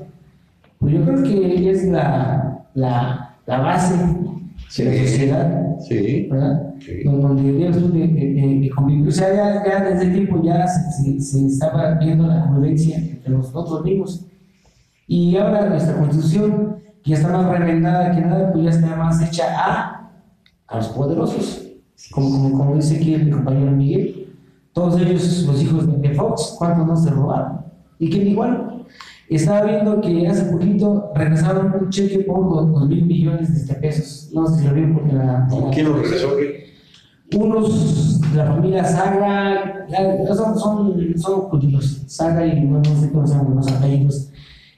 pues 0.80 0.94
yo 0.94 1.04
creo 1.06 1.24
que 1.24 1.70
es 1.72 1.86
la, 1.90 2.66
la, 2.74 3.36
la 3.46 3.60
base 3.60 3.96
de 3.98 4.04
la 4.04 4.30
Sí. 4.70 4.84
sociedad, 5.08 5.76
Sí. 5.80 6.28
¿verdad? 6.30 6.74
Sí. 6.80 7.04
donde 7.04 7.72
tú 7.72 7.92
de, 7.92 8.08
de, 8.08 8.70
de-. 8.70 9.08
O 9.08 9.12
sea, 9.12 9.34
ya, 9.34 9.64
ya 9.66 9.84
desde 9.90 10.12
tiempo 10.14 10.42
ya 10.44 10.66
se, 10.68 11.20
se, 11.20 11.46
estaba 11.46 11.96
viendo 11.96 12.28
la 12.28 12.46
convivencia 12.46 12.98
entre 12.98 13.32
nosotros 13.34 13.84
mismos. 13.84 14.26
Y 15.08 15.36
ahora 15.38 15.70
nuestra 15.70 15.96
constitución, 15.98 16.78
que 17.04 17.12
ya 17.12 17.18
está 17.18 17.30
más 17.30 17.48
remendada 17.50 18.12
que 18.12 18.22
nada, 18.22 18.52
pues 18.54 18.64
ya 18.66 18.70
está 18.70 18.96
más 18.96 19.22
hecha 19.28 19.44
a, 19.58 20.12
a 20.68 20.78
los 20.78 20.88
poderosos. 20.90 21.66
Como, 22.12 22.30
como, 22.30 22.58
como 22.58 22.76
dice 22.76 22.98
aquí 22.98 23.14
el 23.16 23.32
compañero 23.32 23.72
Miguel, 23.72 24.34
todos 24.72 25.02
ellos, 25.02 25.44
los 25.48 25.62
hijos 25.64 26.02
de 26.02 26.14
Fox, 26.14 26.56
¿cuántos 26.58 26.86
no 26.88 26.96
se 26.96 27.10
robaron? 27.10 27.60
Y 27.98 28.10
que 28.10 28.18
igual, 28.20 28.79
estaba 29.36 29.64
viendo 29.64 30.02
que 30.02 30.28
hace 30.28 30.46
poquito 30.52 31.12
regresaron 31.16 31.74
un 31.80 31.90
cheque 31.90 32.20
por 32.20 32.50
dos, 32.50 32.72
dos 32.72 32.90
mil 32.90 33.06
millones 33.06 33.68
de 33.68 33.76
pesos. 33.76 34.30
No 34.34 34.48
sé 34.48 34.62
si 34.62 34.68
lo 34.68 34.74
vieron 34.74 34.94
porque 34.96 35.14
la... 35.14 35.48
¿Quién 35.72 35.88
lo 35.88 35.98
regresó? 35.98 36.30
unos 37.36 38.20
de 38.32 38.38
la 38.38 38.46
familia 38.46 38.84
Saga, 38.84 39.86
son, 40.36 40.58
son, 40.58 41.18
son 41.18 41.42
judíos, 41.42 42.04
Saga 42.08 42.46
y 42.46 42.62
no, 42.62 42.80
no 42.80 43.02
sé 43.02 43.12
cómo 43.12 43.28
se 43.28 43.36
llaman 43.36 43.58
los 43.58 43.72
apellidos, 43.72 44.32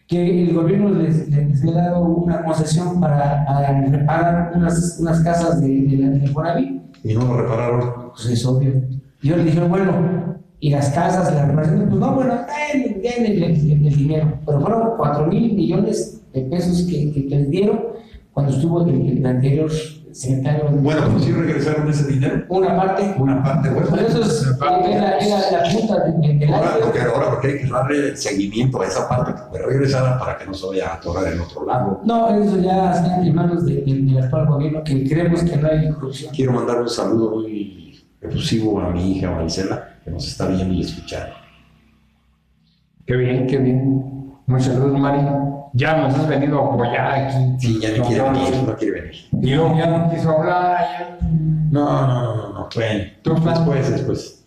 que 0.07 0.43
el 0.43 0.53
gobierno 0.53 0.89
les, 0.89 1.29
les 1.29 1.61
había 1.61 1.83
dado 1.83 2.03
una 2.03 2.43
concesión 2.43 2.99
para 2.99 3.43
a, 3.43 3.81
reparar 3.81 4.51
unas, 4.55 4.97
unas 4.99 5.21
casas 5.21 5.61
de, 5.61 5.67
de, 5.67 6.09
de 6.09 6.25
Infonavit. 6.25 6.81
Y 7.03 7.13
no 7.13 7.25
lo 7.25 7.41
repararon. 7.41 8.11
pues 8.11 8.25
es 8.27 8.45
obvio. 8.45 8.73
Y 9.21 9.29
yo 9.29 9.37
le 9.37 9.45
dije, 9.45 9.61
bueno, 9.61 10.30
y 10.63 10.69
las 10.69 10.89
casas, 10.91 11.33
las 11.33 11.47
reparaciones, 11.47 11.87
pues 11.89 11.99
no, 11.99 12.13
bueno, 12.13 12.35
den, 12.71 13.01
den 13.01 13.25
el, 13.25 13.43
el- 13.43 13.87
el 13.87 13.97
dinero, 13.97 14.33
pero 14.45 14.61
fueron 14.61 14.89
4 14.95 15.25
mil 15.27 15.53
millones 15.53 16.21
de 16.33 16.41
pesos 16.43 16.83
que, 16.89 17.11
que, 17.11 17.27
que 17.27 17.35
les 17.35 17.49
dieron 17.49 17.81
cuando 18.31 18.53
estuvo 18.53 18.83
el, 18.85 19.17
el 19.17 19.25
anterior 19.25 19.69
secretario. 20.11 20.65
Bueno, 20.71 21.01
pues 21.11 21.23
sí 21.25 21.31
regresaron 21.31 21.89
ese 21.89 22.05
dinero. 22.07 22.43
Una 22.49 22.75
parte, 22.77 23.15
Una 23.17 23.41
parte, 23.43 23.69
bueno. 23.69 23.95
eso 24.07 24.21
es, 24.21 24.45
era, 24.85 25.17
era 25.17 25.51
la 25.51 25.71
punta 25.73 25.99
de- 26.05 26.27
de- 26.27 26.33
del 26.37 26.53
Ahora, 26.53 26.71
porque, 26.83 26.99
ahora 27.01 27.29
porque 27.31 27.47
hay 27.47 27.57
que 27.59 27.67
darle 27.67 28.15
seguimiento 28.17 28.81
a 28.81 28.85
esa 28.87 29.09
parte 29.09 29.33
que 29.33 29.41
fue 29.49 29.59
regresada 29.65 30.19
para 30.19 30.37
que 30.37 30.45
no 30.45 30.53
se 30.53 30.67
vaya 30.67 30.89
a 30.91 30.93
atorar 30.95 31.33
en 31.33 31.39
otro 31.39 31.65
lado. 31.65 32.01
No, 32.05 32.29
eso 32.39 32.57
ya 32.61 32.91
está 32.93 33.25
en 33.25 33.33
manos 33.33 33.65
de- 33.65 33.81
de- 33.81 34.01
del 34.01 34.17
actual 34.23 34.45
gobierno, 34.47 34.83
que 34.83 35.03
creemos 35.09 35.43
que 35.43 35.57
no 35.57 35.67
hay 35.69 35.89
corrupción. 35.91 36.33
Quiero 36.35 36.51
mandar 36.53 36.81
un 36.81 36.89
saludo 36.89 37.31
muy 37.37 37.90
efusivo 38.21 38.79
a 38.79 38.89
mi 38.89 39.11
hija 39.17 39.31
Marisela, 39.31 39.95
que 40.03 40.11
nos 40.11 40.27
está 40.27 40.47
viendo 40.47 40.73
y 40.73 40.81
escuchando. 40.81 41.35
Qué 43.05 43.15
bien, 43.15 43.47
qué 43.47 43.57
bien. 43.57 44.33
Muchas 44.45 44.73
saludos, 44.73 44.99
Mari. 44.99 45.21
Ya 45.73 45.95
nos 45.97 46.13
has 46.15 46.27
venido 46.27 46.61
a 46.61 46.73
apoyar 46.73 47.11
aquí. 47.11 47.55
Sí, 47.59 47.79
ya 47.81 47.97
no 47.97 48.03
quiere 48.05 48.23
venir, 48.29 48.63
no 48.67 48.75
quiere 48.75 49.01
venir. 49.01 49.15
Y 49.41 49.55
luego 49.55 49.77
ya 49.77 49.87
no 49.87 50.09
quiso 50.11 50.29
hablar. 50.31 50.77
ya- 50.79 51.17
No, 51.71 52.07
no, 52.07 52.21
no, 52.23 52.35
no, 52.35 52.53
no. 52.53 52.69
Bueno, 52.75 53.03
¿Tú, 53.21 53.33
después, 53.35 53.91
después. 53.91 54.45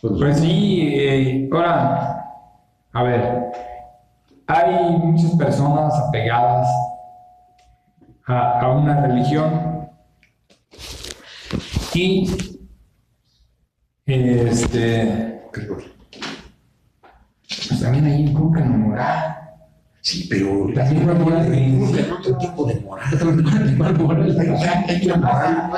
Pues, 0.00 0.12
Pues 0.18 0.38
sí, 0.38 0.92
eh, 0.94 1.48
ahora, 1.52 2.24
a 2.92 3.02
ver, 3.02 3.52
hay 4.46 4.96
muchas 4.96 5.32
personas 5.36 5.92
apegadas 6.08 6.68
a, 8.26 8.60
a 8.60 8.68
una 8.70 9.00
religión 9.06 9.88
y 11.94 12.30
este, 14.10 15.40
pues 17.68 17.80
también 17.80 18.04
hay 18.06 18.26
un 18.26 18.34
poco 18.34 18.58
en 18.58 18.80
moral. 18.80 19.36
Sí, 20.02 20.26
pero 20.30 20.68
También 20.74 21.08
hay 21.10 21.16
moral 21.16 21.54
en 21.54 22.12
otro 22.12 22.38
tipo 22.38 22.66
de 22.66 22.80
moral. 22.80 23.06
Hay 24.88 25.06
una 25.06 25.16
moral, 25.16 25.70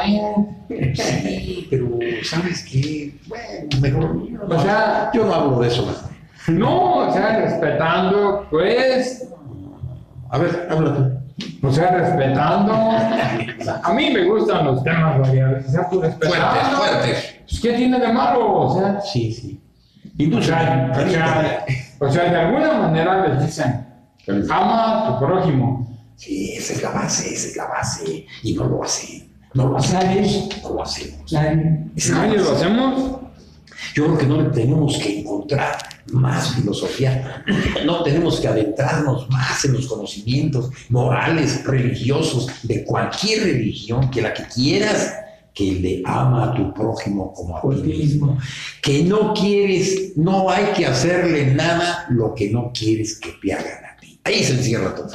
Sí, 0.95 1.67
pero 1.71 1.99
¿sabes 2.23 2.65
qué? 2.71 3.15
Bueno, 3.27 3.81
mejor. 3.81 4.49
O 4.49 4.63
sea, 4.63 5.11
yo 5.13 5.27
no 5.27 5.35
hablo 5.35 5.61
de 5.61 5.69
eso. 5.69 6.11
no, 6.49 7.09
o 7.09 7.13
sea, 7.13 7.39
respetando, 7.41 8.47
pues, 8.51 9.29
A 10.31 10.39
ver, 10.39 10.69
habla 10.71 10.95
tú. 10.97 11.22
O 11.63 11.73
sea, 11.73 11.91
respetando. 11.91 12.73
A 13.83 13.93
mí 13.93 14.11
me 14.11 14.25
gustan 14.25 14.67
los 14.67 14.83
temas 14.83 15.21
variados, 15.21 15.65
o 15.67 15.71
sea, 15.71 15.89
pues 15.89 16.03
respetando. 16.03 16.77
fuertes. 16.77 17.35
Pues, 17.49 17.61
¿Qué 17.61 17.73
tiene 17.75 18.01
de 18.01 18.13
malo? 18.13 18.61
O 18.63 18.79
sea, 18.79 19.01
Sí, 19.01 19.33
sí. 19.33 19.61
Y 20.19 20.27
o 20.27 20.37
tú, 20.37 20.43
sea, 20.43 20.93
o 20.93 21.09
sea, 21.11 21.65
o 21.99 22.11
sea, 22.11 22.25
de 22.31 22.37
alguna 22.37 22.73
manera 22.75 23.27
les 23.29 23.47
dicen, 23.47 23.87
ama 24.51 25.07
a 25.09 25.19
tu 25.19 25.27
prójimo. 25.27 25.89
Sí, 26.17 26.55
esa 26.57 26.75
es 26.75 26.83
la 26.83 26.91
base, 26.91 27.33
esa 27.35 27.49
es 27.49 27.57
la 27.57 27.67
base. 27.67 28.27
Y 28.43 28.55
no 28.55 28.65
lo 28.65 28.83
hacen. 28.83 29.33
No 29.55 29.69
lo 29.69 29.77
hacen. 29.79 29.99
Nadie. 29.99 30.49
No 30.63 30.71
lo 30.75 30.83
hacemos. 30.83 31.33
Nadie. 31.33 32.39
Lo 32.39 32.53
hacemos. 32.53 33.21
Yo 33.95 34.05
creo 34.05 34.19
que 34.19 34.27
no 34.27 34.43
le 34.43 34.51
tenemos 34.51 34.99
que 34.99 35.21
encontrar 35.21 35.77
más 36.13 36.55
filosofía, 36.55 37.45
no 37.85 38.03
tenemos 38.03 38.41
que 38.41 38.49
adentrarnos 38.49 39.29
más 39.31 39.65
en 39.65 39.75
los 39.75 39.87
conocimientos 39.87 40.71
morales, 40.89 41.65
religiosos, 41.65 42.49
de 42.63 42.85
cualquier 42.85 43.45
religión, 43.45 44.11
que 44.11 44.23
la 44.23 44.35
que 44.35 44.45
quieras, 44.45 45.15
que 45.55 45.73
le 45.73 46.03
ama 46.05 46.45
a 46.45 46.55
tu 46.55 46.73
prójimo 46.73 47.33
como 47.33 47.57
a 47.57 47.61
ti 47.61 47.67
mismo. 47.83 48.35
mismo. 48.35 48.39
Que 48.81 49.05
no 49.05 49.35
quieres, 49.35 50.17
no 50.17 50.49
hay 50.51 50.67
que 50.77 50.87
hacerle 50.87 51.55
nada 51.55 52.07
lo 52.11 52.35
que 52.35 52.51
no 52.51 52.73
quieres 52.73 53.19
que 53.19 53.33
te 53.43 53.53
hagan 53.53 53.85
a 53.85 54.01
ti. 54.01 54.19
Ahí 54.25 54.43
se 54.43 54.55
encierra 54.55 54.95
todo. 54.95 55.11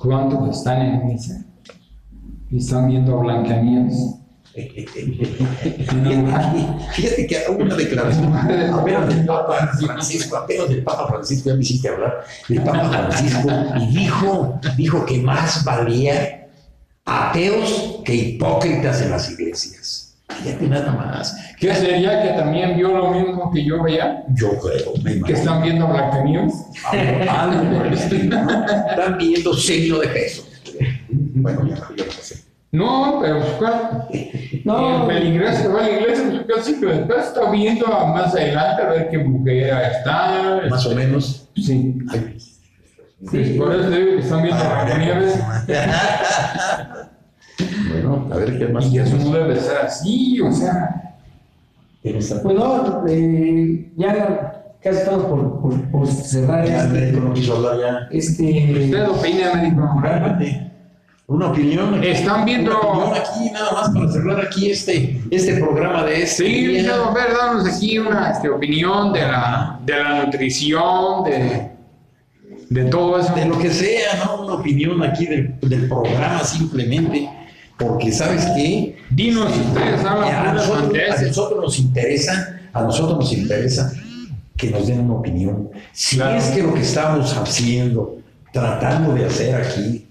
Cuando 0.00 0.50
están 0.50 0.82
en 0.82 1.06
misa 1.06 1.44
y 2.50 2.58
están 2.58 2.88
viendo 2.88 3.18
a 3.18 3.22
Blancanieves. 3.22 4.19
Fíjate, 4.52 5.06
fíjate 6.94 7.26
que 7.26 7.36
hubo 7.48 7.62
una 7.62 7.76
declaración 7.76 8.34
apenas 8.36 9.08
del 9.08 9.24
Papa 9.24 9.68
Francisco, 9.84 10.36
apenas 10.36 10.68
del 10.68 10.82
Papa 10.82 11.06
Francisco, 11.08 11.50
ya 11.50 11.54
me 11.54 11.62
hiciste 11.62 11.88
hablar, 11.88 12.24
del 12.48 12.62
Papa 12.62 12.88
Francisco, 12.88 13.48
y 13.80 13.86
dijo, 13.94 14.60
dijo 14.76 15.06
que 15.06 15.18
más 15.18 15.64
valía 15.64 16.48
ateos 17.04 18.00
que 18.04 18.14
hipócritas 18.14 19.02
en 19.02 19.10
las 19.10 19.30
iglesias. 19.30 20.16
Fíjate 20.42 20.66
nada 20.68 20.92
más. 20.92 21.36
¿Qué 21.58 21.74
sería 21.74 22.22
que 22.22 22.28
también 22.30 22.76
vio 22.76 22.96
lo 22.96 23.10
mismo 23.10 23.50
que 23.52 23.64
yo 23.64 23.82
veía? 23.82 24.24
Yo 24.34 24.50
creo, 24.58 24.94
me 25.02 25.10
Que 25.12 25.16
imagino. 25.18 25.38
están 25.38 25.62
viendo 25.62 25.86
Blancanieves. 25.88 26.54
Algo 27.28 27.76
por 27.76 27.86
el 27.86 27.92
estilo, 27.94 28.42
¿no? 28.44 28.64
Están 28.64 29.18
viendo 29.18 29.54
signo 29.54 29.98
de 29.98 30.08
peso. 30.08 30.44
Bueno, 31.42 31.66
ya, 31.66 31.74
ya 31.96 32.04
lo 32.04 32.12
sé. 32.12 32.49
No, 32.72 33.18
pero 33.20 33.40
pues, 33.40 33.52
¿cuál? 33.54 34.08
No. 34.64 35.02
El 35.02 35.06
peligroso 35.16 35.62
que 35.62 35.68
va 35.68 35.80
a 35.80 35.82
la 35.88 35.90
iglesia, 35.90 36.24
pues 36.30 36.56
casi 36.58 36.78
que 36.80 36.86
después 36.86 37.26
está 37.26 37.50
viendo 37.50 37.86
a 37.86 38.06
más 38.06 38.34
adelante 38.34 38.82
a 38.82 38.86
ver 38.90 39.08
qué 39.08 39.18
mujer 39.18 39.72
está. 39.96 40.60
Más 40.68 40.86
o 40.86 40.94
menos. 40.94 41.48
Sí. 41.56 41.98
Ay. 42.10 42.36
Pues 43.30 43.48
por 43.50 43.74
eso 43.74 43.90
digo 43.90 44.06
que 44.16 44.18
están 44.20 44.42
viendo 44.42 44.62
a 44.62 44.84
Blancanieves. 44.84 45.40
Bueno, 47.90 48.26
a 48.32 48.36
ver 48.36 48.58
qué 48.58 48.68
más. 48.68 48.86
Y 48.86 48.98
eso 48.98 49.16
no 49.16 49.32
debe 49.32 49.56
ser 49.56 49.78
así, 49.78 50.40
o 50.40 50.50
sea. 50.50 51.16
Pues 52.02 52.54
no, 52.56 53.04
eh, 53.06 53.90
ya 53.96 54.74
casi 54.82 54.98
estamos 55.00 55.24
por, 55.26 55.60
por, 55.60 55.90
por 55.90 56.06
cerrar 56.06 56.66
Ya, 56.66 56.84
el 56.84 56.96
este. 56.96 57.20
no 57.20 57.34
quiso 57.34 57.56
hablar 57.56 57.78
ya. 57.78 58.08
este 58.16 58.72
¿Usted 58.84 59.08
opina, 59.08 59.54
médico? 59.54 60.02
Una 61.30 61.46
opinión. 61.46 62.02
Están 62.02 62.44
viendo- 62.44 62.72
Una 62.80 63.04
opinión 63.04 63.14
aquí, 63.18 63.50
nada 63.52 63.70
más 63.72 63.90
para 63.90 64.10
cerrar 64.10 64.40
aquí 64.46 64.70
este, 64.70 65.20
este 65.30 65.54
programa 65.60 66.02
de 66.04 66.22
este. 66.24 66.44
Sí, 66.44 66.86
a 66.88 67.10
ver, 67.12 67.32
danos 67.36 67.66
aquí 67.66 67.98
una 67.98 68.30
este, 68.32 68.48
opinión 68.50 69.12
de 69.12 69.20
la, 69.20 69.78
de 69.86 69.96
la 69.96 70.24
nutrición, 70.24 71.22
de, 71.24 71.70
de 72.68 72.84
todo 72.86 73.20
eso. 73.20 73.32
De 73.34 73.44
lo 73.44 73.56
que 73.58 73.70
sea, 73.70 74.24
¿no? 74.24 74.42
Una 74.44 74.54
opinión 74.54 75.00
aquí 75.04 75.26
del, 75.26 75.54
del 75.60 75.86
programa 75.88 76.42
simplemente. 76.42 77.30
Porque, 77.78 78.10
¿sabes 78.10 78.44
qué? 78.56 78.98
Dinos, 79.10 79.52
ustedes 79.56 80.04
a, 80.04 80.16
puras 80.16 80.54
nosotros, 80.54 80.92
a 81.16 81.22
nosotros 81.22 81.60
nos 81.62 81.78
interesa, 81.78 82.60
a 82.72 82.82
nosotros 82.82 83.18
nos 83.20 83.32
interesa 83.32 83.92
que 84.56 84.68
nos 84.70 84.86
den 84.88 85.00
una 85.00 85.14
opinión. 85.14 85.70
Si 85.92 86.16
Claro. 86.16 86.36
es 86.36 86.44
que 86.46 86.60
lo 86.62 86.74
que 86.74 86.80
estamos 86.80 87.32
haciendo, 87.36 88.16
tratando 88.52 89.14
de 89.14 89.24
hacer 89.26 89.54
aquí, 89.54 90.06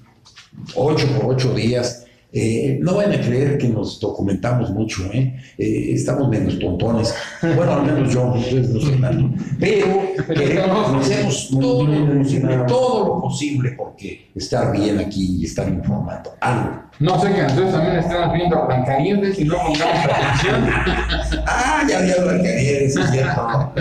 ocho 0.76 1.08
por 1.16 1.34
ocho 1.34 1.54
días, 1.54 2.06
eh, 2.32 2.78
no 2.80 2.94
van 2.96 3.12
a 3.12 3.20
creer 3.20 3.58
que 3.58 3.68
nos 3.68 4.00
documentamos 4.00 4.70
mucho, 4.70 5.04
¿eh? 5.12 5.36
Eh, 5.58 5.94
estamos 5.94 6.30
menos 6.30 6.60
tontones. 6.60 7.16
Bueno, 7.42 7.74
al 7.74 7.84
menos 7.84 8.14
yo, 8.14 8.34
ustedes 8.34 8.70
no 8.70 8.82
sé 8.82 8.98
tanto. 8.98 9.44
Pero 9.60 9.88
queremos, 10.28 10.94
hacemos 10.94 11.50
todo 11.60 11.88
lo 11.88 12.18
posible, 12.20 12.58
todo 12.68 13.08
lo 13.08 13.22
posible 13.22 13.72
porque 13.72 14.30
estar 14.36 14.72
bien 14.72 15.00
aquí 15.00 15.38
y 15.40 15.46
estar 15.46 15.68
informando 15.68 16.36
algo. 16.40 16.84
No 17.00 17.20
sé 17.20 17.34
que 17.34 17.42
nosotros 17.42 17.72
también 17.72 17.96
estamos 17.96 18.34
viendo 18.34 18.58
a 18.58 18.66
Blancanieves 18.68 19.40
y 19.40 19.46
no 19.46 19.56
pongamos 19.56 20.06
atención. 20.06 20.70
Ah, 21.48 21.84
ya 21.90 22.00
había 22.00 22.16
Blancanieves, 22.22 22.96
es 22.96 23.10
cierto. 23.10 23.72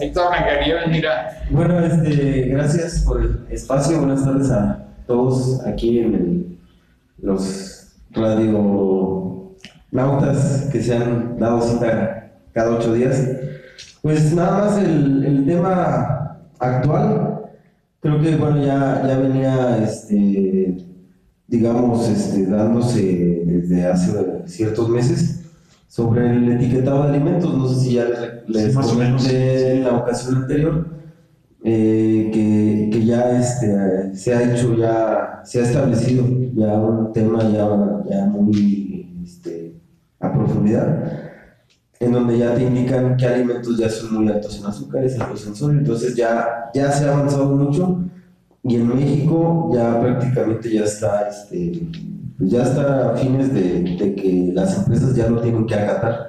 Ahí 0.00 0.08
está 0.08 0.28
Blancanieves, 0.28 0.88
mira. 0.88 1.42
Bueno, 1.50 1.80
este, 1.80 2.48
gracias 2.48 3.00
por 3.00 3.22
el 3.22 3.46
espacio. 3.50 3.98
Buenas 3.98 4.24
tardes 4.24 4.50
a 4.50 4.87
todos 5.18 5.60
aquí 5.66 5.98
en 5.98 6.14
el- 6.14 6.58
los 7.20 7.88
radionautas 8.12 10.68
que 10.70 10.80
se 10.82 10.94
han 10.96 11.36
dado 11.38 11.60
cita 11.60 12.30
cada 12.52 12.76
ocho 12.76 12.94
días. 12.94 13.26
Pues 14.02 14.32
nada 14.34 14.64
más 14.66 14.78
el, 14.78 15.24
el 15.24 15.46
tema 15.46 16.38
actual, 16.60 17.40
creo 18.00 18.20
que 18.20 18.36
bueno, 18.36 18.64
ya, 18.64 19.02
ya 19.06 19.18
venía, 19.18 19.78
este, 19.82 20.76
digamos, 21.48 22.08
este, 22.08 22.46
dándose 22.46 23.42
desde 23.46 23.86
hace 23.86 24.12
ciertos 24.46 24.88
meses 24.88 25.40
sobre 25.88 26.30
el 26.30 26.52
etiquetado 26.52 27.02
de 27.04 27.08
alimentos. 27.16 27.52
No 27.56 27.68
sé 27.68 27.80
si 27.80 27.94
ya 27.94 28.04
les, 28.04 28.48
les 28.48 28.74
Sí, 28.74 28.78
comenté 28.80 29.76
en 29.78 29.84
la 29.84 29.96
ocasión 29.96 30.36
anterior 30.36 30.86
eh, 31.64 32.30
que, 32.32 32.90
que 32.92 33.04
ya 33.04 33.38
este, 33.38 34.14
se 34.14 34.34
ha 34.34 34.52
hecho, 34.52 34.76
ya 34.76 35.40
se 35.44 35.60
ha 35.60 35.64
establecido 35.64 36.24
ya 36.54 36.74
un 36.74 37.12
tema 37.12 37.42
ya, 37.50 37.68
ya 38.08 38.26
muy 38.26 39.22
este, 39.24 39.74
a 40.20 40.32
profundidad, 40.32 41.12
en 42.00 42.12
donde 42.12 42.38
ya 42.38 42.54
te 42.54 42.62
indican 42.62 43.16
qué 43.16 43.26
alimentos 43.26 43.76
ya 43.76 43.88
son 43.88 44.14
muy 44.14 44.32
altos 44.32 44.58
en 44.60 44.66
azúcares, 44.66 45.18
altos 45.18 45.46
en 45.46 45.54
sodio, 45.56 45.78
entonces 45.78 46.14
ya, 46.14 46.70
ya 46.72 46.92
se 46.92 47.06
ha 47.06 47.12
avanzado 47.12 47.46
mucho 47.56 48.04
y 48.62 48.76
en 48.76 48.88
México 48.88 49.70
ya 49.74 50.00
prácticamente 50.00 50.72
ya 50.72 50.84
está, 50.84 51.28
este, 51.28 51.88
pues 52.36 52.50
ya 52.50 52.62
está 52.62 53.10
a 53.12 53.16
fines 53.16 53.52
de, 53.52 53.96
de 53.98 54.14
que 54.14 54.52
las 54.54 54.78
empresas 54.78 55.14
ya 55.16 55.28
no 55.28 55.40
tienen 55.40 55.66
que 55.66 55.74
acatar, 55.74 56.27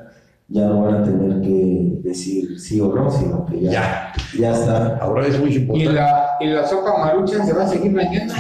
ya 0.50 0.66
no 0.66 0.82
van 0.84 0.96
a 0.96 1.04
tener 1.04 1.42
que 1.42 2.00
decir 2.04 2.60
sí 2.60 2.82
o 2.82 2.94
no, 2.94 3.10
sino 3.12 3.46
que 3.46 3.62
ya, 3.62 3.72
Ya. 3.72 4.14
ya 4.40 4.52
está. 4.54 4.98
Ahora 4.98 5.28
es 5.28 5.40
muy 5.40 5.52
¿Y 5.52 5.56
importante. 5.58 5.94
la, 5.94 6.26
¿Y 6.42 6.48
la 6.48 6.68
sopa 6.68 6.98
maruchan 6.98 7.46
se 7.46 7.54
va 7.54 7.64
a 7.64 7.68
seguir 7.68 7.94
vendiendo? 7.94 8.34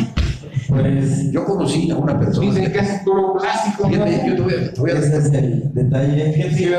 Pues 0.68 1.32
Yo 1.32 1.46
conocí 1.46 1.90
a 1.90 1.96
una 1.98 2.20
persona. 2.20 2.48
Dicen 2.48 2.72
que 2.72 2.80
es 2.80 3.02
puro 3.04 3.34
plástico. 3.34 3.90
¿no? 3.90 3.96
Yo 4.08 4.36
te 4.36 4.42
voy 4.42 4.54
a, 4.54 4.74
te 4.74 4.80
voy 4.82 4.92
a 4.92 4.94
ese 5.00 5.18
es 5.18 5.34
el 5.34 5.74
detalle. 5.74 6.46
Hace, 6.46 6.76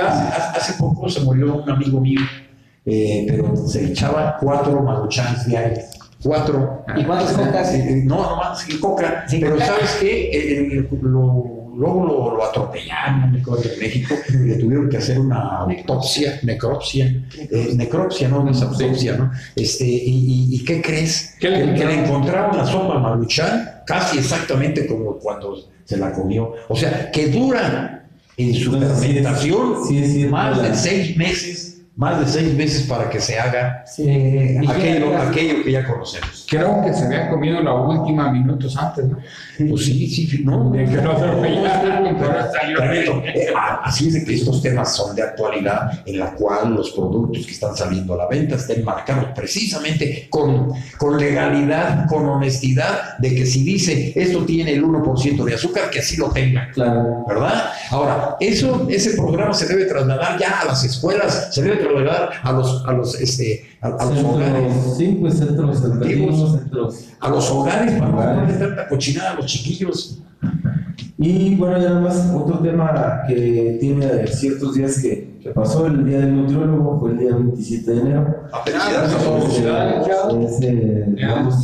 hace 0.59 0.73
poco 0.79 1.09
se 1.09 1.21
murió 1.23 1.63
un 1.63 1.69
amigo 1.71 2.01
mío, 2.01 2.21
eh, 2.87 3.27
pero 3.29 3.57
se 3.57 3.87
echaba 3.87 4.37
cuatro 4.41 4.81
maruchans 4.83 5.47
diarios. 5.47 5.85
Cuatro. 6.23 6.85
¿Y 6.97 7.05
cuántas 7.05 7.33
cocas? 7.33 7.73
Eh, 7.75 7.85
eh, 7.89 8.03
no, 8.05 8.17
no 8.31 8.37
más 8.37 8.65
coca. 8.81 9.25
Sin 9.27 9.41
pero 9.41 9.55
coca. 9.55 9.67
¿sabes 9.67 9.97
qué? 10.01 10.31
Eh, 10.31 10.79
eh, 10.79 10.89
lo- 11.03 11.60
luego 11.77 12.07
lo, 12.07 12.37
lo 12.37 12.45
atropellaron 12.45 13.25
en 13.25 13.33
México. 13.81 14.15
Le 14.33 14.55
tuvieron 14.57 14.89
que 14.89 14.97
hacer 14.99 15.19
una 15.19 15.59
autopsia, 15.59 16.39
necropsia. 16.43 17.07
eh, 17.39 17.73
necropsia, 17.75 18.29
no, 18.29 18.43
no 18.45 18.51
es 18.51 18.63
autopsia, 18.63 19.17
¿no? 19.17 19.31
Este, 19.57 19.85
y, 19.85 20.49
y- 20.51 20.55
y 20.57 20.65
qué 20.65 20.81
crees? 20.83 21.37
¿Qué 21.41 21.51
le 21.51 21.75
que, 21.75 21.85
le 21.85 22.05
encontraron 22.05 22.57
la 22.57 22.65
sopa 22.67 22.99
maruchan 22.99 23.83
casi 23.87 24.19
exactamente 24.19 24.87
como 24.87 25.17
cuando 25.19 25.57
se 25.85 25.97
la 25.97 26.13
comió. 26.13 26.53
O 26.69 26.77
sea, 26.77 27.11
que 27.11 27.29
dura 27.29 28.05
en 28.37 28.55
su 28.55 28.73
sí 28.73 28.79
fermentación 28.79 29.87
sí 29.89 30.27
más 30.31 30.63
de 30.63 30.75
seis 30.75 31.17
meses 31.17 31.70
más 32.01 32.19
de 32.19 32.27
seis 32.33 32.55
meses 32.55 32.85
para 32.87 33.11
que 33.11 33.21
se 33.21 33.39
haga 33.39 33.85
Sí, 33.87 34.05
y 34.05 34.67
aquello, 34.67 35.11
ya- 35.11 35.29
aquello 35.29 35.63
que 35.63 35.71
ya 35.73 35.87
conocemos. 35.87 36.47
Creo 36.49 36.83
que 36.83 36.95
se 36.95 37.05
había 37.05 37.29
comido 37.29 37.61
la 37.61 37.75
última 37.75 38.33
minutos 38.33 38.75
antes, 38.79 39.05
¿no? 39.05 39.19
Pues 39.69 39.85
sí, 39.85 40.09
sí, 40.09 40.41
no. 40.43 40.71
De 40.71 40.87
que 40.87 40.93
no 40.97 41.19
se 41.19 41.27
lo 41.27 41.41
veía, 41.43 41.83
pero 42.19 42.53
salió 42.53 42.77
Tremendo. 42.79 43.21
bien. 43.21 43.33
Eh, 43.37 43.47
a- 43.55 43.81
Así 43.85 44.09
es 44.09 44.15
de 44.15 44.25
que 44.25 44.35
estos 44.35 44.63
temas 44.63 44.97
son 44.97 45.15
de 45.15 45.23
actualidad 45.23 45.91
en 46.07 46.19
la 46.19 46.33
cual 46.33 46.75
los 46.75 46.91
productos 46.93 47.45
que 47.45 47.53
están 47.53 47.77
saliendo 47.77 48.15
a 48.15 48.17
la 48.17 48.27
venta 48.29 48.55
estén 48.57 48.83
marcados 48.83 49.27
precisamente 49.35 50.27
con, 50.31 50.73
con 50.97 51.19
legalidad, 51.19 52.07
con 52.07 52.25
honestidad, 52.27 53.19
de 53.19 53.35
que 53.35 53.45
si 53.45 53.63
dice 53.63 54.13
esto 54.17 54.45
tiene 54.47 54.73
el 54.73 54.83
1% 54.85 55.45
de 55.45 55.55
azúcar, 55.55 55.91
que 55.91 55.99
así 55.99 56.17
lo 56.17 56.31
tenga. 56.31 56.71
Claro. 56.73 57.27
¿verdad? 57.29 57.71
Ahora, 57.91 58.37
eso, 58.41 58.87
ese 58.89 59.17
programa 59.17 59.53
se 59.53 59.67
debe 59.67 59.85
trasladar 59.85 60.39
ya 60.39 60.61
a 60.61 60.65
las 60.65 60.83
escuelas, 60.85 61.49
se 61.53 61.61
debe 61.63 61.77
trasladar 61.77 61.90
a 61.99 62.53
los, 62.53 62.85
a 62.87 62.93
los, 62.93 63.21
este, 63.21 63.65
a, 63.81 63.89
a 63.89 64.05
los 64.07 64.25
hogares, 64.25 64.73
Centros, 64.73 64.97
sí, 64.97 65.19
pues 65.21 65.39
centros 65.39 65.85
educativos, 65.85 66.53
centros. 66.53 67.09
a 67.21 67.29
los 67.29 67.51
hogares 67.51 67.93
para 67.93 68.11
no 68.11 68.19
darle 68.19 68.55
tanta 68.55 68.89
cochinada 68.89 69.33
a 69.33 69.35
los 69.35 69.47
chiquillos. 69.47 70.23
Y 71.19 71.55
bueno, 71.57 71.79
ya 71.79 71.91
nada 71.91 72.01
más 72.01 72.33
otro 72.35 72.61
tema 72.61 73.23
que 73.29 73.77
tiene 73.79 74.27
ciertos 74.27 74.75
días 74.75 75.01
que, 75.03 75.39
que 75.43 75.51
pasó, 75.51 75.87
el 75.87 76.05
día 76.05 76.21
del 76.21 76.35
nutriólogo 76.35 76.99
fue 76.99 77.11
el 77.11 77.19
día 77.19 77.35
27 77.35 77.91
de 77.91 78.01
enero. 78.01 78.37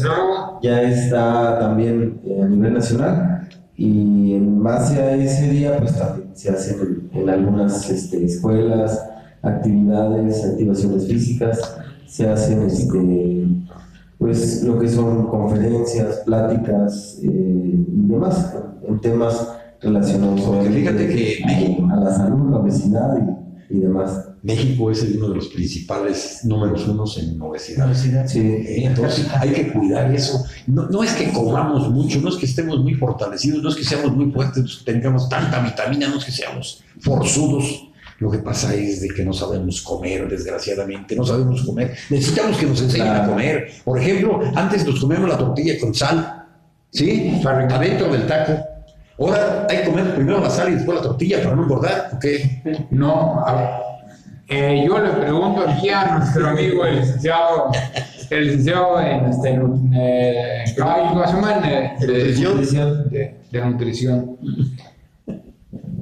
Luego, 0.02 0.60
ya 0.62 0.82
está 0.82 1.58
también 1.58 2.20
eh, 2.26 2.42
a 2.42 2.46
nivel 2.46 2.74
nacional 2.74 3.48
y 3.76 4.34
en 4.34 4.62
base 4.62 5.00
a 5.00 5.14
ese 5.14 5.48
día 5.48 5.78
pues 5.78 5.98
también 5.98 6.30
se 6.34 6.50
hacen 6.50 7.08
en, 7.12 7.22
en 7.22 7.30
algunas 7.30 7.88
este, 7.88 8.24
escuelas 8.24 9.02
actividades, 9.46 10.44
activaciones 10.44 11.06
físicas, 11.06 11.58
se 12.06 12.28
hacen 12.28 12.62
este, 12.62 13.46
pues 14.18 14.62
lo 14.62 14.78
que 14.78 14.88
son 14.88 15.26
conferencias, 15.26 16.22
pláticas 16.24 17.18
eh, 17.22 17.26
y 17.28 18.06
demás 18.08 18.54
en, 18.88 19.00
temas 19.00 19.48
relacionados 19.80 20.40
Porque 20.40 20.70
fíjate 20.70 21.06
que 21.08 21.38
a- 21.42 21.46
México- 21.46 21.88
a 21.92 21.96
la 21.96 22.14
salud, 22.16 22.50
la 22.50 22.58
obesidad 22.58 23.18
y, 23.70 23.76
y 23.76 23.80
demás. 23.80 24.22
México 24.42 24.90
es 24.92 25.02
uno 25.16 25.30
de 25.30 25.34
los 25.36 25.48
principales 25.48 26.40
números 26.44 26.86
unos 26.86 27.18
en 27.18 27.40
obesidad. 27.42 27.88
Obesidad. 27.88 28.26
Sí, 28.28 28.38
Eh, 28.38 28.84
Entonces 28.86 29.26
hay 29.40 29.50
que 29.50 29.72
cuidar 29.72 30.14
eso. 30.14 30.44
No, 30.68 30.88
no 30.88 31.02
es 31.02 31.12
que 31.14 31.32
comamos 31.32 31.90
mucho, 31.90 32.20
no 32.20 32.28
es 32.28 32.36
que 32.36 32.46
estemos 32.46 32.78
muy 32.80 32.94
fortalecidos, 32.94 33.60
no 33.62 33.68
es 33.70 33.74
que 33.74 33.82
seamos 33.84 34.14
muy 34.16 34.30
fuertes, 34.30 34.62
no 34.62 34.68
es 34.68 34.76
que 34.76 34.92
tengamos 34.92 35.28
tanta 35.28 35.60
vitamina, 35.62 36.08
no 36.08 36.18
es 36.18 36.24
que 36.24 36.30
seamos 36.32 36.80
forzudos. 37.00 37.88
Lo 38.18 38.30
que 38.30 38.38
pasa 38.38 38.74
es 38.74 39.00
de 39.02 39.08
que 39.08 39.24
no 39.24 39.32
sabemos 39.32 39.82
comer, 39.82 40.26
desgraciadamente, 40.28 41.14
no 41.14 41.24
sabemos 41.24 41.62
comer. 41.64 41.94
Necesitamos 42.10 42.56
que 42.56 42.66
nos 42.66 42.80
enseñen 42.80 43.08
a 43.08 43.26
comer. 43.26 43.68
Por 43.84 43.98
ejemplo, 43.98 44.40
antes 44.54 44.86
nos 44.86 44.98
comíamos 45.00 45.28
la 45.28 45.36
tortilla 45.36 45.74
con 45.78 45.94
sal, 45.94 46.44
¿sí? 46.90 47.40
Para- 47.44 47.66
Adentro 47.66 48.10
del 48.10 48.26
taco. 48.26 48.52
Ahora 49.18 49.66
hay 49.68 49.78
que 49.78 49.84
comer 49.84 50.14
primero 50.14 50.40
la 50.40 50.48
sal 50.50 50.70
y 50.70 50.74
después 50.76 50.96
la 50.98 51.02
tortilla 51.04 51.42
para 51.42 51.56
no 51.56 51.62
engordar, 51.64 52.10
¿ok? 52.14 52.24
No, 52.90 53.44
a 53.46 53.54
ver, 53.54 53.68
eh, 54.48 54.84
yo 54.86 54.98
le 54.98 55.10
pregunto 55.10 55.62
aquí 55.68 55.88
a 55.90 56.18
nuestro 56.18 56.48
amigo 56.48 56.84
el 56.86 57.00
licenciado, 57.00 57.70
el 58.30 58.44
licenciado 58.46 59.00
en 59.00 59.24
este, 59.26 59.50
eh, 59.94 60.64
eh, 62.02 62.06
de, 62.06 62.32
de- 63.10 63.34
de 63.50 63.60
nutrición. 63.64 64.36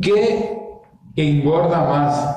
¿Qué 0.00 0.58
engorda 1.16 1.80
más? 1.84 2.36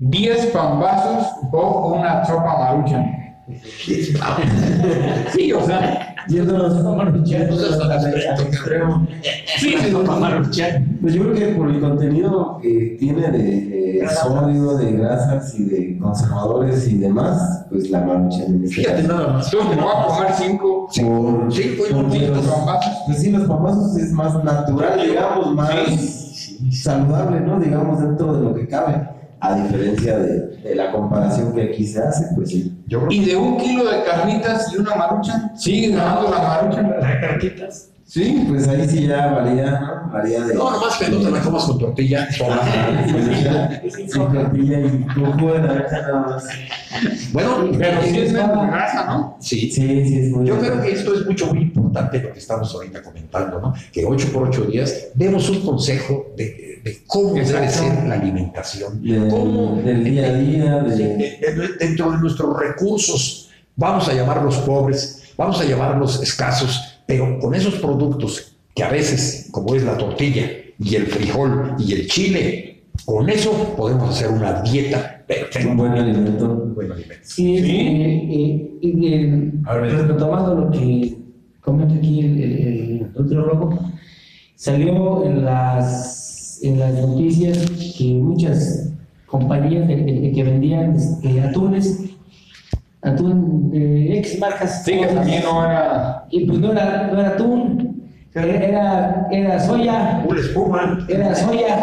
¿10 0.00 0.50
pambazos 0.52 1.26
o 1.52 1.94
una 1.94 2.24
sopa 2.24 2.58
maruchan? 2.58 3.20
Sí, 5.32 5.52
o 5.52 5.64
sea, 5.64 6.14
al 6.26 8.06
experto, 8.06 8.42
extremo. 8.42 9.06
sí, 9.58 9.74
sí, 9.78 9.92
Pues 11.00 11.14
yo 11.14 11.22
creo 11.24 11.34
que 11.34 11.46
por 11.54 11.68
el 11.70 11.80
contenido 11.80 12.58
que 12.62 12.96
tiene 12.98 13.30
de, 13.30 13.40
de 14.00 14.08
sodio, 14.08 14.76
de 14.78 14.92
grasas 14.92 15.54
y 15.58 15.64
de 15.64 15.98
conservadores 15.98 16.88
y 16.88 16.96
demás, 16.98 17.66
pues 17.70 17.90
la 17.90 18.00
maruchan 18.00 18.42
en 18.56 18.64
este 18.64 18.76
Fíjate 18.76 19.02
nada 19.04 19.28
más. 19.34 19.52
entonces 19.52 19.76
me 19.76 19.82
voy 19.82 19.92
a 19.94 20.06
comer 20.06 20.32
5 20.34 20.88
Cinco, 20.90 21.46
cinco 21.50 21.84
y 21.88 21.92
por- 21.92 22.10
cinco 22.12 22.34
los- 22.36 22.46
pambazos. 22.46 22.92
Pues 23.06 23.18
sí, 23.20 23.30
los 23.30 23.46
famosos 23.46 23.96
es 23.96 24.12
más 24.12 24.42
natural, 24.44 25.00
digamos, 25.06 25.54
más 25.54 25.70
saludable, 26.72 27.40
¿no? 27.40 27.58
Digamos, 27.60 28.00
dentro 28.00 28.36
de 28.36 28.42
lo 28.42 28.54
que 28.54 28.66
cabe. 28.68 29.08
A 29.40 29.54
diferencia 29.56 30.18
de, 30.18 30.56
de 30.56 30.74
la 30.74 30.90
comparación 30.90 31.52
que 31.52 31.64
aquí 31.64 31.86
se 31.86 32.00
hace, 32.00 32.34
pues 32.34 32.48
sí. 32.48 32.82
Yo 32.86 33.00
creo 33.00 33.12
Y 33.12 33.24
de 33.26 33.36
un 33.36 33.58
kilo 33.58 33.84
de 33.84 34.02
carnitas 34.02 34.72
y 34.72 34.78
una 34.78 34.94
maruchan, 34.94 35.52
sigue 35.58 35.90
ganando 35.94 36.30
la 36.30 36.38
maruchan. 36.38 36.94
cartitas. 37.20 37.90
Sí, 38.06 38.44
Pues 38.48 38.68
ahí 38.68 38.86
sí 38.88 39.06
ya 39.06 39.26
varía, 39.28 39.80
¿no? 39.80 40.12
Varía 40.12 40.40
de. 40.44 40.54
No, 40.54 40.70
nomás 40.70 40.96
que 40.98 41.08
no 41.08 41.18
te 41.20 41.30
la 41.30 41.40
comas 41.40 41.64
con 41.64 41.78
tortilla. 41.78 42.28
Sin 43.90 44.08
tortilla 44.10 44.78
y 44.80 45.04
nada 45.16 46.26
más. 46.26 46.44
Bueno, 47.32 47.66
pero 47.78 48.02
sí 48.02 48.18
es 48.20 48.32
menos 48.32 48.66
grasa, 48.68 49.06
¿no? 49.06 49.36
sí. 49.40 49.70
Sí, 49.70 50.04
sí, 50.06 50.20
es 50.20 50.30
muy 50.30 50.46
Yo 50.46 50.58
creo 50.58 50.80
que 50.80 50.92
esto 50.92 51.14
es 51.14 51.26
mucho, 51.26 51.46
muy 51.52 51.62
importante 51.62 52.20
lo 52.22 52.32
que 52.32 52.38
estamos 52.38 52.72
ahorita 52.74 53.02
comentando, 53.02 53.60
¿no? 53.60 53.74
Que 53.92 54.04
ocho 54.04 54.28
por 54.32 54.48
ocho 54.48 54.62
días 54.66 55.08
demos 55.14 55.48
un 55.50 55.62
consejo 55.64 56.26
de, 56.36 56.80
de 56.84 56.98
cómo 57.06 57.34
debe 57.34 57.68
ser 57.70 58.04
la 58.06 58.14
alimentación. 58.14 59.02
Del- 59.02 59.28
cómo, 59.28 59.80
del 59.82 60.04
día 60.04 60.26
a 60.26 60.32
día, 60.34 60.74
de- 60.82 61.38
dentro 61.80 62.12
de 62.12 62.18
nuestros 62.18 62.56
recursos, 62.58 63.50
vamos 63.76 64.08
a 64.08 64.12
llamarlos 64.14 64.58
pobres, 64.58 65.32
vamos 65.36 65.60
a 65.60 65.64
llamarlos 65.64 66.22
escasos, 66.22 66.93
pero 67.14 67.38
con 67.38 67.54
esos 67.54 67.74
productos 67.76 68.56
que 68.74 68.82
a 68.82 68.90
veces, 68.90 69.48
como 69.52 69.74
es 69.76 69.84
la 69.84 69.96
tortilla 69.96 70.50
y 70.80 70.96
el 70.96 71.06
frijol 71.06 71.76
y 71.78 71.92
el 71.92 72.08
chile, 72.08 72.82
con 73.04 73.28
eso 73.30 73.52
podemos 73.76 74.10
hacer 74.10 74.30
una 74.30 74.62
dieta 74.62 75.22
perfecta. 75.28 75.68
un 75.70 75.76
buen 75.76 75.92
alimento. 75.92 76.44
Un 76.64 76.74
buen 76.74 76.90
alimento. 76.90 77.22
Sí, 77.22 77.58
Sí. 77.62 77.70
Y, 77.70 78.78
y- 78.80 78.80
y, 78.82 79.14
eh, 79.14 79.52
A 79.66 79.76
ver, 79.76 79.94
pues, 79.94 80.08
retomando 80.08 80.54
lo 80.56 80.70
que 80.72 81.14
comenta 81.60 81.94
aquí 81.94 82.20
el, 82.20 82.42
el, 82.42 82.52
el 82.56 83.10
salió 84.56 85.24
en 85.24 85.44
las, 85.44 86.58
en 86.62 86.78
las 86.80 86.94
noticias 86.94 87.58
que 87.96 88.04
muchas 88.14 88.92
compañías 89.26 89.86
de- 89.86 89.96
de- 90.02 90.32
que 90.32 90.42
vendían 90.42 90.96
este, 90.96 91.40
atunes, 91.40 92.00
atún 93.04 93.70
de 93.70 94.18
X 94.18 94.38
marcas, 94.40 94.82
Sí, 94.84 94.98
que 94.98 95.06
también 95.06 95.42
no 95.44 95.64
era. 95.64 96.24
y 96.30 96.44
pues 96.46 96.58
no 96.58 96.72
era, 96.72 97.08
no 97.12 97.20
era 97.20 97.28
atún, 97.30 98.02
era, 98.34 99.28
era 99.30 99.60
soya. 99.60 100.24
Una 100.28 100.40
espuma, 100.40 100.98
Era 101.08 101.34
soya, 101.34 101.82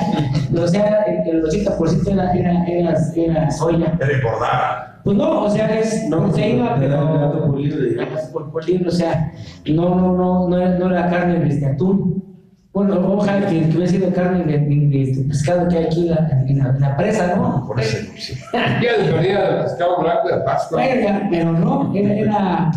o 0.53 0.67
sea, 0.67 1.03
el 1.03 1.37
el 1.37 1.43
80% 1.43 2.07
era, 2.11 2.33
era, 2.33 2.65
era, 2.65 2.93
era 3.15 3.51
soya. 3.51 3.93
de 3.99 4.13
engordar. 4.13 4.91
Pues 5.03 5.17
no, 5.17 5.45
o 5.45 5.49
sea, 5.49 5.79
es 5.79 6.07
No, 6.09 6.19
proteína, 6.25 6.75
te 6.79 6.87
da 6.87 7.31
pero 7.31 7.47
por 7.47 7.59
libre, 7.59 7.89
digamos. 7.89 8.19
por, 8.33 8.51
por 8.51 8.67
libre, 8.67 8.87
o 8.87 8.91
sea, 8.91 9.31
no, 9.65 9.95
no, 9.95 10.13
no, 10.15 10.47
no 10.49 10.57
era, 10.59 10.77
no 10.77 10.91
era 10.91 11.09
carne 11.09 11.39
de 11.39 11.47
este 11.47 11.65
atún. 11.65 12.23
Bueno, 12.73 13.15
ojalá 13.15 13.47
que, 13.47 13.59
que 13.67 13.75
hubiera 13.75 13.87
sido 13.87 14.13
carne 14.13 14.45
de, 14.45 14.57
de, 14.59 14.87
de 14.87 15.03
este 15.03 15.23
pescado 15.25 15.67
que 15.67 15.77
hay 15.77 15.85
aquí 15.85 16.07
en 16.07 16.11
la, 16.15 16.43
en 16.47 16.57
la, 16.59 16.69
en 16.69 16.79
la 16.79 16.97
presa, 16.97 17.35
¿no? 17.35 17.65
Por 17.67 17.79
eso, 17.81 17.97
sí. 18.17 18.33
Día 18.79 18.97
de 18.97 19.11
perdida 19.11 19.55
de 19.57 19.63
pescado 19.63 19.97
blanco 20.01 20.27
de 20.29 20.37
Pascua. 20.43 20.81
Pero 21.29 21.51
no, 21.51 21.91
era, 21.93 22.13
era 22.13 22.71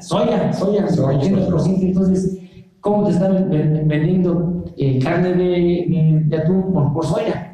soya, 0.00 0.52
soya, 0.52 0.88
Soya. 0.88 1.18
80%. 1.18 1.82
Entonces, 1.82 2.38
¿cómo 2.80 3.04
te 3.06 3.12
están 3.12 3.50
ven- 3.50 3.86
vendiendo 3.86 4.64
eh, 4.78 4.98
carne 5.02 5.30
de, 5.34 5.44
de, 5.44 6.22
de 6.24 6.36
atún 6.38 6.72
por, 6.72 6.92
por 6.94 7.04
soya? 7.06 7.52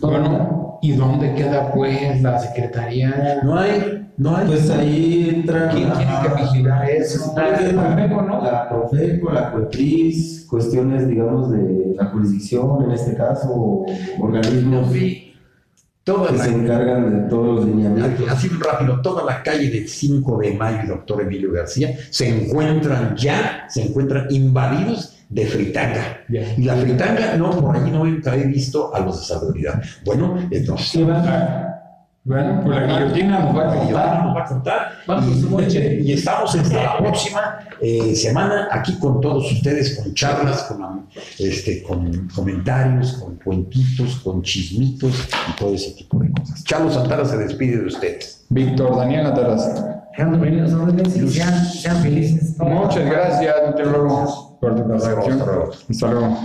No, 0.00 0.08
Bueno, 0.10 0.78
¿y 0.82 0.92
dónde 0.92 1.34
queda 1.34 1.72
pues 1.72 2.22
la 2.22 2.38
secretaría? 2.38 3.40
No 3.42 3.58
hay, 3.58 3.97
no 4.18 4.36
hay. 4.36 4.46
Pues 4.46 4.70
ahí 4.70 5.30
entra. 5.34 5.70
¿Quién 5.70 5.90
tiene 5.92 6.12
que 6.22 6.42
vigilar 6.42 6.90
eso? 6.90 7.32
La 7.36 7.56
Profeco, 7.56 8.22
¿no? 8.22 8.42
La 8.42 8.68
Profeco, 8.68 9.32
la 9.32 9.52
Cuetriz, 9.52 10.46
cuestiones, 10.48 11.08
digamos, 11.08 11.50
de 11.50 11.94
la 11.96 12.06
jurisdicción 12.06 12.84
en 12.84 12.90
este 12.90 13.14
caso, 13.14 13.84
organismos 14.20 14.92
que 14.92 15.28
Toda 16.08 16.30
se 16.30 16.50
la, 16.50 16.56
encargan 16.56 17.24
de 17.24 17.28
todos 17.28 17.56
los 17.56 17.66
lineamientos. 17.66 18.26
así 18.30 18.48
rápido, 18.48 19.02
toda 19.02 19.24
la 19.24 19.42
calle 19.42 19.68
del 19.68 19.86
5 19.86 20.38
de 20.38 20.54
mayo, 20.54 20.88
doctor 20.88 21.20
Emilio 21.20 21.52
García, 21.52 21.94
se 22.08 22.28
encuentran 22.28 23.14
ya, 23.14 23.66
se 23.68 23.82
encuentran 23.82 24.26
invadidos 24.30 25.18
de 25.28 25.44
fritanga. 25.44 26.20
Y 26.56 26.62
la 26.62 26.76
fritanga, 26.76 27.36
no, 27.36 27.50
por 27.50 27.76
allí 27.76 27.90
no 27.90 28.06
nunca 28.06 28.34
he 28.34 28.46
visto 28.46 28.94
a 28.94 29.00
los 29.00 29.20
de 29.20 29.26
salubridad. 29.26 29.82
Bueno, 30.06 30.38
entonces, 30.50 30.88
Sí, 30.88 31.02
va. 31.02 31.77
Bueno, 32.28 32.60
pues 32.62 32.76
la 32.76 32.86
guillotina 32.86 33.38
nos 33.38 33.56
va 33.56 33.72
a 33.72 33.74
contar. 33.74 34.24
Nos 34.24 34.36
va 34.36 34.42
a 34.42 34.44
contar. 34.44 34.92
Vamos, 35.06 35.74
y, 35.74 36.12
estamos 36.12 36.54
en 36.56 36.74
la 36.74 36.98
próxima 36.98 37.58
eh, 37.80 38.14
semana 38.14 38.68
aquí 38.70 38.98
con 38.98 39.18
todos 39.22 39.50
ustedes, 39.50 39.98
con 39.98 40.12
charlas, 40.12 40.64
con, 40.64 41.06
este, 41.38 41.82
con 41.82 42.28
comentarios, 42.28 43.14
con 43.14 43.36
cuentitos, 43.36 44.16
con 44.16 44.42
chismitos 44.42 45.26
y 45.48 45.56
todo 45.58 45.72
ese 45.72 45.92
tipo 45.92 46.18
de 46.18 46.30
cosas. 46.32 46.62
Chalo 46.64 46.90
Santana 46.90 47.24
se 47.24 47.38
despide 47.38 47.78
de 47.78 47.86
ustedes. 47.86 48.44
Víctor 48.50 48.94
Daniel 48.94 49.28
y 51.16 51.28
sean, 51.30 51.64
sean 51.64 52.02
felices. 52.02 52.58
Muchas 52.58 53.06
gracias, 53.06 53.54
Hasta 53.56 53.82
participación. 54.60 55.40
hasta 55.40 55.46
luego. 55.46 55.70
Hasta 55.88 56.10
luego. 56.10 56.42